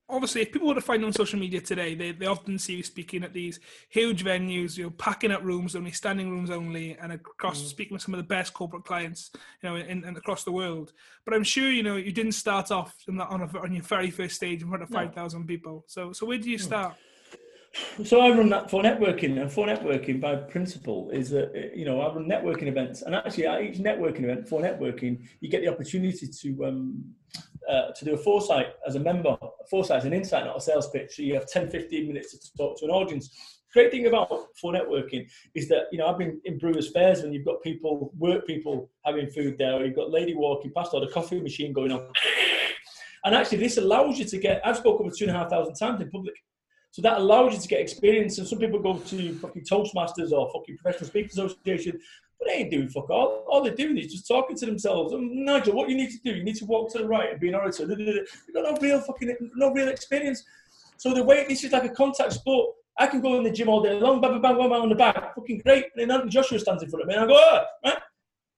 Obviously, 0.08 0.42
if 0.42 0.52
people 0.52 0.68
were 0.68 0.74
to 0.74 0.80
find 0.82 1.00
you 1.00 1.06
on 1.06 1.12
social 1.14 1.38
media 1.38 1.58
today, 1.58 1.94
they, 1.94 2.12
they 2.12 2.26
often 2.26 2.58
see 2.58 2.76
you 2.76 2.82
speaking 2.82 3.24
at 3.24 3.32
these 3.32 3.60
huge 3.88 4.22
venues, 4.22 4.76
you 4.76 4.84
know, 4.84 4.90
packing 4.90 5.32
up 5.32 5.42
rooms 5.42 5.74
only, 5.74 5.90
standing 5.90 6.28
rooms 6.30 6.50
only, 6.50 6.98
and 6.98 7.12
across 7.12 7.62
mm. 7.62 7.66
speaking 7.66 7.94
with 7.94 8.02
some 8.02 8.12
of 8.12 8.18
the 8.18 8.24
best 8.24 8.52
corporate 8.52 8.84
clients, 8.84 9.30
you 9.62 9.70
know, 9.70 9.76
in, 9.76 10.04
in 10.04 10.16
across 10.16 10.44
the 10.44 10.52
world. 10.52 10.92
But 11.24 11.32
I'm 11.32 11.44
sure 11.44 11.70
you 11.70 11.82
know 11.82 11.96
you 11.96 12.12
didn't 12.12 12.32
start 12.32 12.70
off 12.70 12.94
on, 13.08 13.20
a, 13.20 13.58
on 13.58 13.72
your 13.72 13.84
very 13.84 14.10
first 14.10 14.36
stage 14.36 14.60
in 14.60 14.68
front 14.68 14.82
of 14.82 14.90
No. 14.90 14.98
five 14.98 15.14
thousand 15.14 15.46
people. 15.46 15.84
So 15.86 16.12
so 16.12 16.26
where 16.26 16.36
do 16.36 16.50
you 16.50 16.58
mm. 16.58 16.62
start? 16.62 16.94
So 18.04 18.20
I 18.20 18.30
run 18.30 18.50
that 18.50 18.70
for 18.70 18.82
networking, 18.82 19.40
and 19.40 19.50
for 19.50 19.66
networking 19.66 20.20
by 20.20 20.36
principle 20.36 21.10
is 21.10 21.30
that 21.30 21.72
you 21.74 21.86
know 21.86 22.00
I 22.00 22.14
run 22.14 22.26
networking 22.26 22.66
events, 22.66 23.02
and 23.02 23.14
actually 23.14 23.46
at 23.46 23.62
each 23.62 23.78
networking 23.78 24.24
event 24.24 24.46
for 24.46 24.60
networking, 24.60 25.24
you 25.40 25.48
get 25.48 25.62
the 25.62 25.68
opportunity 25.68 26.28
to 26.28 26.64
um, 26.66 27.02
uh, 27.68 27.92
to 27.92 28.04
do 28.04 28.14
a 28.14 28.16
foresight 28.16 28.74
as 28.86 28.96
a 28.96 29.00
member. 29.00 29.30
A 29.40 29.66
foresight 29.70 30.00
is 30.00 30.04
an 30.04 30.12
insight, 30.12 30.44
not 30.44 30.58
a 30.58 30.60
sales 30.60 30.90
pitch. 30.90 31.16
So 31.16 31.22
you 31.22 31.34
have 31.34 31.46
10, 31.46 31.70
15 31.70 32.08
minutes 32.08 32.36
to 32.36 32.56
talk 32.56 32.78
to 32.78 32.84
an 32.84 32.90
audience. 32.90 33.60
Great 33.72 33.90
thing 33.90 34.06
about 34.06 34.28
for 34.60 34.72
networking 34.72 35.26
is 35.54 35.66
that 35.68 35.84
you 35.92 35.98
know 35.98 36.08
I've 36.08 36.18
been 36.18 36.40
in 36.44 36.58
brewers 36.58 36.90
fairs 36.90 37.22
when 37.22 37.32
you've 37.32 37.46
got 37.46 37.62
people, 37.62 38.12
work 38.18 38.46
people 38.46 38.90
having 39.06 39.30
food 39.30 39.56
there, 39.56 39.74
or 39.74 39.84
you've 39.86 39.96
got 39.96 40.10
lady 40.10 40.34
walking 40.34 40.72
past 40.76 40.92
or 40.92 41.00
the 41.00 41.10
coffee 41.10 41.40
machine 41.40 41.72
going 41.72 41.92
on. 41.92 42.06
And 43.24 43.34
actually, 43.34 43.58
this 43.58 43.78
allows 43.78 44.18
you 44.18 44.26
to 44.26 44.38
get. 44.38 44.60
I've 44.66 44.76
spoken 44.76 45.06
over 45.06 45.14
two 45.14 45.24
and 45.24 45.34
a 45.34 45.38
half 45.38 45.48
thousand 45.48 45.76
times 45.76 46.02
in 46.02 46.10
public. 46.10 46.34
So 46.92 47.00
that 47.02 47.18
allows 47.18 47.54
you 47.54 47.58
to 47.58 47.68
get 47.68 47.80
experience. 47.80 48.38
And 48.38 48.46
some 48.46 48.58
people 48.58 48.78
go 48.78 48.98
to 48.98 49.34
fucking 49.38 49.64
Toastmasters 49.64 50.30
or 50.30 50.50
fucking 50.52 50.76
Professional 50.76 51.08
Speakers 51.08 51.38
Association, 51.38 51.98
but 52.38 52.48
they 52.48 52.54
ain't 52.54 52.70
doing 52.70 52.88
fuck 52.88 53.08
all. 53.08 53.44
All 53.48 53.62
they're 53.62 53.74
doing 53.74 53.96
is 53.96 54.12
just 54.12 54.28
talking 54.28 54.56
to 54.56 54.66
themselves. 54.66 55.14
And 55.14 55.44
Nigel, 55.44 55.74
what 55.74 55.88
you 55.88 55.96
need 55.96 56.10
to 56.10 56.18
do, 56.18 56.36
you 56.36 56.44
need 56.44 56.56
to 56.56 56.66
walk 56.66 56.92
to 56.92 56.98
the 56.98 57.06
right 57.06 57.30
and 57.30 57.40
be 57.40 57.48
an 57.48 57.54
orator. 57.54 57.84
You've 57.84 58.54
got 58.54 58.64
no 58.64 58.76
real 58.80 59.00
fucking, 59.00 59.34
no 59.56 59.72
real 59.72 59.88
experience. 59.88 60.44
So 60.98 61.14
the 61.14 61.24
way 61.24 61.46
this 61.48 61.64
is 61.64 61.72
like 61.72 61.84
a 61.84 61.88
contact 61.88 62.34
sport. 62.34 62.76
I 62.98 63.06
can 63.06 63.22
go 63.22 63.38
in 63.38 63.42
the 63.42 63.50
gym 63.50 63.70
all 63.70 63.82
day 63.82 63.98
long, 63.98 64.20
bang, 64.20 64.38
bang, 64.42 64.58
bang, 64.58 64.68
bang 64.68 64.82
on 64.82 64.90
the 64.90 64.94
back, 64.94 65.34
fucking 65.34 65.62
great. 65.64 65.86
And 65.96 66.02
then 66.02 66.10
Anthony 66.10 66.30
Joshua 66.30 66.58
stands 66.58 66.82
in 66.82 66.90
front 66.90 67.04
of 67.04 67.08
me 67.08 67.14
and 67.14 67.24
I 67.24 67.26
go, 67.26 67.38
ah, 67.38 67.64
right? 67.86 67.98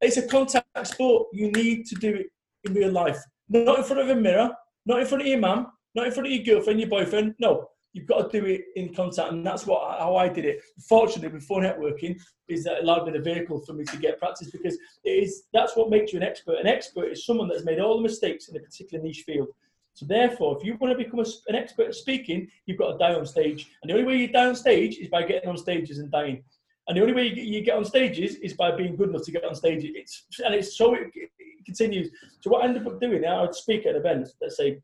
It's 0.00 0.16
a 0.16 0.26
contact 0.26 0.66
sport. 0.88 1.28
You 1.32 1.52
need 1.52 1.86
to 1.86 1.94
do 1.94 2.16
it 2.16 2.26
in 2.64 2.74
real 2.74 2.90
life. 2.90 3.22
Not 3.48 3.78
in 3.78 3.84
front 3.84 4.02
of 4.02 4.08
a 4.08 4.20
mirror, 4.20 4.50
not 4.86 4.98
in 4.98 5.06
front 5.06 5.22
of 5.22 5.28
your 5.28 5.38
mum, 5.38 5.68
not 5.94 6.08
in 6.08 6.12
front 6.12 6.26
of 6.26 6.32
your 6.32 6.42
girlfriend, 6.42 6.80
your 6.80 6.88
boyfriend. 6.88 7.36
No, 7.38 7.68
you've 7.94 8.06
got 8.06 8.30
to 8.30 8.40
do 8.40 8.44
it 8.46 8.66
in 8.76 8.92
contact, 8.92 9.32
and 9.32 9.46
that's 9.46 9.66
what 9.66 9.98
how 9.98 10.16
I 10.16 10.28
did 10.28 10.44
it. 10.44 10.62
Fortunately, 10.86 11.30
before 11.30 11.62
networking, 11.62 12.20
is 12.48 12.64
that 12.64 12.82
allowed 12.82 13.06
me 13.06 13.12
the 13.12 13.20
vehicle 13.20 13.60
for 13.60 13.72
me 13.72 13.84
to 13.84 13.96
get 13.96 14.18
practice 14.18 14.50
because 14.50 14.76
it 15.04 15.10
is 15.10 15.44
that's 15.54 15.76
what 15.76 15.88
makes 15.88 16.12
you 16.12 16.18
an 16.18 16.24
expert. 16.24 16.58
An 16.58 16.66
expert 16.66 17.06
is 17.12 17.24
someone 17.24 17.48
that's 17.48 17.64
made 17.64 17.80
all 17.80 17.96
the 17.96 18.02
mistakes 18.02 18.48
in 18.48 18.56
a 18.56 18.60
particular 18.60 19.02
niche 19.02 19.22
field. 19.24 19.48
So 19.94 20.06
therefore, 20.06 20.58
if 20.58 20.66
you 20.66 20.76
want 20.80 20.96
to 20.96 21.02
become 21.02 21.20
a, 21.20 21.26
an 21.48 21.54
expert 21.54 21.86
at 21.86 21.94
speaking, 21.94 22.48
you've 22.66 22.78
got 22.78 22.92
to 22.92 22.98
die 22.98 23.14
on 23.14 23.24
stage, 23.24 23.70
and 23.82 23.88
the 23.88 23.94
only 23.94 24.04
way 24.04 24.16
you 24.16 24.28
die 24.28 24.46
on 24.46 24.56
stage 24.56 24.98
is 24.98 25.08
by 25.08 25.22
getting 25.22 25.48
on 25.48 25.56
stages 25.56 25.98
and 25.98 26.10
dying. 26.10 26.42
And 26.86 26.98
the 26.98 27.00
only 27.00 27.14
way 27.14 27.28
you 27.28 27.62
get, 27.62 27.78
on 27.78 27.84
stages 27.84 28.34
is 28.36 28.52
by 28.52 28.70
being 28.70 28.94
good 28.94 29.08
enough 29.08 29.22
to 29.22 29.32
get 29.32 29.44
on 29.44 29.54
stage. 29.54 29.84
It's 29.84 30.26
and 30.44 30.54
it's 30.54 30.76
so 30.76 30.94
it, 30.94 31.10
it 31.14 31.30
continues. 31.64 32.10
So 32.40 32.50
what 32.50 32.62
I 32.62 32.68
ended 32.68 32.86
up 32.86 33.00
doing, 33.00 33.22
now, 33.22 33.38
I 33.38 33.42
would 33.42 33.54
speak 33.54 33.86
at 33.86 33.96
events, 33.96 34.34
let's 34.42 34.58
say, 34.58 34.80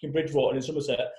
in 0.00 0.12
Bridgwater 0.12 0.56
in 0.56 0.62
Somerset, 0.62 1.12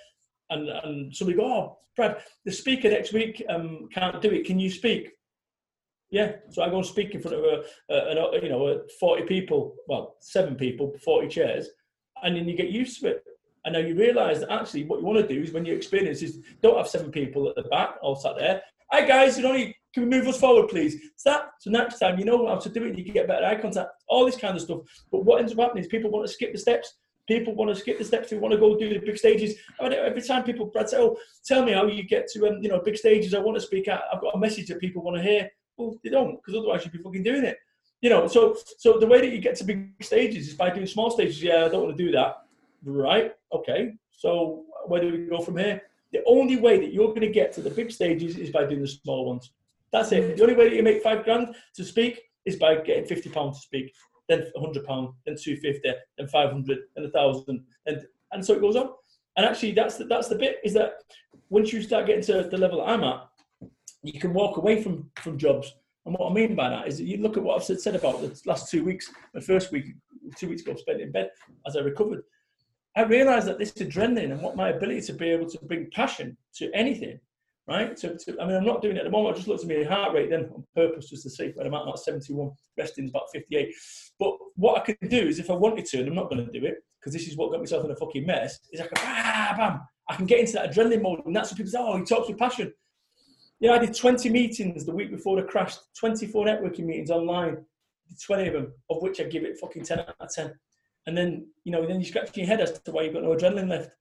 and 0.50 0.70
and 0.70 1.16
somebody 1.16 1.38
go, 1.38 1.46
oh, 1.46 1.78
Brad, 1.96 2.22
the 2.46 2.52
speaker 2.52 2.90
next 2.90 3.14
week 3.14 3.44
um, 3.50 3.88
can't 3.94 4.22
do 4.22 4.30
it. 4.32 4.46
Can 4.46 4.60
you 4.60 4.70
speak? 4.70 5.10
Yeah, 6.10 6.34
so 6.52 6.64
I 6.64 6.70
go 6.70 6.78
and 6.78 6.86
speak 6.86 7.14
in 7.14 7.22
front 7.22 7.38
of 7.38 7.44
a, 7.44 7.64
a, 7.94 7.96
a 7.96 8.42
you 8.42 8.50
know 8.50 8.68
a 8.68 8.80
forty 9.00 9.24
people, 9.24 9.76
well 9.88 10.16
seven 10.22 10.56
people, 10.56 10.96
forty 11.04 11.28
chairs, 11.28 11.68
and 12.24 12.36
then 12.36 12.48
you 12.48 12.56
get 12.56 12.70
used 12.70 13.02
to 13.02 13.10
it. 13.10 13.24
And 13.66 13.74
now 13.74 13.80
you 13.80 13.96
realise 13.96 14.40
that 14.40 14.50
actually 14.50 14.86
what 14.86 15.02
you 15.02 15.06
want 15.06 15.20
to 15.20 15.28
do 15.28 15.42
is 15.42 15.52
when 15.52 15.66
you 15.66 15.76
experience 15.76 16.22
is 16.22 16.40
don't 16.62 16.78
have 16.78 16.88
seven 16.88 17.12
people 17.12 17.50
at 17.50 17.56
the 17.56 17.64
back 17.64 17.96
all 18.02 18.16
sat 18.16 18.38
there. 18.38 18.62
Hi 18.94 19.06
guys, 19.06 19.38
you 19.38 19.44
know, 19.44 19.54
can 19.94 20.04
we 20.04 20.18
move 20.18 20.28
us 20.28 20.40
forward, 20.40 20.70
please? 20.70 20.96
So 21.18 21.32
that 21.32 21.50
so 21.60 21.72
next 21.72 22.00
time 22.00 22.18
you 22.18 22.24
know 22.24 22.48
how 22.48 22.56
to 22.56 22.70
do 22.70 22.86
it, 22.86 22.98
you 22.98 23.04
can 23.04 23.14
get 23.14 23.28
better 23.28 23.46
eye 23.46 23.60
contact, 23.60 23.90
all 24.08 24.26
this 24.26 24.38
kind 24.38 24.56
of 24.56 24.62
stuff. 24.62 24.80
But 25.12 25.26
what 25.26 25.40
ends 25.40 25.52
up 25.52 25.60
happening 25.60 25.84
is 25.84 25.90
people 25.90 26.10
want 26.10 26.26
to 26.26 26.32
skip 26.32 26.54
the 26.54 26.60
steps. 26.60 26.94
People 27.28 27.56
want 27.56 27.70
to 27.70 27.76
skip 27.76 27.98
the 27.98 28.06
steps. 28.06 28.30
They 28.30 28.38
want 28.38 28.54
to 28.54 28.60
go 28.60 28.78
do 28.78 28.94
the 28.94 29.06
big 29.06 29.18
stages. 29.18 29.56
I 29.80 29.90
mean, 29.90 29.94
every 29.94 30.22
time 30.22 30.44
people 30.44 30.68
Brad 30.68 30.90
say, 30.90 30.98
"Oh, 30.98 31.18
tell 31.46 31.63
me 31.63 31.74
how 31.74 31.86
you 31.86 32.04
get 32.04 32.28
to 32.30 32.48
um, 32.48 32.60
you 32.62 32.70
know 32.70 32.80
big 32.80 32.98
stages," 32.98 33.34
I 33.34 33.40
want 33.40 33.56
to 33.58 33.62
speak. 33.62 33.88
Out. 33.88 34.04
I've 34.12 34.22
got 34.22 34.36
a 34.36 34.40
message 34.40 34.68
that 34.68 34.80
people 34.80 35.04
want 35.04 35.18
to 35.18 35.24
hear. 35.24 35.50
Well, 35.76 35.98
they 36.04 36.10
don't 36.10 36.38
because 36.38 36.56
otherwise 36.58 36.86
you'd 36.86 36.94
be 36.94 37.00
fucking 37.00 37.24
doing 37.24 37.44
it. 37.44 37.58
You 38.02 38.10
know. 38.10 38.28
So 38.28 38.56
so 38.78 38.98
the 38.98 39.08
way 39.08 39.20
that 39.22 39.32
you 39.32 39.40
get 39.40 39.56
to 39.58 39.66
big 39.66 39.92
stages 40.02 40.48
is 40.48 40.54
by 40.54 40.70
doing 40.70 40.88
small 40.88 41.12
stages. 41.12 41.44
Yeah, 41.44 41.66
I 41.66 41.70
don't 41.70 41.84
want 41.84 41.98
to 41.98 42.04
do 42.04 42.12
that. 42.12 42.38
Right. 42.84 43.34
Okay. 43.52 43.94
So 44.12 44.63
where 44.88 45.02
do 45.02 45.12
we 45.12 45.26
go 45.26 45.42
from 45.42 45.58
here? 45.58 45.82
The 46.13 46.24
only 46.26 46.56
way 46.56 46.80
that 46.80 46.94
you're 46.94 47.10
going 47.10 47.22
to 47.22 47.30
get 47.30 47.52
to 47.54 47.62
the 47.62 47.70
big 47.70 47.92
stages 47.92 48.38
is 48.38 48.50
by 48.50 48.66
doing 48.66 48.82
the 48.82 48.88
small 48.88 49.26
ones. 49.26 49.52
That's 49.92 50.12
it. 50.12 50.38
The 50.38 50.44
only 50.44 50.56
way 50.56 50.70
that 50.70 50.76
you 50.76 50.84
make 50.84 51.04
five 51.04 51.24
grand 51.24 51.54
to 51.76 51.84
speak 51.84 52.22
is 52.46 52.56
by 52.56 52.76
getting 52.76 53.06
fifty 53.06 53.30
pounds 53.30 53.58
to 53.58 53.63
speak, 53.63 53.94
then 54.28 54.52
hundred 54.58 54.86
pound, 54.86 55.10
then 55.26 55.36
two 55.42 55.58
fifty, 55.58 55.92
then 56.18 56.28
five 56.28 56.52
hundred, 56.52 56.80
then 56.96 57.06
a 57.06 57.10
thousand, 57.10 57.63
and 57.86 58.06
and 58.32 58.46
so 58.46 58.54
it 58.54 58.62
goes 58.62 58.76
on. 58.76 58.90
And 59.38 59.46
actually, 59.46 59.72
that's 59.74 59.98
the, 59.98 60.06
that's 60.06 60.28
the 60.28 60.36
bit 60.36 60.58
is 60.63 60.74
that 60.74 60.96
once 61.50 61.72
you 61.72 61.82
start 61.82 62.08
getting 62.08 62.24
to 62.24 62.44
the 62.44 62.58
level 62.58 62.82
I'm 62.82 63.04
at, 63.04 63.28
you 64.04 64.20
can 64.20 64.34
walk 64.34 64.58
away 64.58 64.82
from 64.82 65.10
from 65.18 65.38
jobs. 65.38 65.74
And 66.06 66.16
what 66.18 66.32
I 66.32 66.34
mean 66.34 66.56
by 66.56 66.70
that 66.70 66.88
is 66.88 66.98
that 66.98 67.04
you 67.06 67.18
look 67.18 67.38
at 67.38 67.44
what 67.44 67.58
I've 67.58 67.63
said, 67.66 67.82
said 67.82 67.96
about 67.96 68.22
the 68.22 68.42
last 68.46 68.72
two 68.72 68.84
weeks. 68.84 69.12
The 69.34 69.42
first 69.42 69.72
week, 69.72 69.94
two 70.38 70.48
weeks 70.48 70.62
ago, 70.62 70.76
spent 70.76 71.02
in 71.02 71.12
bed 71.12 71.32
as 71.66 71.76
I 71.76 71.82
recovered. 71.82 72.24
I 72.96 73.04
realised 73.04 73.48
that 73.48 73.60
this 73.60 73.74
adrenaline 73.74 74.32
and 74.32 74.42
what 74.42 74.56
my 74.56 74.70
ability 74.70 75.02
to 75.02 75.13
be 75.13 75.30
able 75.30 75.50
to 75.50 75.60
bring 75.66 75.92
passion 75.92 76.36
to 76.56 76.72
anything 76.74 77.20
right? 77.68 77.98
So, 78.00 78.16
I 78.40 78.46
mean, 78.46 78.56
I'm 78.56 78.66
not 78.66 78.82
doing 78.82 78.96
it 78.96 79.00
at 79.00 79.06
the 79.06 79.12
moment. 79.12 79.36
I 79.36 79.38
just 79.38 79.48
looked 79.48 79.64
at 79.64 79.70
my 79.70 79.84
heart 79.84 80.14
rate 80.14 80.30
then 80.30 80.50
on 80.54 80.64
purpose 80.76 81.10
just 81.10 81.24
to 81.24 81.30
see 81.30 81.52
where 81.54 81.68
I'm 81.68 81.74
at. 81.74 81.88
At 81.88 82.00
71, 82.00 82.52
resting 82.78 83.06
is 83.06 83.12
about 83.12 83.30
58. 83.34 83.74
But 84.20 84.38
what 84.56 84.82
I 84.82 84.94
can 84.94 85.10
do 85.10 85.28
is 85.28 85.40
if 85.40 85.50
I 85.50 85.54
wanted 85.54 85.86
to, 85.86 86.00
and 86.00 86.08
I'm 86.08 86.16
not 86.16 86.30
going 86.30 86.46
to 86.46 86.60
do 86.60 86.66
it 86.66 86.76
because 87.00 87.14
this 87.14 87.28
is 87.28 87.38
what 87.38 87.52
got 87.52 87.60
myself 87.60 87.86
in 87.86 87.92
a 87.92 87.96
fucking 87.96 88.26
mess, 88.26 88.60
is 88.72 88.82
I 88.82 88.88
can, 88.88 88.98
ah, 88.98 89.54
bam, 89.58 89.82
I 90.10 90.16
can 90.16 90.26
get 90.26 90.40
into 90.40 90.54
that 90.54 90.74
adrenaline 90.74 91.02
mode. 91.02 91.26
And 91.26 91.36
that's 91.36 91.52
what 91.52 91.58
people 91.58 91.72
say, 91.72 91.80
oh, 91.80 91.98
he 91.98 92.06
talks 92.06 92.30
with 92.30 92.38
passion. 92.38 92.74
Yeah, 93.60 93.74
I 93.74 93.80
did 93.80 93.96
20 93.96 94.30
meetings 94.30 94.86
the 94.86 94.94
week 94.94 95.12
before 95.12 95.36
the 95.36 95.48
crash, 95.48 95.76
24 96.00 96.46
networking 96.46 96.86
meetings 96.86 97.10
online, 97.10 97.66
20 98.26 98.48
of 98.48 98.54
them, 98.54 98.74
of 98.90 99.02
which 99.02 99.20
I 99.20 99.24
give 99.24 99.44
it 99.44 99.58
fucking 99.60 99.84
10 99.84 100.00
out 100.00 100.16
of 100.20 100.34
10. 100.34 100.54
And 101.08 101.18
then, 101.18 101.48
you 101.64 101.72
know, 101.72 101.86
then 101.86 102.00
you 102.00 102.06
scratch 102.06 102.36
your 102.38 102.46
head 102.46 102.62
as 102.62 102.80
to 102.80 102.92
why 102.92 103.04
you've 103.04 103.14
got 103.14 103.24
no 103.24 103.36
adrenaline 103.36 103.70
left. 103.70 103.92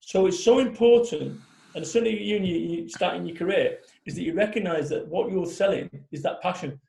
So 0.00 0.26
it's 0.26 0.42
so 0.42 0.58
important 0.58 1.40
and 1.76 1.84
as 1.84 1.92
soon 1.92 2.06
as 2.06 2.14
you, 2.14 2.38
you, 2.38 2.56
you 2.56 2.88
start 2.88 3.16
in 3.16 3.26
your 3.26 3.36
career, 3.36 3.80
is 4.06 4.14
that 4.14 4.22
you 4.22 4.32
recognise 4.32 4.88
that 4.88 5.06
what 5.08 5.30
you're 5.30 5.44
selling 5.44 5.90
is 6.10 6.22
that 6.22 6.40
passion. 6.40 6.80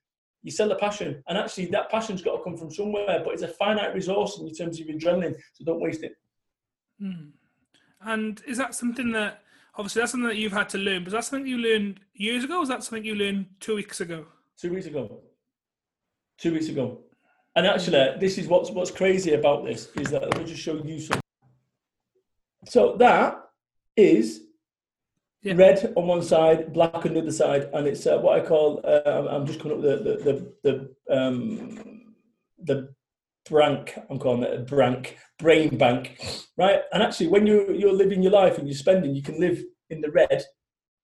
You 0.44 0.52
sell 0.52 0.70
the 0.70 0.76
passion, 0.76 1.22
and 1.28 1.38
actually 1.38 1.66
that 1.68 1.92
passion's 1.92 2.22
got 2.22 2.38
to 2.38 2.44
come 2.44 2.56
from 2.56 2.72
somewhere, 2.72 3.22
but 3.22 3.34
it's 3.34 3.42
a 3.42 3.50
finite 3.50 3.94
resource 3.94 4.40
in 4.40 4.50
terms 4.54 4.80
of 4.80 4.88
adrenaline, 4.88 5.36
so 5.52 5.66
don't 5.66 5.82
waste 5.82 6.04
it. 6.04 6.16
Mm. 7.04 7.32
And 8.00 8.42
is 8.48 8.58
that 8.60 8.76
something 8.76 9.12
that 9.12 9.42
obviously 9.76 10.02
that's 10.02 10.14
something 10.14 10.30
that 10.30 10.38
you've 10.38 10.54
had 10.54 10.70
to 10.70 10.78
learn, 10.78 11.04
but 11.04 11.12
that 11.12 11.26
something 11.26 11.46
you 11.46 11.58
learned 11.58 12.00
years 12.14 12.46
ago, 12.46 12.60
or 12.60 12.64
is 12.64 12.70
that 12.70 12.82
something 12.82 13.04
you 13.04 13.16
learned 13.16 13.48
two 13.60 13.76
weeks 13.76 14.00
ago? 14.00 14.26
Two 14.58 14.74
weeks 14.74 14.86
ago. 14.86 15.20
Two 16.38 16.54
weeks 16.54 16.70
ago. 16.70 17.00
And 17.58 17.68
actually, 17.68 18.18
this 18.22 18.38
is 18.38 18.48
what's 18.48 18.72
what's 18.72 18.92
crazy 18.92 19.34
about 19.34 19.66
this 19.66 19.90
is 19.98 20.12
that 20.12 20.22
let 20.22 20.38
me 20.38 20.46
just 20.46 20.62
show 20.62 20.82
you 20.82 21.02
some. 21.02 21.20
So 22.64 22.96
that 23.00 23.50
is 23.98 24.47
yeah. 25.48 25.56
red 25.56 25.94
on 25.96 26.08
one 26.08 26.22
side, 26.22 26.74
black 26.74 27.06
on 27.06 27.14
the 27.14 27.22
other 27.22 27.32
side, 27.32 27.70
and 27.74 27.88
it's 27.88 28.06
uh, 28.06 28.18
what 28.20 28.40
I 28.40 28.46
call. 28.46 28.82
Uh, 28.84 29.28
I'm 29.30 29.46
just 29.46 29.60
coming 29.60 29.78
up 29.78 29.84
with 29.84 30.04
the 30.04 30.54
the 30.64 30.90
the 31.10 31.16
um, 31.18 32.14
the 32.64 32.94
brank. 33.50 33.98
I'm 34.10 34.20
calling 34.20 34.44
it 34.44 34.54
a 34.54 34.64
brank, 34.64 35.18
brain 35.40 35.78
bank, 35.78 36.20
right? 36.58 36.82
And 36.94 37.02
actually, 37.04 37.28
when 37.28 37.48
you 37.48 37.74
you're 37.74 37.94
living 37.94 38.22
your 38.22 38.32
life 38.32 38.58
and 38.58 38.68
you're 38.68 38.78
spending, 38.78 39.16
you 39.16 39.24
can 39.24 39.40
live 39.40 39.64
in 39.90 40.02
the 40.02 40.12
red, 40.12 40.44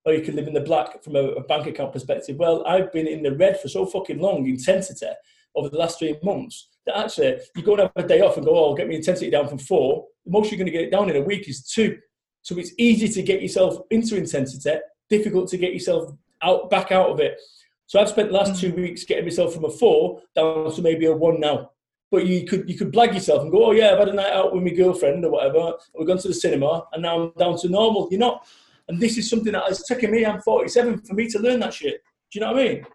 or 0.06 0.14
you 0.14 0.22
can 0.22 0.36
live 0.36 0.48
in 0.48 0.54
the 0.54 0.62
black 0.62 1.04
from 1.04 1.16
a, 1.16 1.20
a 1.20 1.44
bank 1.44 1.68
account 1.68 1.94
perspective. 1.94 2.38
Well, 2.38 2.66
I've 2.68 2.92
been 2.92 3.08
in 3.08 3.24
the 3.24 3.36
red 3.36 3.60
for 3.60 3.70
so 3.70 3.86
fucking 3.86 4.20
long, 4.20 4.48
intensity 4.48 5.08
over 5.56 5.70
the 5.70 5.78
last 5.78 6.00
three 6.00 6.18
months. 6.24 6.70
That 6.86 6.98
actually, 6.98 7.40
you 7.56 7.64
go 7.64 7.74
and 7.74 7.82
have 7.84 7.92
a 7.96 8.08
day 8.08 8.22
off 8.22 8.36
and 8.38 8.46
go, 8.46 8.58
oh, 8.58 8.76
get 8.76 8.88
me 8.88 8.96
intensity 8.96 9.32
down 9.32 9.48
from 9.48 9.58
four. 9.58 10.06
The 10.26 10.32
most 10.32 10.52
you're 10.52 10.58
going 10.58 10.66
to 10.66 10.72
get 10.72 10.84
it 10.84 10.92
down 10.92 11.10
in 11.10 11.16
a 11.16 11.22
week 11.22 11.48
is 11.48 11.66
two. 11.66 11.98
So 12.44 12.58
it's 12.58 12.74
easy 12.78 13.08
to 13.08 13.24
get 13.24 13.42
yourself 13.42 13.78
into 13.90 14.18
intensity, 14.18 14.80
difficult 15.10 15.50
to 15.50 15.58
get 15.58 15.74
yourself 15.74 16.12
out 16.44 16.70
back 16.70 16.92
out 16.92 17.10
of 17.10 17.20
it. 17.20 17.40
So 17.88 18.00
I've 18.00 18.10
spent 18.10 18.30
the 18.30 18.36
last 18.36 18.60
two 18.60 18.72
mm. 18.72 18.78
weeks 18.78 19.06
getting 19.06 19.26
myself 19.26 19.54
from 19.54 19.66
a 19.66 19.70
four 19.70 20.22
down 20.36 20.72
to 20.74 20.82
maybe 20.82 21.06
a 21.06 21.14
one 21.14 21.40
now. 21.40 21.72
But 22.12 22.28
you 22.28 22.46
could 22.46 22.70
you 22.70 22.78
could 22.78 22.94
blag 22.94 23.14
yourself 23.14 23.42
and 23.42 23.52
go, 23.52 23.66
oh 23.66 23.72
yeah, 23.72 23.92
I've 23.92 24.00
had 24.00 24.10
a 24.10 24.14
night 24.14 24.34
out 24.34 24.54
with 24.54 24.64
my 24.64 24.70
girlfriend 24.70 25.26
or 25.26 25.32
whatever. 25.32 25.74
We've 25.98 26.08
gone 26.08 26.20
to 26.20 26.28
the 26.28 26.34
cinema 26.34 26.84
and 26.94 27.02
now 27.02 27.20
I'm 27.20 27.32
down 27.40 27.58
to 27.60 27.70
normal. 27.70 28.08
You're 28.12 28.20
not. 28.20 28.46
And 28.88 29.00
this 29.00 29.18
is 29.18 29.30
something 29.30 29.54
that 29.54 29.64
has 29.68 29.84
taken 29.84 30.12
me. 30.12 30.26
I'm 30.26 30.42
47 30.42 31.02
for 31.02 31.14
me 31.14 31.28
to 31.30 31.40
learn 31.40 31.62
that 31.62 31.74
shit. 31.74 32.04
Do 32.32 32.40
you 32.40 32.42
know 32.42 32.52
what 32.52 32.62
I 32.62 32.68
mean? 32.68 32.86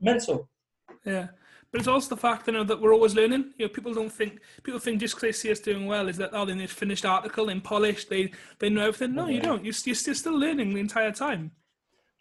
Mental. 0.00 0.48
Yeah. 1.04 1.28
But 1.70 1.80
it's 1.80 1.88
also 1.88 2.14
the 2.14 2.20
fact 2.20 2.48
you 2.48 2.52
know, 2.52 2.64
that 2.64 2.80
we're 2.80 2.92
always 2.92 3.14
learning. 3.14 3.52
You 3.56 3.66
know, 3.66 3.68
people 3.68 3.94
don't 3.94 4.12
think 4.12 4.40
people 4.64 4.80
think 4.80 5.00
just 5.00 5.14
because 5.14 5.28
they 5.28 5.32
see 5.32 5.52
us 5.52 5.60
doing 5.60 5.86
well 5.86 6.08
is 6.08 6.16
that 6.16 6.30
oh, 6.32 6.44
they 6.44 6.54
need 6.54 6.64
a 6.64 6.68
finished 6.68 7.04
article, 7.04 7.48
and 7.48 7.62
polished, 7.62 8.10
they 8.10 8.32
they 8.58 8.70
know 8.70 8.88
everything. 8.88 9.14
No, 9.14 9.28
you 9.28 9.40
don't. 9.40 9.64
You're, 9.64 9.74
you're 9.84 9.94
still 9.94 10.36
learning 10.36 10.74
the 10.74 10.80
entire 10.80 11.12
time. 11.12 11.52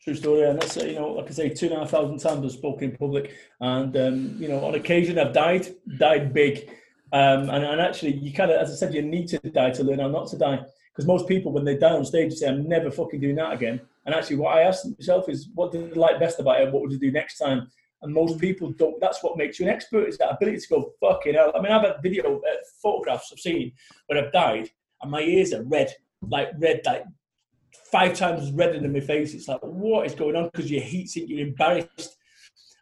True 0.03 0.15
story, 0.15 0.43
and 0.43 0.61
that's 0.61 0.77
you 0.77 0.93
know, 0.93 1.13
like 1.13 1.27
I 1.27 1.31
say, 1.31 1.49
two 1.49 1.65
and 1.65 1.75
a 1.75 1.79
half 1.79 1.89
thousand 1.89 2.19
times 2.19 2.45
I've 2.45 2.51
spoken 2.51 2.91
in 2.91 2.97
public, 2.97 3.33
and 3.59 3.97
um, 3.97 4.35
you 4.39 4.47
know, 4.47 4.63
on 4.63 4.75
occasion 4.75 5.17
I've 5.17 5.33
died, 5.33 5.67
died 5.97 6.31
big, 6.31 6.69
um, 7.11 7.49
and, 7.49 7.65
and 7.65 7.81
actually, 7.81 8.13
you 8.17 8.31
kind 8.31 8.51
of, 8.51 8.61
as 8.61 8.71
I 8.71 8.75
said, 8.75 8.93
you 8.93 9.01
need 9.01 9.27
to 9.29 9.39
die 9.39 9.71
to 9.71 9.83
learn 9.83 9.99
how 9.99 10.09
not 10.09 10.27
to 10.27 10.37
die. 10.37 10.59
Because 10.93 11.07
most 11.07 11.27
people, 11.27 11.51
when 11.51 11.65
they 11.65 11.75
die 11.75 11.95
on 11.95 12.05
stage, 12.05 12.33
say, 12.33 12.47
"I'm 12.47 12.69
never 12.69 12.91
fucking 12.91 13.19
doing 13.19 13.35
that 13.37 13.53
again." 13.53 13.81
And 14.05 14.13
actually, 14.13 14.37
what 14.37 14.55
I 14.55 14.61
ask 14.61 14.85
myself 14.85 15.27
is, 15.27 15.49
"What 15.55 15.71
did 15.71 15.91
I 15.91 15.95
like 15.95 16.19
best 16.19 16.39
about 16.39 16.61
it? 16.61 16.71
What 16.71 16.83
would 16.83 16.91
you 16.91 16.99
do 16.99 17.11
next 17.11 17.39
time?" 17.39 17.71
And 18.01 18.13
most 18.13 18.39
people 18.39 18.71
don't. 18.71 18.99
That's 19.01 19.21
what 19.23 19.37
makes 19.37 19.59
you 19.59 19.67
an 19.67 19.73
expert 19.73 20.07
is 20.07 20.17
that 20.17 20.31
ability 20.31 20.59
to 20.59 20.67
go 20.69 20.93
fucking 21.01 21.33
hell. 21.33 21.51
I 21.53 21.61
mean, 21.61 21.71
I've 21.71 21.85
had 21.85 22.01
video 22.01 22.37
uh, 22.37 22.55
photographs 22.81 23.29
I've 23.31 23.39
seen 23.39 23.73
where 24.07 24.23
I've 24.23 24.31
died 24.31 24.69
and 25.01 25.11
my 25.11 25.21
ears 25.21 25.53
are 25.53 25.63
red, 25.63 25.93
like 26.21 26.49
red, 26.57 26.81
like 26.85 27.03
five 27.91 28.13
times 28.15 28.51
redder 28.51 28.79
than 28.79 28.93
my 28.93 28.99
face. 28.99 29.33
It's 29.33 29.47
like 29.47 29.61
what 29.61 30.05
is 30.05 30.15
going 30.15 30.35
on? 30.35 30.45
Because 30.45 30.71
you're 30.71 30.81
heat 30.81 31.15
you're 31.15 31.47
embarrassed, 31.47 32.17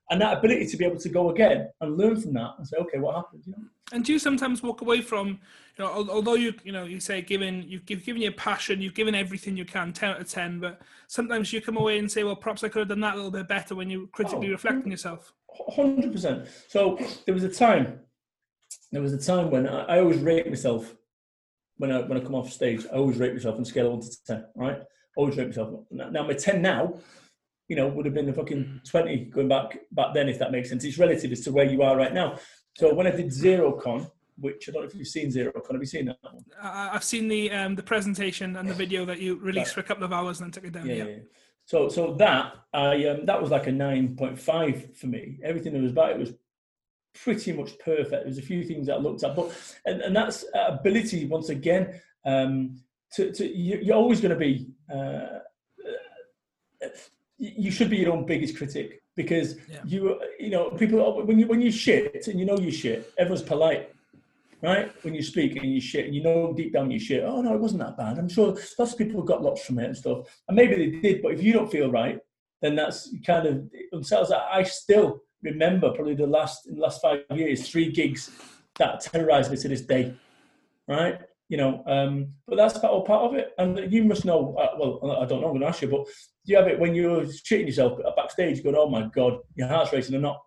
and 0.10 0.22
that 0.22 0.38
ability 0.38 0.66
to 0.68 0.78
be 0.78 0.86
able 0.86 1.00
to 1.00 1.10
go 1.10 1.30
again 1.32 1.70
and 1.82 1.98
learn 1.98 2.20
from 2.20 2.34
that 2.34 2.54
and 2.58 2.68
say, 2.68 2.78
okay, 2.78 2.98
what 2.98 3.16
happened? 3.16 3.44
You 3.46 3.54
know? 3.54 3.64
And 3.92 4.06
do 4.06 4.14
you 4.14 4.20
sometimes 4.20 4.64
walk 4.64 4.82
away 4.82 5.02
from, 5.02 5.28
you 5.28 5.84
know, 5.84 6.08
although 6.10 6.36
you, 6.36 6.54
you 6.64 6.72
know, 6.72 6.86
you 6.86 7.00
say 7.00 7.22
given 7.22 7.64
you've 7.68 7.86
given 7.86 8.22
your 8.22 8.32
passion, 8.34 8.82
you've 8.82 8.94
given 8.94 9.16
everything 9.16 9.58
you 9.58 9.66
can, 9.66 9.94
ten 9.94 10.12
out 10.12 10.22
of 10.22 10.30
ten, 10.30 10.60
but 10.60 10.82
sometimes 11.08 11.52
you 11.52 11.62
come 11.62 11.78
away 11.78 12.00
and 12.00 12.10
say, 12.10 12.24
well, 12.24 12.36
perhaps 12.36 12.64
I 12.64 12.70
could 12.70 12.80
have 12.80 12.88
done 12.90 13.02
that 13.02 13.14
a 13.14 13.18
little 13.18 13.32
bit 13.32 13.48
better 13.48 13.76
when 13.76 13.90
you 13.90 14.08
critically 14.12 14.48
oh, 14.48 14.52
reflect 14.52 14.78
on 14.78 14.84
mm, 14.84 14.92
yourself. 14.92 15.34
Hundred 15.74 16.12
percent. 16.12 16.48
So 16.68 16.98
there 17.26 17.34
was 17.34 17.44
a 17.44 17.50
time, 17.50 18.00
there 18.92 19.02
was 19.02 19.14
a 19.14 19.18
time 19.18 19.52
when 19.52 19.68
I, 19.68 19.84
I, 19.84 20.00
always 20.00 20.20
rate 20.20 20.48
myself 20.48 20.94
when 21.78 21.92
I 21.92 22.02
when 22.02 22.18
I 22.18 22.22
come 22.22 22.36
off 22.36 22.52
stage. 22.52 22.86
I 22.92 22.96
always 22.98 23.18
rate 23.18 23.34
myself 23.34 23.58
on 23.58 23.66
scale 23.66 23.88
of 23.88 23.94
one 23.94 24.02
to 24.02 24.24
ten. 24.26 24.46
Right, 24.56 24.82
always 25.16 25.38
rate 25.38 25.48
myself. 25.48 25.80
Now 25.92 26.28
my 26.28 26.34
ten 26.34 26.62
now 26.62 26.96
you 27.68 27.76
know, 27.76 27.88
would 27.88 28.06
have 28.06 28.16
been 28.16 28.30
a 28.30 28.34
fucking 28.34 28.82
20 28.90 29.26
going 29.26 29.48
back 29.48 29.80
back 29.92 30.14
then, 30.14 30.30
if 30.30 30.40
that 30.40 30.52
makes 30.52 30.70
sense. 30.70 30.84
It's 30.84 30.98
relative 30.98 31.32
as 31.32 31.42
to 31.42 31.52
where 31.52 31.66
you 31.66 31.82
are 31.82 31.98
right 31.98 32.14
now. 32.14 32.38
So 32.78 32.94
when 32.94 33.08
I 33.08 33.12
did 33.12 33.28
Xerocon, 33.28 34.10
which 34.38 34.70
I 34.70 34.72
don't 34.72 34.84
know 34.84 34.88
if 34.88 34.96
you've 34.96 35.08
seen 35.08 35.32
Xerocon, 35.32 35.72
have 35.72 35.82
you 35.82 35.88
seen 35.88 36.06
that 36.06 36.18
one? 36.22 36.44
I've 36.62 37.04
seen 37.04 37.28
the 37.28 37.52
um, 37.52 37.76
the 37.76 37.84
presentation 37.84 38.56
and 38.56 38.70
the 38.70 38.74
video 38.74 39.06
that 39.06 39.20
you 39.20 39.36
released 39.36 39.74
for 39.74 39.82
a 39.82 39.84
couple 39.84 40.04
of 40.04 40.14
hours 40.14 40.40
and 40.40 40.46
then 40.46 40.52
took 40.52 40.64
it 40.64 40.74
down. 40.74 40.88
Yeah. 40.88 40.96
yeah. 40.96 41.16
So 41.66 41.90
so 41.90 42.14
that 42.16 42.54
I 42.74 43.06
um, 43.08 43.26
that 43.26 43.42
was 43.42 43.52
like 43.52 43.68
a 43.68 43.72
nine 43.72 44.16
point 44.16 44.40
five 44.40 44.96
for 44.96 45.08
me. 45.08 45.40
Everything 45.44 45.74
that 45.74 45.82
was 45.82 45.92
about 45.92 46.12
it 46.12 46.20
was 46.20 46.34
pretty 47.14 47.52
much 47.52 47.78
perfect. 47.80 48.12
There 48.12 48.26
was 48.26 48.38
a 48.38 48.44
few 48.44 48.64
things 48.64 48.88
that 48.88 48.96
I 48.96 49.00
looked 49.00 49.24
at, 49.24 49.36
but 49.36 49.52
and, 49.86 50.02
and 50.02 50.16
that's 50.16 50.46
ability 50.56 51.26
once 51.26 51.50
again. 51.50 52.00
Um, 52.26 52.78
to, 53.14 53.32
to 53.32 53.48
you, 53.48 53.94
are 53.94 53.98
always 53.98 54.22
going 54.22 54.38
to 54.38 54.40
be. 54.40 54.70
Uh, 54.94 55.40
you 57.38 57.72
should 57.72 57.90
be 57.90 57.98
your 57.98 58.14
own 58.14 58.26
biggest 58.26 58.58
critic 58.58 59.02
because 59.16 59.58
yeah. 59.70 59.80
you 59.86 60.20
you 60.40 60.50
know 60.50 60.70
people 60.72 61.26
when 61.26 61.38
you 61.40 61.48
when 61.48 61.62
you 61.62 61.72
shit 61.72 62.28
and 62.28 62.40
you 62.40 62.46
know 62.46 62.58
you 62.58 62.72
shit 62.72 63.14
everyone's 63.18 63.44
polite 63.44 63.92
right? 64.64 64.92
When 65.04 65.14
you 65.14 65.22
speak 65.22 65.56
and 65.56 65.72
you 65.72 65.80
shit 65.80 66.08
and 66.08 66.16
you 66.16 66.24
know 66.24 66.52
deep 66.52 66.74
down 66.74 66.90
you 66.90 67.00
shit 67.00 67.24
oh 67.24 67.42
no 67.42 67.54
it 67.54 67.60
wasn't 67.60 67.82
that 67.82 67.96
bad. 67.96 68.18
I'm 68.18 68.28
sure 68.28 68.58
lots 68.80 68.94
of 68.94 68.98
people 68.98 69.22
got 69.22 69.44
lots 69.44 69.64
from 69.64 69.78
it 69.78 69.86
and 69.86 69.98
stuff. 69.98 70.26
And 70.48 70.56
maybe 70.56 70.76
they 70.76 71.00
did 71.00 71.22
but 71.22 71.34
if 71.34 71.44
you 71.44 71.54
don't 71.54 71.72
feel 71.72 71.92
right 71.92 72.20
then 72.62 72.76
that's 72.76 73.14
kind 73.26 73.48
of 73.48 73.70
themselves 73.92 74.32
i 74.32 74.64
still 74.64 75.22
remember 75.44 75.92
probably 75.92 76.16
the 76.16 76.26
last 76.26 76.68
in 76.68 76.76
the 76.76 76.82
last 76.82 77.02
five 77.02 77.20
years 77.32 77.70
three 77.70 77.92
gigs 77.92 78.32
that 78.78 79.02
terrorized 79.02 79.52
me 79.52 79.58
to 79.58 79.68
this 79.68 79.82
day 79.82 80.14
right 80.88 81.20
you 81.50 81.58
know, 81.58 81.84
um, 81.88 82.34
but 82.48 82.58
that's 82.58 82.78
all 82.80 83.04
part 83.04 83.24
of 83.24 83.34
it. 83.36 83.54
And 83.58 83.92
you 83.92 84.04
must 84.04 84.26
know, 84.26 84.56
uh, 84.56 84.76
well, 84.78 85.20
I 85.22 85.26
don't 85.26 85.42
know, 85.42 85.48
I'm 85.48 85.54
going 85.54 85.62
to 85.62 85.68
ask 85.68 85.82
you, 85.82 85.88
but 85.88 86.06
do 86.06 86.52
you 86.52 86.58
have 86.58 86.68
it 86.68 86.80
when 86.80 86.94
you're 86.94 87.22
shitting 87.22 87.68
yourself 87.68 88.00
backstage, 88.16 88.64
going, 88.64 88.76
oh 88.76 88.90
my 88.90 89.10
God, 89.16 89.40
your 89.56 89.68
heart's 89.68 89.94
racing 89.94 90.16
or 90.16 90.20
not? 90.20 90.42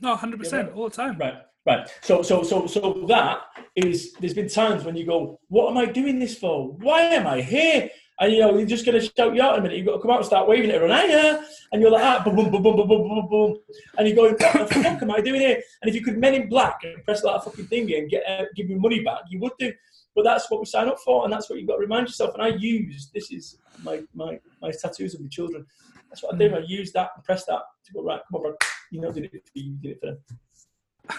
No, 0.00 0.16
100%, 0.16 0.74
all 0.74 0.88
the 0.88 0.96
time. 0.96 1.18
Right. 1.18 1.34
Right. 1.66 1.90
So 2.00 2.22
so 2.22 2.42
so 2.42 2.66
so 2.66 3.04
that 3.08 3.42
is 3.76 4.14
there's 4.14 4.32
been 4.32 4.48
times 4.48 4.82
when 4.82 4.96
you 4.96 5.04
go, 5.04 5.38
What 5.48 5.70
am 5.70 5.76
I 5.76 5.84
doing 5.84 6.18
this 6.18 6.38
for? 6.38 6.72
Why 6.72 7.02
am 7.02 7.26
I 7.26 7.42
here? 7.42 7.90
And 8.18 8.32
you 8.32 8.40
know, 8.40 8.56
you're 8.56 8.66
just 8.66 8.86
gonna 8.86 9.00
shout 9.00 9.34
you 9.34 9.42
out 9.42 9.54
in 9.54 9.60
a 9.60 9.62
minute, 9.62 9.76
you've 9.76 9.86
got 9.86 9.96
to 9.96 10.00
come 10.00 10.10
out 10.10 10.18
and 10.18 10.26
start 10.26 10.48
waving 10.48 10.70
at 10.70 10.76
everyone, 10.76 10.98
Hiya! 10.98 11.44
and 11.72 11.82
you're 11.82 11.90
like 11.90 12.02
ah, 12.02 12.22
boom, 12.24 12.34
boom, 12.34 12.50
boom, 12.50 12.62
boom, 12.62 12.76
boom, 12.76 12.88
boom, 12.88 13.08
boom, 13.08 13.28
boom. 13.28 13.58
And 13.98 14.08
you're 14.08 14.16
going, 14.16 14.32
What 14.32 14.68
the 14.68 14.74
fuck 14.74 15.02
am 15.02 15.10
I 15.10 15.20
doing 15.20 15.42
here? 15.42 15.62
And 15.82 15.88
if 15.90 15.94
you 15.94 16.02
could 16.02 16.16
men 16.16 16.34
in 16.34 16.48
black 16.48 16.80
and 16.82 17.04
press 17.04 17.20
that 17.20 17.44
fucking 17.44 17.66
thing 17.66 17.92
and 17.92 18.08
get 18.08 18.22
uh, 18.26 18.46
give 18.56 18.68
me 18.68 18.76
money 18.76 19.04
back, 19.04 19.20
you 19.28 19.38
would 19.40 19.52
do. 19.58 19.70
But 20.14 20.24
that's 20.24 20.50
what 20.50 20.60
we 20.60 20.66
sign 20.66 20.88
up 20.88 20.98
for, 21.04 21.24
and 21.24 21.32
that's 21.32 21.48
what 21.48 21.58
you've 21.58 21.68
got 21.68 21.74
to 21.74 21.80
remind 21.80 22.08
yourself. 22.08 22.34
And 22.34 22.42
I 22.42 22.48
use 22.48 23.10
this 23.14 23.30
is 23.30 23.58
my 23.82 24.02
my 24.14 24.38
my 24.60 24.70
tattoos 24.70 25.14
of 25.14 25.22
the 25.22 25.28
children. 25.28 25.64
That's 26.08 26.22
what 26.22 26.34
I 26.34 26.38
do. 26.38 26.54
I 26.54 26.60
use 26.66 26.92
that 26.92 27.10
and 27.14 27.24
press 27.24 27.44
that 27.46 27.62
to 27.86 27.92
go 27.92 28.02
right. 28.02 28.20
Come 28.30 28.36
on, 28.36 28.42
bro. 28.42 28.54
You 28.90 29.00
know, 29.00 29.12
did 29.12 29.24
it 29.24 29.30
for 29.32 29.58
you, 29.58 29.76
did 29.80 29.92
it 29.92 30.00
for 30.00 30.06
them. 30.06 30.18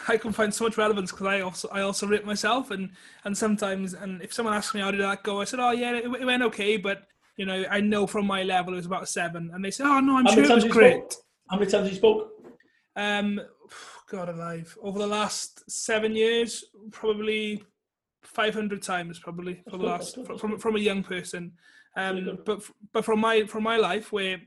I 0.08 0.18
can 0.18 0.32
find 0.32 0.54
so 0.54 0.66
much 0.66 0.78
relevance 0.78 1.12
because 1.12 1.28
I 1.28 1.42
also 1.42 1.68
I 1.70 1.82
also 1.82 2.08
rip 2.08 2.26
myself 2.26 2.72
and 2.72 2.92
and 3.26 3.38
sometimes 3.38 3.94
and 3.94 4.22
if 4.22 4.34
someone 4.34 4.54
asks 4.54 4.74
me 4.74 4.82
how 4.82 4.92
did 4.92 5.02
that 5.02 5.24
go 5.24 5.42
I 5.42 5.46
said 5.46 5.60
oh 5.60 5.72
yeah 5.72 5.94
it, 5.96 6.06
it 6.06 6.26
went 6.26 6.44
okay 6.44 6.78
but 6.78 7.04
you 7.36 7.46
know 7.46 7.66
I 7.70 7.82
know 7.82 8.08
from 8.08 8.26
my 8.28 8.44
level 8.44 8.74
it 8.74 8.78
was 8.78 8.86
about 8.86 9.10
seven 9.10 9.52
and 9.54 9.64
they 9.66 9.72
said 9.72 9.88
oh 9.88 10.00
no 10.00 10.18
I'm 10.18 10.26
How 10.26 10.34
sure 10.34 10.44
it 10.46 10.50
was 10.50 10.66
great 10.66 11.12
spoke? 11.12 11.24
How 11.50 11.58
many 11.58 11.70
times 11.70 11.90
you 11.90 11.96
spoke? 11.96 12.30
um 12.96 13.42
God 14.10 14.30
alive 14.30 14.78
over 14.82 15.00
the 15.00 15.08
last 15.08 15.70
seven 15.70 16.16
years 16.16 16.64
probably 16.92 17.64
500 18.24 18.82
times 18.82 19.20
probably 19.20 19.62
for 19.70 19.78
the 19.78 19.84
last 19.86 20.18
from 20.38 20.58
from 20.58 20.76
a 20.76 20.80
young 20.80 21.04
person 21.04 21.52
um 21.98 22.40
but 22.46 22.62
but 22.94 23.04
from 23.04 23.20
my 23.20 23.44
from 23.46 23.64
my 23.64 23.78
life 23.78 24.12
where 24.12 24.40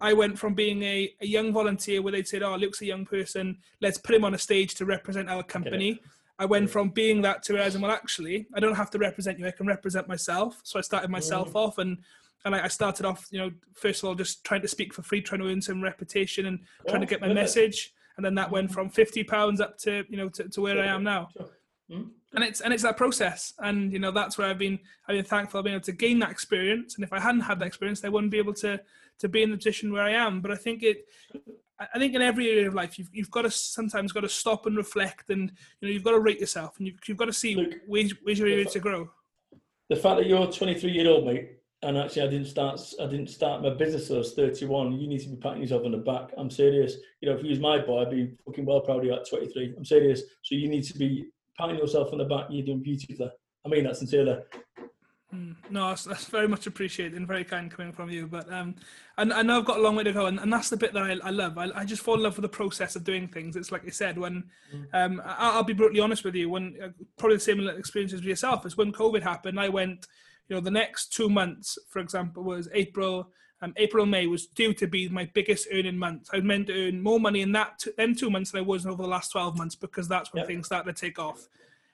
I 0.00 0.14
went 0.14 0.38
from 0.38 0.54
being 0.54 0.82
a, 0.82 1.12
a 1.20 1.26
young 1.26 1.52
volunteer 1.52 2.00
where 2.00 2.12
they'd 2.12 2.26
said, 2.26 2.42
"Oh, 2.42 2.56
Luke's 2.56 2.80
a 2.80 2.86
young 2.86 3.04
person. 3.04 3.58
Let's 3.82 3.98
put 3.98 4.14
him 4.14 4.24
on 4.24 4.32
a 4.32 4.38
stage 4.38 4.74
to 4.76 4.86
represent 4.86 5.28
our 5.28 5.42
company." 5.42 6.00
I 6.38 6.46
went 6.46 6.70
from 6.70 6.88
being 6.88 7.20
that 7.22 7.42
to 7.44 7.52
realizing, 7.52 7.82
well, 7.82 7.90
actually, 7.90 8.46
I 8.54 8.58
don't 8.58 8.74
have 8.74 8.90
to 8.92 8.98
represent 8.98 9.38
you. 9.38 9.46
I 9.46 9.50
can 9.50 9.66
represent 9.66 10.08
myself. 10.08 10.60
So 10.64 10.78
I 10.78 10.82
started 10.82 11.10
myself 11.10 11.52
Mm. 11.52 11.56
off, 11.56 11.76
and 11.78 11.98
and 12.44 12.54
I 12.56 12.64
I 12.64 12.68
started 12.68 13.04
off, 13.04 13.28
you 13.30 13.38
know, 13.38 13.50
first 13.74 14.02
of 14.02 14.08
all, 14.08 14.14
just 14.14 14.42
trying 14.44 14.62
to 14.62 14.68
speak 14.68 14.94
for 14.94 15.02
free, 15.02 15.20
trying 15.20 15.42
to 15.42 15.48
earn 15.48 15.60
some 15.60 15.82
reputation 15.82 16.46
and 16.46 16.60
trying 16.88 17.02
to 17.02 17.06
get 17.06 17.20
my 17.20 17.32
message. 17.32 17.92
And 18.16 18.24
then 18.24 18.34
that 18.36 18.50
went 18.50 18.72
from 18.72 18.88
fifty 18.88 19.22
pounds 19.22 19.60
up 19.60 19.76
to 19.84 20.04
you 20.08 20.16
know 20.16 20.30
to, 20.30 20.48
to 20.48 20.60
where 20.62 20.80
I 20.82 20.86
am 20.86 21.04
now 21.04 21.28
Sure. 21.36 21.50
Mm. 21.90 22.10
And 22.34 22.44
it's 22.44 22.60
and 22.60 22.72
it's 22.72 22.82
that 22.82 22.96
process 22.96 23.52
and 23.60 23.92
you 23.92 23.98
know 23.98 24.10
that's 24.10 24.38
where 24.38 24.48
i've 24.48 24.58
been 24.58 24.78
i've 25.08 25.16
been 25.16 25.24
thankful 25.24 25.58
i've 25.58 25.64
been 25.64 25.74
able 25.74 25.84
to 25.84 25.92
gain 25.92 26.18
that 26.18 26.30
experience 26.30 26.94
and 26.94 27.04
if 27.04 27.12
i 27.12 27.20
hadn't 27.20 27.40
had 27.40 27.58
that 27.58 27.66
experience 27.66 28.04
i 28.04 28.08
wouldn't 28.08 28.32
be 28.32 28.38
able 28.38 28.54
to 28.54 28.80
to 29.18 29.28
be 29.28 29.42
in 29.42 29.50
the 29.50 29.56
position 29.56 29.92
where 29.92 30.02
i 30.02 30.10
am 30.10 30.40
but 30.40 30.50
i 30.50 30.56
think 30.56 30.82
it 30.82 31.04
I 31.92 31.98
think 31.98 32.14
in 32.14 32.22
every 32.22 32.48
area 32.48 32.68
of 32.68 32.74
life, 32.74 32.98
you've, 32.98 33.08
you've 33.12 33.30
got 33.30 33.42
to 33.42 33.50
sometimes 33.50 34.12
got 34.12 34.20
to 34.20 34.28
stop 34.28 34.66
and 34.66 34.76
reflect, 34.76 35.30
and 35.30 35.50
you 35.80 35.88
know 35.88 35.92
you've 35.92 36.04
got 36.04 36.12
to 36.12 36.20
rate 36.20 36.38
yourself, 36.38 36.78
and 36.78 36.86
you've, 36.86 36.96
you've 37.06 37.16
got 37.16 37.24
to 37.24 37.32
see 37.32 37.56
Luke, 37.56 37.74
where's, 37.86 38.14
where's 38.22 38.38
your 38.38 38.48
area 38.48 38.64
to 38.66 38.78
grow. 38.78 39.10
The 39.88 39.96
fact 39.96 40.18
that 40.18 40.26
you're 40.26 40.46
23 40.46 40.90
year 40.90 41.08
old, 41.08 41.26
mate, 41.26 41.58
and 41.82 41.98
actually 41.98 42.22
I 42.22 42.28
didn't 42.28 42.46
start 42.46 42.80
I 43.00 43.06
didn't 43.06 43.28
start 43.28 43.62
my 43.62 43.70
business 43.70 44.06
till 44.06 44.16
I 44.16 44.18
was 44.20 44.34
31. 44.34 44.92
You 44.92 45.08
need 45.08 45.22
to 45.22 45.30
be 45.30 45.36
patting 45.36 45.62
yourself 45.62 45.84
on 45.84 45.92
the 45.92 45.98
back. 45.98 46.30
I'm 46.36 46.50
serious. 46.50 46.96
You 47.20 47.30
know, 47.30 47.36
if 47.36 47.42
you 47.42 47.50
was 47.50 47.58
my 47.58 47.78
boy, 47.78 48.02
I'd 48.02 48.10
be 48.10 48.32
fucking 48.44 48.64
well 48.64 48.80
proud 48.80 48.98
of 48.98 49.04
you 49.04 49.14
at 49.14 49.28
23. 49.28 49.74
I'm 49.76 49.84
serious. 49.84 50.22
So 50.42 50.54
you 50.54 50.68
need 50.68 50.84
to 50.84 50.96
be 50.96 51.26
patting 51.58 51.76
yourself 51.76 52.12
on 52.12 52.18
the 52.18 52.24
back. 52.24 52.46
You're 52.50 52.66
doing 52.66 52.82
beautifully. 52.82 53.30
I 53.64 53.68
mean 53.68 53.84
that 53.84 53.96
sincerely. 53.96 54.38
Mm, 55.34 55.56
No, 55.70 55.88
that's, 55.88 56.04
that's 56.04 56.26
very 56.26 56.46
much 56.46 56.66
appreciated 56.66 57.16
and 57.16 57.26
very 57.26 57.44
kind 57.44 57.70
coming 57.70 57.92
from 57.92 58.10
you. 58.10 58.26
But 58.26 58.52
um, 58.52 58.74
and 59.16 59.32
I 59.32 59.42
know 59.42 59.58
I've 59.58 59.64
got 59.64 59.78
a 59.78 59.82
long 59.82 59.96
way 59.96 60.04
to 60.04 60.12
go, 60.12 60.26
and, 60.26 60.38
and 60.38 60.52
that's 60.52 60.68
the 60.68 60.76
bit 60.76 60.92
that 60.92 61.02
I, 61.02 61.16
I 61.22 61.30
love. 61.30 61.56
I, 61.56 61.70
I 61.74 61.84
just 61.84 62.02
fall 62.02 62.16
in 62.16 62.22
love 62.22 62.36
with 62.36 62.42
the 62.42 62.48
process 62.48 62.96
of 62.96 63.04
doing 63.04 63.28
things. 63.28 63.56
It's 63.56 63.72
like 63.72 63.86
I 63.86 63.90
said, 63.90 64.18
when 64.18 64.44
um, 64.92 65.22
I, 65.24 65.52
I'll 65.52 65.64
be 65.64 65.72
brutally 65.72 66.00
honest 66.00 66.24
with 66.24 66.34
you, 66.34 66.50
when 66.50 66.76
uh, 66.82 66.88
probably 67.18 67.36
the 67.36 67.40
same 67.40 67.66
experiences 67.66 68.20
with 68.20 68.28
yourself 68.28 68.66
is 68.66 68.76
when 68.76 68.92
COVID 68.92 69.22
happened. 69.22 69.58
I 69.58 69.70
went, 69.70 70.06
you 70.48 70.56
know, 70.56 70.60
the 70.60 70.70
next 70.70 71.14
two 71.14 71.30
months, 71.30 71.78
for 71.88 72.00
example, 72.00 72.42
was 72.42 72.68
April. 72.74 73.30
Um, 73.62 73.72
April 73.76 74.04
May 74.06 74.26
was 74.26 74.46
due 74.46 74.74
to 74.74 74.88
be 74.88 75.08
my 75.08 75.30
biggest 75.32 75.68
earning 75.72 75.96
month. 75.96 76.28
I 76.32 76.40
meant 76.40 76.66
to 76.66 76.88
earn 76.88 77.00
more 77.00 77.20
money 77.20 77.42
in 77.42 77.52
that 77.52 77.78
t- 77.78 77.92
them 77.96 78.14
two 78.14 78.28
months 78.28 78.50
than 78.50 78.58
I 78.58 78.62
was 78.62 78.84
over 78.84 79.00
the 79.00 79.08
last 79.08 79.30
twelve 79.30 79.56
months 79.56 79.76
because 79.76 80.08
that's 80.08 80.32
when 80.32 80.40
Yep. 80.40 80.46
things 80.48 80.66
started 80.66 80.94
to 80.94 81.00
take 81.00 81.18
off. 81.20 81.46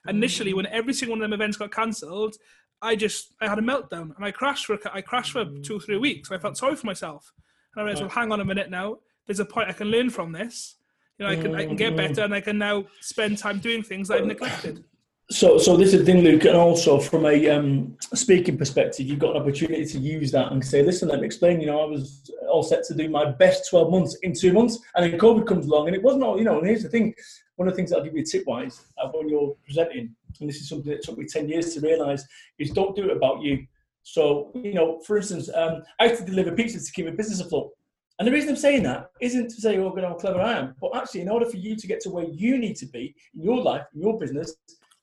Mm. 0.06 0.10
Initially, 0.10 0.54
when 0.54 0.66
every 0.66 0.94
single 0.94 1.16
one 1.16 1.22
of 1.22 1.30
them 1.30 1.34
events 1.34 1.58
got 1.58 1.70
cancelled, 1.70 2.36
I 2.80 2.96
just 2.96 3.34
I 3.42 3.48
had 3.48 3.58
a 3.58 3.62
meltdown 3.62 4.16
and 4.16 4.24
I 4.24 4.30
crashed 4.30 4.64
for 4.64 4.78
I 4.92 5.02
crashed 5.02 5.32
for 5.32 5.44
mm. 5.44 5.62
two 5.62 5.76
or 5.76 5.80
three 5.80 5.98
weeks. 5.98 6.32
I 6.32 6.38
felt 6.38 6.56
sorry 6.56 6.74
for 6.74 6.86
myself, 6.86 7.34
and 7.74 7.82
I 7.82 7.84
realized, 7.84 8.02
well, 8.02 8.10
hang 8.10 8.32
on 8.32 8.40
a 8.40 8.46
minute 8.46 8.70
now. 8.70 8.98
There's 9.26 9.40
a 9.40 9.44
point 9.44 9.68
I 9.68 9.74
can 9.74 9.88
learn 9.88 10.08
from 10.08 10.32
this. 10.32 10.76
You 11.18 11.26
know, 11.26 11.32
I 11.32 11.36
can 11.36 11.54
I 11.54 11.66
can 11.66 11.76
get 11.76 11.92
mm. 11.92 11.98
better, 11.98 12.22
and 12.22 12.34
I 12.34 12.40
can 12.40 12.56
now 12.56 12.86
spend 13.00 13.36
time 13.36 13.58
doing 13.58 13.82
things 13.82 14.08
that 14.08 14.18
I've 14.18 14.26
neglected. 14.26 14.84
So, 15.30 15.58
so 15.58 15.76
this 15.76 15.92
is 15.92 16.00
the 16.00 16.06
thing, 16.06 16.24
Luke, 16.24 16.46
and 16.46 16.56
also 16.56 16.98
from 16.98 17.26
a 17.26 17.50
um, 17.50 17.98
speaking 18.14 18.56
perspective, 18.56 19.06
you've 19.06 19.18
got 19.18 19.36
an 19.36 19.42
opportunity 19.42 19.84
to 19.84 19.98
use 19.98 20.30
that 20.32 20.52
and 20.52 20.64
say, 20.64 20.82
"Listen, 20.82 21.08
let 21.08 21.20
me 21.20 21.26
explain." 21.26 21.60
You 21.60 21.66
know, 21.66 21.82
I 21.82 21.84
was 21.84 22.30
all 22.50 22.62
set 22.62 22.82
to 22.84 22.94
do 22.94 23.10
my 23.10 23.30
best 23.32 23.68
twelve 23.68 23.90
months 23.90 24.16
in 24.22 24.32
two 24.32 24.54
months, 24.54 24.78
and 24.94 25.04
then 25.04 25.20
COVID 25.20 25.46
comes 25.46 25.66
along, 25.66 25.88
and 25.88 25.94
it 25.94 26.02
wasn't 26.02 26.24
all. 26.24 26.38
You 26.38 26.44
know, 26.44 26.58
and 26.58 26.66
here's 26.66 26.82
the 26.82 26.88
thing: 26.88 27.14
one 27.56 27.68
of 27.68 27.74
the 27.74 27.76
things 27.76 27.92
I'll 27.92 28.02
give 28.02 28.14
you 28.14 28.22
a 28.22 28.24
tip 28.24 28.46
wise 28.46 28.86
when 29.12 29.28
you're 29.28 29.54
presenting, 29.66 30.14
and 30.40 30.48
this 30.48 30.62
is 30.62 30.68
something 30.70 30.90
that 30.92 31.02
took 31.02 31.18
me 31.18 31.26
ten 31.26 31.46
years 31.46 31.74
to 31.74 31.80
realise, 31.80 32.26
is 32.58 32.70
don't 32.70 32.96
do 32.96 33.10
it 33.10 33.16
about 33.16 33.42
you. 33.42 33.66
So, 34.04 34.50
you 34.54 34.72
know, 34.72 35.00
for 35.00 35.18
instance, 35.18 35.50
um, 35.54 35.82
I 36.00 36.08
had 36.08 36.16
to 36.16 36.24
deliver 36.24 36.52
pizzas 36.52 36.86
to 36.86 36.92
keep 36.92 37.04
my 37.04 37.10
business 37.10 37.40
afloat. 37.40 37.72
And 38.18 38.26
the 38.26 38.32
reason 38.32 38.50
I'm 38.50 38.56
saying 38.56 38.82
that 38.84 39.10
isn't 39.20 39.50
to 39.50 39.60
say, 39.60 39.76
oh, 39.76 39.90
God, 39.90 40.04
how 40.04 40.14
clever 40.14 40.40
I 40.40 40.58
am, 40.58 40.74
but 40.80 40.96
actually, 40.96 41.20
in 41.20 41.28
order 41.28 41.44
for 41.44 41.58
you 41.58 41.76
to 41.76 41.86
get 41.86 42.00
to 42.00 42.10
where 42.10 42.24
you 42.24 42.56
need 42.56 42.76
to 42.76 42.86
be 42.86 43.14
in 43.34 43.42
your 43.42 43.60
life, 43.60 43.84
in 43.94 44.00
your 44.00 44.18
business, 44.18 44.54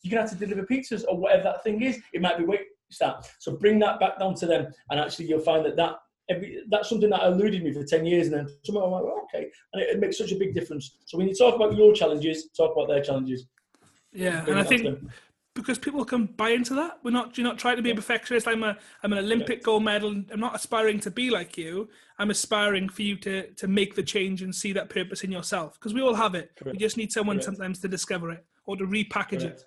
you're 0.05 0.21
to 0.21 0.29
have 0.29 0.39
to 0.39 0.45
deliver 0.45 0.65
pizzas 0.67 1.03
or 1.07 1.17
whatever 1.17 1.43
that 1.43 1.63
thing 1.63 1.81
is. 1.81 1.99
It 2.13 2.21
might 2.21 2.37
be 2.37 2.45
weight 2.45 2.67
start. 2.89 3.27
So 3.39 3.55
bring 3.55 3.79
that 3.79 3.99
back 3.99 4.19
down 4.19 4.35
to 4.35 4.45
them, 4.45 4.67
and 4.89 4.99
actually, 4.99 5.25
you'll 5.25 5.39
find 5.39 5.65
that 5.65 5.75
that 5.77 5.95
every, 6.29 6.63
that's 6.69 6.89
something 6.89 7.09
that 7.09 7.23
eluded 7.23 7.63
me 7.63 7.71
for 7.71 7.83
10 7.83 8.05
years. 8.05 8.27
And 8.27 8.35
then 8.35 8.47
someone 8.63 8.85
I'm 8.85 8.91
like, 8.91 9.03
well, 9.03 9.21
okay. 9.25 9.49
And 9.73 9.81
it, 9.81 9.89
it 9.89 9.99
makes 9.99 10.17
such 10.17 10.31
a 10.31 10.35
big 10.35 10.53
difference. 10.53 10.97
So 11.05 11.17
when 11.17 11.27
you 11.27 11.35
talk 11.35 11.55
about 11.55 11.75
your 11.75 11.93
challenges, 11.93 12.49
talk 12.55 12.75
about 12.75 12.87
their 12.87 13.03
challenges. 13.03 13.45
Yeah, 14.11 14.41
Bring 14.41 14.57
and 14.57 14.67
I 14.67 14.71
it 14.71 14.83
down 14.83 14.93
to 14.93 14.99
think 14.99 15.11
because 15.55 15.79
people 15.79 16.03
can 16.03 16.25
buy 16.25 16.49
into 16.49 16.73
that. 16.75 16.99
We're 17.03 17.11
not 17.11 17.37
you're 17.37 17.47
not 17.47 17.57
trying 17.57 17.77
to 17.77 17.81
be 17.81 17.91
a 17.91 17.95
perfectionist. 17.95 18.47
I'm 18.47 18.63
a 18.63 18.77
I'm 19.03 19.13
an 19.13 19.19
Olympic 19.19 19.63
gold 19.63 19.83
medal. 19.83 20.11
I'm 20.31 20.39
not 20.39 20.55
aspiring 20.55 20.99
to 21.01 21.11
be 21.11 21.29
like 21.29 21.57
you. 21.57 21.89
I'm 22.19 22.29
aspiring 22.29 22.89
for 22.89 23.01
you 23.01 23.15
to 23.17 23.47
to 23.51 23.67
make 23.67 23.95
the 23.95 24.03
change 24.03 24.41
and 24.41 24.53
see 24.53 24.73
that 24.73 24.89
purpose 24.89 25.23
in 25.23 25.31
yourself 25.31 25.79
because 25.79 25.93
we 25.93 26.01
all 26.01 26.13
have 26.13 26.35
it. 26.35 26.51
Correct. 26.57 26.75
We 26.75 26.79
just 26.79 26.97
need 26.97 27.11
someone 27.11 27.37
Correct. 27.37 27.45
sometimes 27.45 27.79
to 27.79 27.87
discover 27.87 28.31
it 28.31 28.45
or 28.65 28.75
to 28.77 28.85
repackage 28.85 29.43
it. 29.43 29.63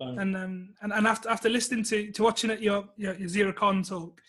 And 0.00 0.36
um 0.36 0.70
and, 0.82 0.92
and 0.92 1.06
after 1.06 1.28
after 1.28 1.48
listening 1.48 1.84
to 1.84 2.10
to 2.10 2.22
watching 2.22 2.50
it 2.50 2.60
your 2.60 2.88
your, 2.96 3.14
your 3.14 3.28
Xerocon 3.28 3.86
talk. 3.88 4.20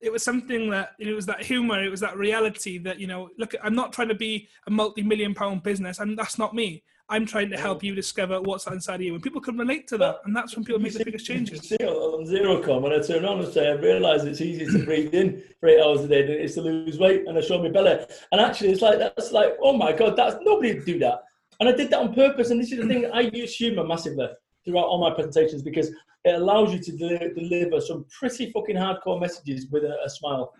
It 0.00 0.12
was 0.12 0.22
something 0.22 0.68
that 0.68 0.92
it 0.98 1.14
was 1.14 1.24
that 1.26 1.42
humor, 1.42 1.82
it 1.82 1.88
was 1.88 2.00
that 2.00 2.18
reality 2.18 2.76
that 2.78 3.00
you 3.00 3.06
know. 3.06 3.30
Look, 3.38 3.54
I'm 3.62 3.74
not 3.74 3.92
trying 3.92 4.08
to 4.08 4.14
be 4.14 4.48
a 4.66 4.70
multi-million 4.70 5.34
pound 5.34 5.62
business, 5.62 5.98
and 5.98 6.18
that's 6.18 6.36
not 6.38 6.54
me. 6.54 6.84
I'm 7.08 7.24
trying 7.24 7.48
to 7.50 7.56
help 7.56 7.82
you 7.82 7.94
discover 7.94 8.40
what's 8.42 8.66
inside 8.66 8.96
of 8.96 9.02
you, 9.02 9.14
and 9.14 9.22
people 9.22 9.40
can 9.40 9.56
relate 9.56 9.88
to 9.88 9.98
that, 9.98 10.16
and 10.26 10.36
that's 10.36 10.54
when 10.54 10.64
people 10.64 10.80
make 10.80 10.92
the 10.92 11.04
biggest 11.04 11.24
changes. 11.24 11.68
See, 11.68 11.76
on 11.76 12.26
Xerocon 12.26 12.82
when 12.82 12.92
I 12.92 12.98
turn 12.98 13.24
on 13.24 13.40
and 13.40 13.52
say, 13.52 13.68
I 13.68 13.72
realise 13.72 14.24
it's 14.24 14.42
easier 14.42 14.70
to 14.72 14.84
breathe 14.84 15.14
in 15.14 15.42
for 15.58 15.70
eight 15.70 15.80
hours 15.80 16.00
a 16.00 16.08
day 16.08 16.22
than 16.22 16.32
it 16.32 16.40
is 16.42 16.54
to 16.56 16.60
lose 16.60 16.98
weight, 16.98 17.26
and 17.26 17.38
I 17.38 17.40
show 17.40 17.62
my 17.62 17.70
belly. 17.70 18.04
And 18.32 18.42
actually, 18.42 18.72
it's 18.72 18.82
like 18.82 18.98
that's 18.98 19.32
like, 19.32 19.56
oh 19.62 19.74
my 19.74 19.92
god, 19.92 20.16
that's 20.16 20.36
nobody 20.42 20.74
would 20.74 20.84
do 20.84 20.98
that. 20.98 21.22
And 21.60 21.68
I 21.68 21.72
did 21.72 21.88
that 21.90 22.00
on 22.00 22.12
purpose. 22.12 22.50
And 22.50 22.60
this 22.60 22.72
is 22.72 22.80
the 22.80 22.88
thing, 22.88 23.10
I 23.10 23.20
use 23.20 23.56
humour 23.56 23.84
massively 23.84 24.28
throughout 24.64 24.84
all 24.86 24.98
my 25.00 25.10
presentations 25.14 25.62
because 25.62 25.88
it 26.24 26.34
allows 26.34 26.72
you 26.72 26.78
to 26.78 26.92
de- 26.92 27.34
deliver 27.34 27.80
some 27.80 28.04
pretty 28.18 28.50
fucking 28.50 28.76
hardcore 28.76 29.20
messages 29.20 29.66
with 29.70 29.84
a, 29.84 29.96
a 30.04 30.08
smile. 30.10 30.52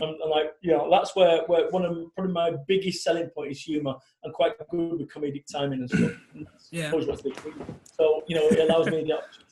And, 0.00 0.08
and 0.22 0.30
like 0.30 0.54
you 0.62 0.72
know, 0.72 0.88
that's 0.90 1.14
where, 1.14 1.42
where 1.48 1.68
one 1.70 1.84
of 1.84 2.14
probably 2.14 2.32
my 2.32 2.52
biggest 2.66 3.02
selling 3.04 3.28
point 3.28 3.52
is 3.52 3.60
humour. 3.60 3.94
I'm 4.24 4.32
quite 4.32 4.52
good 4.70 4.98
with 4.98 5.08
comedic 5.12 5.44
timing 5.52 5.80
and 5.80 5.90
stuff. 5.90 6.12
And 6.34 6.46
Yeah. 6.70 6.90
always 6.92 7.06
what's 7.06 7.22
the- 7.22 7.34
So 7.98 8.22
you 8.26 8.36
know, 8.36 8.46
it 8.48 8.58
allows 8.58 8.86
me 8.88 9.04
the 9.04 9.12
option. 9.18 9.42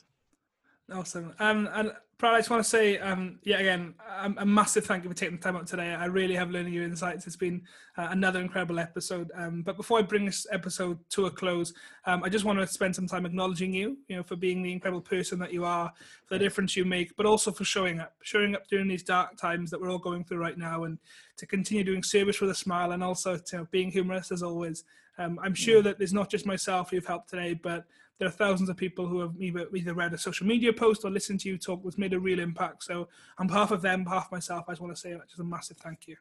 Awesome. 0.91 1.33
Um, 1.39 1.69
and 1.73 1.93
Brad, 2.17 2.35
I 2.35 2.39
just 2.39 2.49
want 2.49 2.63
to 2.63 2.69
say, 2.69 2.99
um, 2.99 3.39
yeah, 3.43 3.57
again, 3.59 3.95
um, 4.19 4.35
a 4.39 4.45
massive 4.45 4.85
thank 4.85 5.03
you 5.03 5.09
for 5.09 5.15
taking 5.15 5.37
the 5.37 5.41
time 5.41 5.55
out 5.55 5.65
today. 5.65 5.93
I 5.93 6.05
really 6.05 6.35
have 6.35 6.51
learned 6.51 6.71
your 6.71 6.83
insights. 6.83 7.25
It's 7.25 7.35
been 7.35 7.63
uh, 7.97 8.09
another 8.11 8.39
incredible 8.39 8.77
episode. 8.77 9.31
Um, 9.35 9.63
but 9.63 9.77
before 9.77 9.99
I 9.99 10.01
bring 10.03 10.25
this 10.25 10.45
episode 10.51 10.99
to 11.11 11.25
a 11.25 11.31
close, 11.31 11.73
um, 12.05 12.23
I 12.23 12.29
just 12.29 12.45
want 12.45 12.59
to 12.59 12.67
spend 12.67 12.95
some 12.95 13.07
time 13.07 13.25
acknowledging 13.25 13.73
you, 13.73 13.97
you 14.07 14.17
know, 14.17 14.23
for 14.23 14.35
being 14.35 14.61
the 14.61 14.71
incredible 14.71 15.01
person 15.01 15.39
that 15.39 15.53
you 15.53 15.65
are, 15.65 15.91
for 16.27 16.35
the 16.35 16.39
difference 16.39 16.75
you 16.75 16.85
make, 16.85 17.15
but 17.15 17.25
also 17.25 17.51
for 17.51 17.63
showing 17.63 17.99
up, 17.99 18.13
showing 18.21 18.53
up 18.53 18.67
during 18.67 18.87
these 18.87 19.03
dark 19.03 19.35
times 19.37 19.71
that 19.71 19.81
we're 19.81 19.89
all 19.89 19.97
going 19.97 20.23
through 20.23 20.39
right 20.39 20.57
now, 20.57 20.83
and 20.83 20.99
to 21.37 21.47
continue 21.47 21.83
doing 21.83 22.03
service 22.03 22.39
with 22.39 22.51
a 22.51 22.55
smile, 22.55 22.91
and 22.91 23.03
also 23.03 23.37
to 23.37 23.43
you 23.53 23.57
know, 23.59 23.67
being 23.71 23.89
humorous 23.89 24.31
as 24.31 24.43
always. 24.43 24.83
Um, 25.17 25.39
I'm 25.41 25.55
sure 25.55 25.81
that 25.81 25.97
there's 25.97 26.13
not 26.13 26.29
just 26.29 26.45
myself 26.45 26.91
who've 26.91 27.05
helped 27.05 27.29
today, 27.29 27.53
but 27.53 27.85
there 28.21 28.27
are 28.27 28.31
thousands 28.31 28.69
of 28.69 28.77
people 28.77 29.07
who 29.07 29.19
have 29.19 29.31
either, 29.39 29.67
either 29.75 29.95
read 29.95 30.13
a 30.13 30.17
social 30.17 30.45
media 30.45 30.71
post 30.71 31.03
or 31.03 31.09
listened 31.09 31.39
to 31.39 31.49
you 31.49 31.57
talk, 31.57 31.83
which 31.83 31.97
made 31.97 32.13
a 32.13 32.19
real 32.19 32.39
impact. 32.39 32.83
So, 32.83 33.09
on 33.39 33.47
behalf 33.47 33.71
of 33.71 33.81
them, 33.81 34.03
behalf 34.03 34.27
of 34.27 34.31
myself, 34.33 34.65
I 34.67 34.73
just 34.73 34.81
want 34.81 34.93
to 34.93 35.01
say 35.01 35.17
just 35.27 35.39
a 35.39 35.43
massive 35.43 35.77
thank 35.77 36.07
you. 36.07 36.15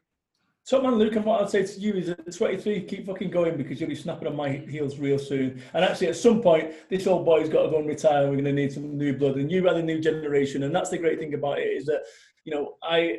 Top 0.66 0.82
man, 0.82 0.94
Luke, 0.94 1.14
and 1.16 1.26
what 1.26 1.42
I'd 1.42 1.50
say 1.50 1.62
to 1.62 1.78
you 1.78 1.92
is 1.92 2.08
at 2.08 2.34
23, 2.34 2.84
keep 2.84 3.06
fucking 3.06 3.30
going 3.30 3.58
because 3.58 3.78
you'll 3.78 3.90
be 3.90 3.94
snapping 3.94 4.28
on 4.28 4.34
my 4.34 4.48
heels 4.48 4.98
real 4.98 5.18
soon. 5.18 5.60
And 5.74 5.84
actually, 5.84 6.06
at 6.06 6.16
some 6.16 6.40
point, 6.40 6.72
this 6.88 7.06
old 7.06 7.26
boy's 7.26 7.50
got 7.50 7.64
to 7.64 7.70
go 7.70 7.80
and 7.80 7.86
retire. 7.86 8.22
We're 8.22 8.36
going 8.36 8.44
to 8.46 8.52
need 8.54 8.72
some 8.72 8.96
new 8.96 9.14
blood, 9.14 9.36
and 9.36 9.52
you 9.52 9.68
are 9.68 9.74
the 9.74 9.82
new 9.82 10.00
generation. 10.00 10.62
And 10.62 10.74
that's 10.74 10.88
the 10.88 10.96
great 10.96 11.18
thing 11.18 11.34
about 11.34 11.58
it 11.58 11.64
is 11.66 11.84
that, 11.84 12.04
you 12.44 12.54
know, 12.54 12.76
I, 12.82 13.18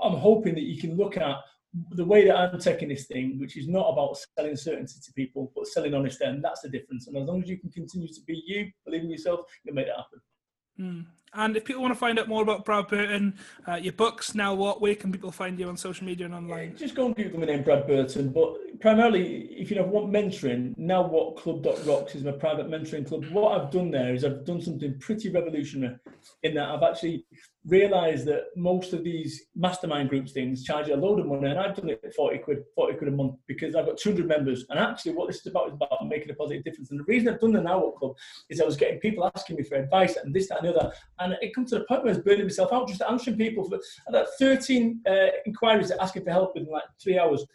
I'm 0.00 0.14
hoping 0.14 0.54
that 0.54 0.62
you 0.62 0.80
can 0.80 0.96
look 0.96 1.16
at 1.16 1.38
the 1.92 2.04
way 2.04 2.26
that 2.26 2.36
I'm 2.36 2.58
taking 2.58 2.88
this 2.88 3.06
thing, 3.06 3.38
which 3.40 3.56
is 3.56 3.66
not 3.66 3.88
about 3.88 4.18
selling 4.36 4.56
certainty 4.56 4.94
to 5.02 5.12
people, 5.12 5.52
but 5.56 5.66
selling 5.66 5.94
honesty, 5.94 6.24
and 6.24 6.44
that's 6.44 6.60
the 6.60 6.68
difference. 6.68 7.06
And 7.06 7.16
as 7.16 7.26
long 7.26 7.42
as 7.42 7.48
you 7.48 7.58
can 7.58 7.70
continue 7.70 8.08
to 8.08 8.20
be 8.26 8.42
you, 8.46 8.70
believe 8.84 9.02
in 9.02 9.10
yourself, 9.10 9.40
you'll 9.64 9.74
make 9.74 9.86
it 9.86 9.94
happen. 9.96 10.20
Mm. 10.78 11.06
And 11.34 11.56
if 11.56 11.64
people 11.64 11.80
want 11.80 11.94
to 11.94 11.98
find 11.98 12.18
out 12.18 12.28
more 12.28 12.42
about 12.42 12.66
Brad 12.66 12.88
Burton, 12.88 13.34
uh, 13.66 13.76
your 13.76 13.94
books, 13.94 14.34
now 14.34 14.52
what, 14.54 14.82
where 14.82 14.94
can 14.94 15.10
people 15.10 15.32
find 15.32 15.58
you 15.58 15.66
on 15.66 15.78
social 15.78 16.04
media 16.04 16.26
and 16.26 16.34
online? 16.34 16.76
Just 16.76 16.94
go 16.94 17.06
and 17.06 17.16
Google 17.16 17.40
my 17.40 17.46
name, 17.46 17.62
Brad 17.62 17.86
Burton. 17.86 18.28
But 18.28 18.58
primarily, 18.82 19.44
if 19.56 19.70
you 19.70 19.76
know, 19.76 19.84
want 19.84 20.12
mentoring, 20.12 20.76
now 20.76 21.06
what 21.06 21.36
club.rocks 21.36 22.16
is 22.16 22.24
my 22.24 22.32
private 22.32 22.66
mentoring 22.68 23.06
club. 23.06 23.24
What 23.30 23.52
I've 23.52 23.70
done 23.70 23.92
there 23.92 24.12
is 24.12 24.24
I've 24.24 24.44
done 24.44 24.60
something 24.60 24.98
pretty 24.98 25.30
revolutionary 25.30 25.94
in 26.42 26.54
that 26.54 26.68
I've 26.68 26.82
actually 26.82 27.24
realised 27.64 28.26
that 28.26 28.46
most 28.56 28.92
of 28.92 29.04
these 29.04 29.44
mastermind 29.54 30.08
groups 30.08 30.32
things 30.32 30.64
charge 30.64 30.88
you 30.88 30.94
a 30.94 30.96
load 30.96 31.20
of 31.20 31.26
money, 31.26 31.48
and 31.48 31.60
I've 31.60 31.76
done 31.76 31.90
it 31.90 32.00
at 32.04 32.12
40 32.12 32.38
quid, 32.38 32.64
40 32.74 32.96
quid 32.96 33.12
a 33.12 33.16
month 33.16 33.36
because 33.46 33.76
I've 33.76 33.86
got 33.86 33.98
200 33.98 34.26
members. 34.26 34.66
And 34.68 34.80
actually, 34.80 35.14
what 35.14 35.28
this 35.28 35.38
is 35.38 35.46
about 35.46 35.68
is 35.68 35.74
about 35.74 36.08
making 36.08 36.30
a 36.30 36.34
positive 36.34 36.64
difference. 36.64 36.90
And 36.90 36.98
the 36.98 37.04
reason 37.04 37.28
I've 37.28 37.40
done 37.40 37.52
the 37.52 37.60
Now 37.60 37.78
What 37.78 37.96
Club 37.96 38.16
is 38.48 38.60
I 38.60 38.64
was 38.64 38.76
getting 38.76 38.98
people 38.98 39.30
asking 39.36 39.56
me 39.56 39.62
for 39.62 39.76
advice 39.76 40.16
and 40.16 40.34
this, 40.34 40.48
that, 40.48 40.58
and 40.58 40.68
the 40.68 40.76
other. 40.76 40.92
And 41.20 41.36
it 41.40 41.54
comes 41.54 41.70
to 41.70 41.78
the 41.78 41.84
point 41.84 42.02
where 42.02 42.12
I 42.12 42.16
was 42.16 42.24
burning 42.24 42.46
myself 42.46 42.72
out 42.72 42.88
just 42.88 43.02
answering 43.02 43.36
people 43.36 43.62
for 43.70 43.78
that 44.10 44.26
13 44.40 45.02
uh, 45.08 45.26
inquiries 45.46 45.92
asking 45.92 46.24
for 46.24 46.30
help 46.32 46.54
within 46.54 46.72
like 46.72 46.82
three 47.00 47.16
hours. 47.16 47.46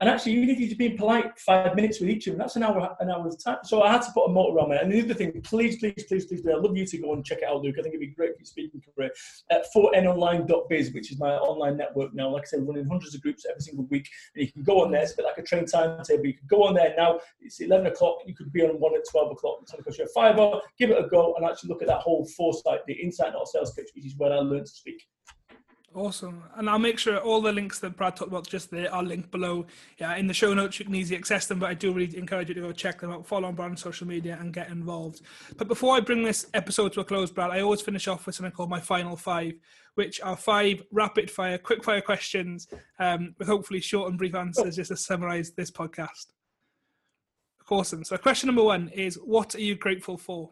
And 0.00 0.10
actually, 0.10 0.32
you 0.32 0.44
needed 0.44 0.68
to 0.70 0.74
be 0.74 0.90
polite 0.90 1.38
five 1.38 1.76
minutes 1.76 2.00
with 2.00 2.10
each 2.10 2.26
of 2.26 2.32
them. 2.32 2.40
That's 2.40 2.56
an 2.56 2.64
hour, 2.64 2.96
an 2.98 3.10
hour's 3.10 3.36
time. 3.36 3.58
So 3.62 3.82
I 3.82 3.92
had 3.92 4.02
to 4.02 4.10
put 4.12 4.26
a 4.28 4.32
motor 4.32 4.58
on 4.58 4.72
it. 4.72 4.82
And 4.82 4.92
the 4.92 5.02
other 5.02 5.14
thing, 5.14 5.40
please, 5.42 5.78
please, 5.78 6.04
please, 6.08 6.26
please 6.26 6.42
do. 6.42 6.50
I'd 6.50 6.62
love 6.62 6.76
you 6.76 6.84
to 6.84 6.98
go 6.98 7.12
and 7.12 7.24
check 7.24 7.38
it 7.38 7.44
out, 7.44 7.62
Luke. 7.62 7.76
I 7.78 7.82
think 7.82 7.94
it'd 7.94 8.00
be 8.00 8.08
great 8.08 8.34
for 8.34 8.40
your 8.40 8.46
speaking 8.46 8.82
career. 8.94 9.10
At 9.50 9.66
4nonline.biz, 9.74 10.92
which 10.92 11.12
is 11.12 11.18
my 11.20 11.36
online 11.36 11.76
network 11.76 12.12
now. 12.12 12.28
Like 12.28 12.42
I 12.42 12.46
said, 12.46 12.66
running 12.66 12.88
hundreds 12.88 13.14
of 13.14 13.22
groups 13.22 13.46
every 13.48 13.60
single 13.60 13.86
week. 13.86 14.08
And 14.34 14.44
you 14.44 14.52
can 14.52 14.64
go 14.64 14.82
on 14.82 14.90
there. 14.90 15.02
It's 15.02 15.12
a 15.12 15.16
bit 15.16 15.26
like 15.26 15.38
a 15.38 15.42
train 15.42 15.64
timetable. 15.64 16.26
You 16.26 16.34
can 16.34 16.48
go 16.48 16.64
on 16.64 16.74
there 16.74 16.92
now. 16.96 17.20
It's 17.40 17.60
11 17.60 17.86
o'clock. 17.86 18.18
You 18.26 18.34
could 18.34 18.52
be 18.52 18.62
on 18.62 18.80
one 18.80 18.96
at 18.96 19.08
12 19.08 19.30
o'clock. 19.30 19.58
It's 19.62 19.70
going 19.70 19.84
to 19.84 19.84
cost 19.84 19.98
you 19.98 20.06
a 20.06 20.08
fiver. 20.08 20.60
Give 20.76 20.90
it 20.90 21.04
a 21.04 21.08
go 21.08 21.34
and 21.34 21.46
actually 21.46 21.68
look 21.68 21.82
at 21.82 21.88
that 21.88 22.00
whole 22.00 22.26
foresight, 22.36 22.80
the 22.86 22.94
insight, 22.94 23.32
not 23.32 23.46
sales 23.46 23.72
pitch, 23.72 23.90
which 23.94 24.06
is 24.06 24.16
where 24.16 24.32
I 24.32 24.38
learned 24.38 24.66
to 24.66 24.72
speak. 24.72 25.06
Awesome. 25.94 26.42
And 26.56 26.68
I'll 26.68 26.80
make 26.80 26.98
sure 26.98 27.18
all 27.18 27.40
the 27.40 27.52
links 27.52 27.78
that 27.78 27.96
Brad 27.96 28.16
talked 28.16 28.32
about 28.32 28.48
just 28.48 28.68
there 28.68 28.92
are 28.92 29.02
linked 29.02 29.30
below. 29.30 29.64
Yeah, 29.98 30.16
in 30.16 30.26
the 30.26 30.34
show 30.34 30.52
notes, 30.52 30.80
you 30.80 30.84
can 30.84 30.94
easily 30.94 31.16
access 31.16 31.46
them, 31.46 31.60
but 31.60 31.70
I 31.70 31.74
do 31.74 31.92
really 31.92 32.18
encourage 32.18 32.48
you 32.48 32.54
to 32.54 32.62
go 32.62 32.72
check 32.72 33.00
them 33.00 33.12
out, 33.12 33.24
follow 33.28 33.46
on 33.46 33.54
Brad 33.54 33.70
on 33.70 33.76
social 33.76 34.08
media, 34.08 34.36
and 34.40 34.52
get 34.52 34.70
involved. 34.70 35.20
But 35.56 35.68
before 35.68 35.94
I 35.94 36.00
bring 36.00 36.24
this 36.24 36.46
episode 36.52 36.94
to 36.94 37.00
a 37.00 37.04
close, 37.04 37.30
Brad, 37.30 37.52
I 37.52 37.60
always 37.60 37.80
finish 37.80 38.08
off 38.08 38.26
with 38.26 38.34
something 38.34 38.50
called 38.50 38.70
my 38.70 38.80
final 38.80 39.14
five, 39.14 39.52
which 39.94 40.20
are 40.20 40.36
five 40.36 40.82
rapid 40.90 41.30
fire, 41.30 41.58
quick 41.58 41.84
fire 41.84 42.00
questions 42.00 42.66
um, 42.98 43.36
with 43.38 43.46
hopefully 43.46 43.80
short 43.80 44.10
and 44.10 44.18
brief 44.18 44.34
answers 44.34 44.74
just 44.74 44.90
to 44.90 44.96
summarize 44.96 45.52
this 45.52 45.70
podcast. 45.70 46.26
Awesome. 47.70 48.02
So, 48.02 48.16
question 48.16 48.48
number 48.48 48.64
one 48.64 48.88
is 48.88 49.14
What 49.14 49.54
are 49.54 49.60
you 49.60 49.76
grateful 49.76 50.18
for? 50.18 50.50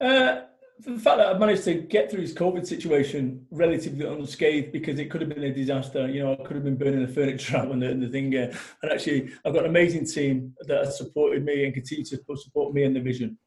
Uh, 0.00 0.42
the 0.78 0.98
fact 0.98 1.18
that 1.18 1.26
I've 1.26 1.40
managed 1.40 1.64
to 1.64 1.74
get 1.74 2.10
through 2.10 2.20
this 2.20 2.34
COVID 2.34 2.66
situation 2.66 3.46
relatively 3.50 4.06
unscathed 4.06 4.72
because 4.72 4.98
it 4.98 5.10
could 5.10 5.22
have 5.22 5.30
been 5.30 5.44
a 5.44 5.52
disaster. 5.52 6.06
You 6.06 6.22
know, 6.22 6.32
I 6.32 6.36
could 6.36 6.56
have 6.56 6.64
been 6.64 6.76
burning 6.76 7.04
the 7.04 7.12
furniture 7.12 7.56
out 7.58 7.70
and 7.70 7.80
the, 7.82 7.94
the 7.94 8.08
thing. 8.08 8.34
Uh, 8.36 8.54
and 8.82 8.92
actually, 8.92 9.32
I've 9.44 9.54
got 9.54 9.64
an 9.64 9.70
amazing 9.70 10.06
team 10.06 10.54
that 10.62 10.84
has 10.84 10.98
supported 10.98 11.44
me 11.44 11.64
and 11.64 11.72
continue 11.72 12.04
to 12.04 12.36
support 12.36 12.74
me 12.74 12.84
and 12.84 12.94
the 12.94 13.00
vision. 13.00 13.38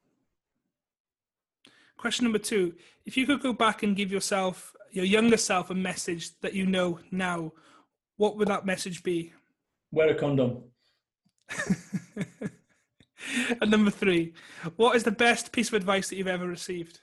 Question 1.98 2.24
number 2.24 2.40
two: 2.40 2.74
If 3.06 3.16
you 3.16 3.26
could 3.26 3.42
go 3.42 3.54
back 3.54 3.84
and 3.84 3.96
give 3.96 4.12
yourself, 4.12 4.74
your 4.92 5.06
younger 5.06 5.38
self, 5.38 5.70
a 5.70 5.76
message 5.76 6.32
that 6.40 6.54
you 6.54 6.66
know 6.66 7.00
now, 7.12 7.52
what 8.18 8.38
would 8.38 8.48
that 8.48 8.66
message 8.66 9.04
be? 9.04 9.34
Wear 9.92 10.10
a 10.10 10.16
condom. 10.16 10.64
and 13.62 13.70
number 13.70 13.92
three: 13.92 14.34
What 14.78 14.96
is 14.96 15.04
the 15.04 15.12
best 15.12 15.52
piece 15.52 15.68
of 15.68 15.76
advice 15.76 16.10
that 16.10 16.16
you've 16.16 16.28
ever 16.28 16.48
received? 16.48 17.02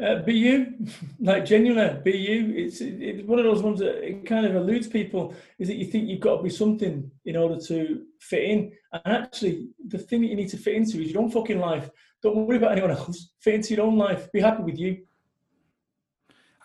Uh, 0.00 0.22
be 0.22 0.32
you, 0.32 0.74
like 1.20 1.44
genuinely, 1.44 2.00
be 2.02 2.16
you. 2.16 2.54
It's 2.54 2.80
it's 2.80 3.26
one 3.26 3.40
of 3.40 3.44
those 3.44 3.62
ones 3.62 3.80
that 3.80 4.06
it 4.06 4.24
kind 4.26 4.46
of 4.46 4.54
eludes 4.54 4.86
people 4.86 5.34
is 5.58 5.66
that 5.68 5.76
you 5.76 5.86
think 5.86 6.08
you've 6.08 6.20
got 6.20 6.36
to 6.36 6.42
be 6.42 6.50
something 6.50 7.10
in 7.24 7.36
order 7.36 7.60
to 7.66 8.04
fit 8.20 8.44
in, 8.44 8.72
and 8.92 9.02
actually, 9.06 9.68
the 9.88 9.98
thing 9.98 10.20
that 10.20 10.28
you 10.28 10.36
need 10.36 10.50
to 10.50 10.56
fit 10.56 10.76
into 10.76 11.02
is 11.02 11.10
your 11.10 11.22
own 11.22 11.30
fucking 11.30 11.58
life. 11.58 11.90
Don't 12.22 12.36
worry 12.36 12.58
about 12.58 12.72
anyone 12.72 12.90
else. 12.90 13.30
Fit 13.40 13.54
into 13.54 13.74
your 13.74 13.86
own 13.86 13.96
life. 13.96 14.30
Be 14.32 14.40
happy 14.40 14.64
with 14.64 14.76
you. 14.76 15.04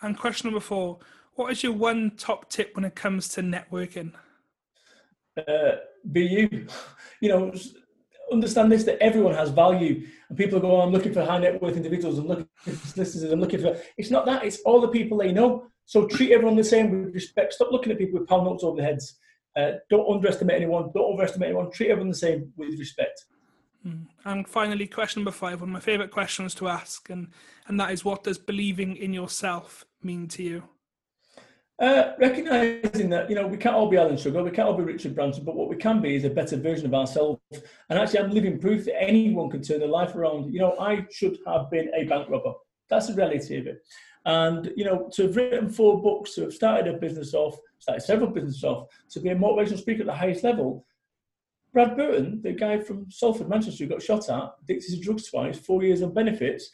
And 0.01 0.17
question 0.17 0.47
number 0.47 0.59
four: 0.59 0.99
What 1.33 1.51
is 1.51 1.63
your 1.63 1.73
one 1.73 2.11
top 2.17 2.49
tip 2.49 2.75
when 2.75 2.85
it 2.85 2.95
comes 2.95 3.27
to 3.29 3.41
networking? 3.41 4.13
Uh, 5.37 5.77
be 6.11 6.21
you. 6.21 6.67
You 7.21 7.29
know, 7.29 7.53
understand 8.33 8.71
this 8.71 8.83
that 8.83 9.01
everyone 9.01 9.33
has 9.33 9.49
value 9.49 10.05
and 10.29 10.37
people 10.37 10.59
go 10.59 10.77
oh, 10.77 10.81
i'm 10.81 10.91
looking 10.91 11.13
for 11.13 11.23
high 11.23 11.37
net 11.39 11.61
worth 11.61 11.77
individuals 11.77 12.17
i'm 12.19 12.27
looking 12.27 12.47
for 12.57 12.71
solicitors 12.87 13.31
i'm 13.31 13.39
looking 13.39 13.61
for 13.61 13.77
it's 13.97 14.11
not 14.11 14.25
that 14.25 14.43
it's 14.43 14.59
all 14.61 14.81
the 14.81 14.87
people 14.87 15.17
they 15.17 15.31
know. 15.31 15.65
So 15.85 16.07
treat 16.07 16.31
everyone 16.31 16.55
the 16.55 16.63
same 16.63 17.05
with 17.05 17.13
respect. 17.13 17.53
Stop 17.53 17.71
looking 17.71 17.91
at 17.91 17.97
people 17.97 18.19
with 18.19 18.29
pound 18.29 18.45
notes 18.45 18.63
over 18.63 18.77
their 18.77 18.85
heads. 18.85 19.19
Uh, 19.55 19.73
don't 19.89 20.09
underestimate 20.09 20.55
anyone 20.55 20.89
don't 20.93 21.13
overestimate 21.13 21.49
anyone. 21.49 21.69
Treat 21.71 21.89
everyone 21.89 22.09
the 22.09 22.15
same 22.15 22.51
with 22.57 22.79
respect. 22.79 23.25
Hmm. 23.83 24.03
and 24.23 24.47
finally 24.47 24.87
question 24.87 25.19
number 25.19 25.37
five 25.37 25.59
one 25.59 25.69
of 25.69 25.73
my 25.73 25.79
favorite 25.81 26.09
questions 26.09 26.55
to 26.55 26.69
ask 26.69 27.09
and 27.09 27.27
and 27.67 27.77
that 27.81 27.91
is 27.91 28.05
what 28.05 28.23
does 28.23 28.37
believing 28.37 28.95
in 28.95 29.11
yourself 29.11 29.83
mean 30.01 30.29
to 30.29 30.41
you 30.41 30.63
uh, 31.79 32.13
recognizing 32.19 33.09
that 33.09 33.29
you 33.29 33.35
know 33.35 33.47
we 33.47 33.57
can't 33.57 33.75
all 33.75 33.89
be 33.89 33.97
Alan 33.97 34.17
Sugar, 34.17 34.43
we 34.43 34.51
can't 34.51 34.67
all 34.67 34.77
be 34.77 34.83
Richard 34.83 35.15
Branson, 35.15 35.43
but 35.43 35.55
what 35.55 35.69
we 35.69 35.75
can 35.75 36.01
be 36.01 36.15
is 36.15 36.23
a 36.23 36.29
better 36.29 36.57
version 36.57 36.85
of 36.85 36.93
ourselves. 36.93 37.41
And 37.89 37.99
actually, 37.99 38.19
I'm 38.19 38.31
living 38.31 38.59
proof 38.59 38.85
that 38.85 39.01
anyone 39.01 39.49
can 39.49 39.61
turn 39.61 39.79
their 39.79 39.89
life 39.89 40.15
around. 40.15 40.53
You 40.53 40.59
know, 40.59 40.77
I 40.79 41.05
should 41.11 41.39
have 41.47 41.71
been 41.71 41.89
a 41.95 42.03
bank 42.03 42.29
robber. 42.29 42.53
That's 42.89 43.07
the 43.07 43.15
reality 43.15 43.57
of 43.57 43.67
it. 43.67 43.83
And 44.25 44.71
you 44.75 44.85
know, 44.85 45.09
to 45.13 45.23
have 45.23 45.35
written 45.35 45.69
four 45.69 46.01
books, 46.01 46.35
to 46.35 46.43
have 46.43 46.53
started 46.53 46.93
a 46.93 46.97
business 46.97 47.33
off, 47.33 47.57
started 47.79 48.01
several 48.01 48.29
businesses 48.29 48.63
off, 48.63 48.87
to 49.09 49.19
be 49.19 49.29
a 49.29 49.35
motivational 49.35 49.79
speaker 49.79 50.01
at 50.01 50.07
the 50.07 50.13
highest 50.13 50.43
level. 50.43 50.85
Brad 51.73 51.97
Burton, 51.97 52.39
the 52.43 52.53
guy 52.53 52.79
from 52.79 53.09
Salford, 53.09 53.49
Manchester, 53.49 53.83
who 53.83 53.89
got 53.89 54.01
shot 54.01 54.29
at, 54.29 54.53
addicted 54.61 54.91
to 54.91 54.99
drugs 54.99 55.27
twice, 55.27 55.57
four 55.57 55.81
years 55.81 56.03
on 56.03 56.13
benefits, 56.13 56.69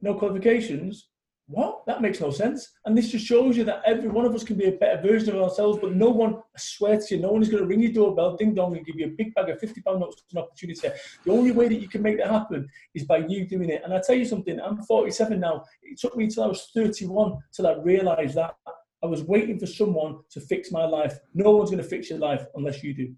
no 0.00 0.14
qualifications, 0.14 1.08
what? 1.48 1.86
That 1.86 2.02
makes 2.02 2.20
no 2.20 2.30
sense. 2.30 2.72
And 2.84 2.96
this 2.96 3.10
just 3.10 3.24
shows 3.24 3.56
you 3.56 3.64
that 3.64 3.80
every 3.86 4.10
one 4.10 4.26
of 4.26 4.34
us 4.34 4.44
can 4.44 4.56
be 4.56 4.66
a 4.66 4.72
better 4.72 5.00
version 5.00 5.34
of 5.34 5.42
ourselves, 5.42 5.78
but 5.80 5.94
no 5.94 6.10
one, 6.10 6.34
I 6.34 6.58
swear 6.58 7.00
to 7.00 7.14
you, 7.14 7.22
no 7.22 7.32
one 7.32 7.42
is 7.42 7.48
going 7.48 7.62
to 7.62 7.66
ring 7.66 7.80
your 7.80 7.92
doorbell, 7.92 8.36
ding 8.36 8.54
dong, 8.54 8.76
and 8.76 8.84
give 8.84 8.96
you 8.96 9.06
a 9.06 9.10
big 9.10 9.34
bag 9.34 9.48
of 9.48 9.58
£50 9.58 9.98
notes 9.98 10.22
an 10.30 10.38
opportunity. 10.38 10.88
The 11.24 11.32
only 11.32 11.52
way 11.52 11.68
that 11.68 11.80
you 11.80 11.88
can 11.88 12.02
make 12.02 12.18
that 12.18 12.30
happen 12.30 12.68
is 12.94 13.04
by 13.04 13.18
you 13.18 13.46
doing 13.46 13.70
it. 13.70 13.80
And 13.82 13.94
I 13.94 14.00
tell 14.06 14.14
you 14.14 14.26
something, 14.26 14.60
I'm 14.60 14.82
47 14.82 15.40
now. 15.40 15.64
It 15.82 15.98
took 15.98 16.16
me 16.18 16.24
until 16.24 16.44
I 16.44 16.48
was 16.48 16.70
31 16.74 17.38
till 17.54 17.66
I 17.66 17.76
realised 17.76 18.34
that. 18.34 18.54
I 19.02 19.06
was 19.06 19.22
waiting 19.22 19.58
for 19.58 19.66
someone 19.66 20.18
to 20.30 20.40
fix 20.40 20.70
my 20.70 20.84
life. 20.84 21.18
No 21.32 21.52
one's 21.52 21.70
going 21.70 21.82
to 21.82 21.88
fix 21.88 22.10
your 22.10 22.18
life 22.18 22.44
unless 22.56 22.82
you 22.82 22.92
do. 22.92 23.14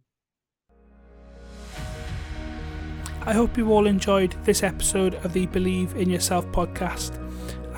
I 3.22 3.33
hope 3.33 3.59
you 3.59 3.72
all 3.72 3.87
enjoyed 3.87 4.37
this 4.45 4.62
episode 4.62 5.14
of 5.24 5.33
the 5.33 5.47
Believe 5.47 5.97
in 5.97 6.09
Yourself 6.09 6.47
podcast 6.53 7.30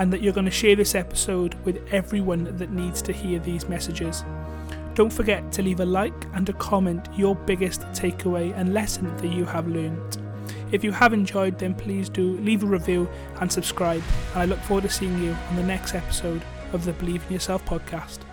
and 0.03 0.12
that 0.12 0.20
you're 0.20 0.32
going 0.32 0.44
to 0.44 0.50
share 0.50 0.74
this 0.74 0.96
episode 0.96 1.55
with 1.64 1.80
everyone 1.92 2.57
that 2.57 2.72
needs 2.72 3.00
to 3.00 3.12
hear 3.12 3.38
these 3.38 3.68
messages. 3.68 4.24
Don't 4.94 5.12
forget 5.12 5.53
to 5.53 5.62
leave 5.62 5.78
a 5.78 5.86
like 5.86 6.26
and 6.34 6.48
a 6.48 6.53
comment 6.55 7.09
your 7.14 7.36
biggest 7.36 7.82
takeaway 7.92 8.53
and 8.57 8.74
lesson 8.74 9.16
that 9.18 9.28
you 9.28 9.44
have 9.44 9.68
learned. 9.68 10.18
If 10.72 10.82
you 10.82 10.90
have 10.90 11.12
enjoyed, 11.12 11.57
then 11.57 11.76
please 11.76 12.09
do 12.09 12.36
leave 12.38 12.64
a 12.64 12.66
review 12.66 13.09
and 13.40 13.53
subscribe. 13.53 14.03
And 14.32 14.42
I 14.42 14.44
look 14.46 14.59
forward 14.62 14.82
to 14.82 14.90
seeing 14.90 15.22
you 15.22 15.36
on 15.50 15.55
the 15.55 15.62
next 15.62 15.94
episode 15.94 16.42
of 16.72 16.84
the 16.84 16.94
Believe 16.94 17.24
in 17.28 17.34
Yourself 17.34 17.64
podcast. 17.64 18.31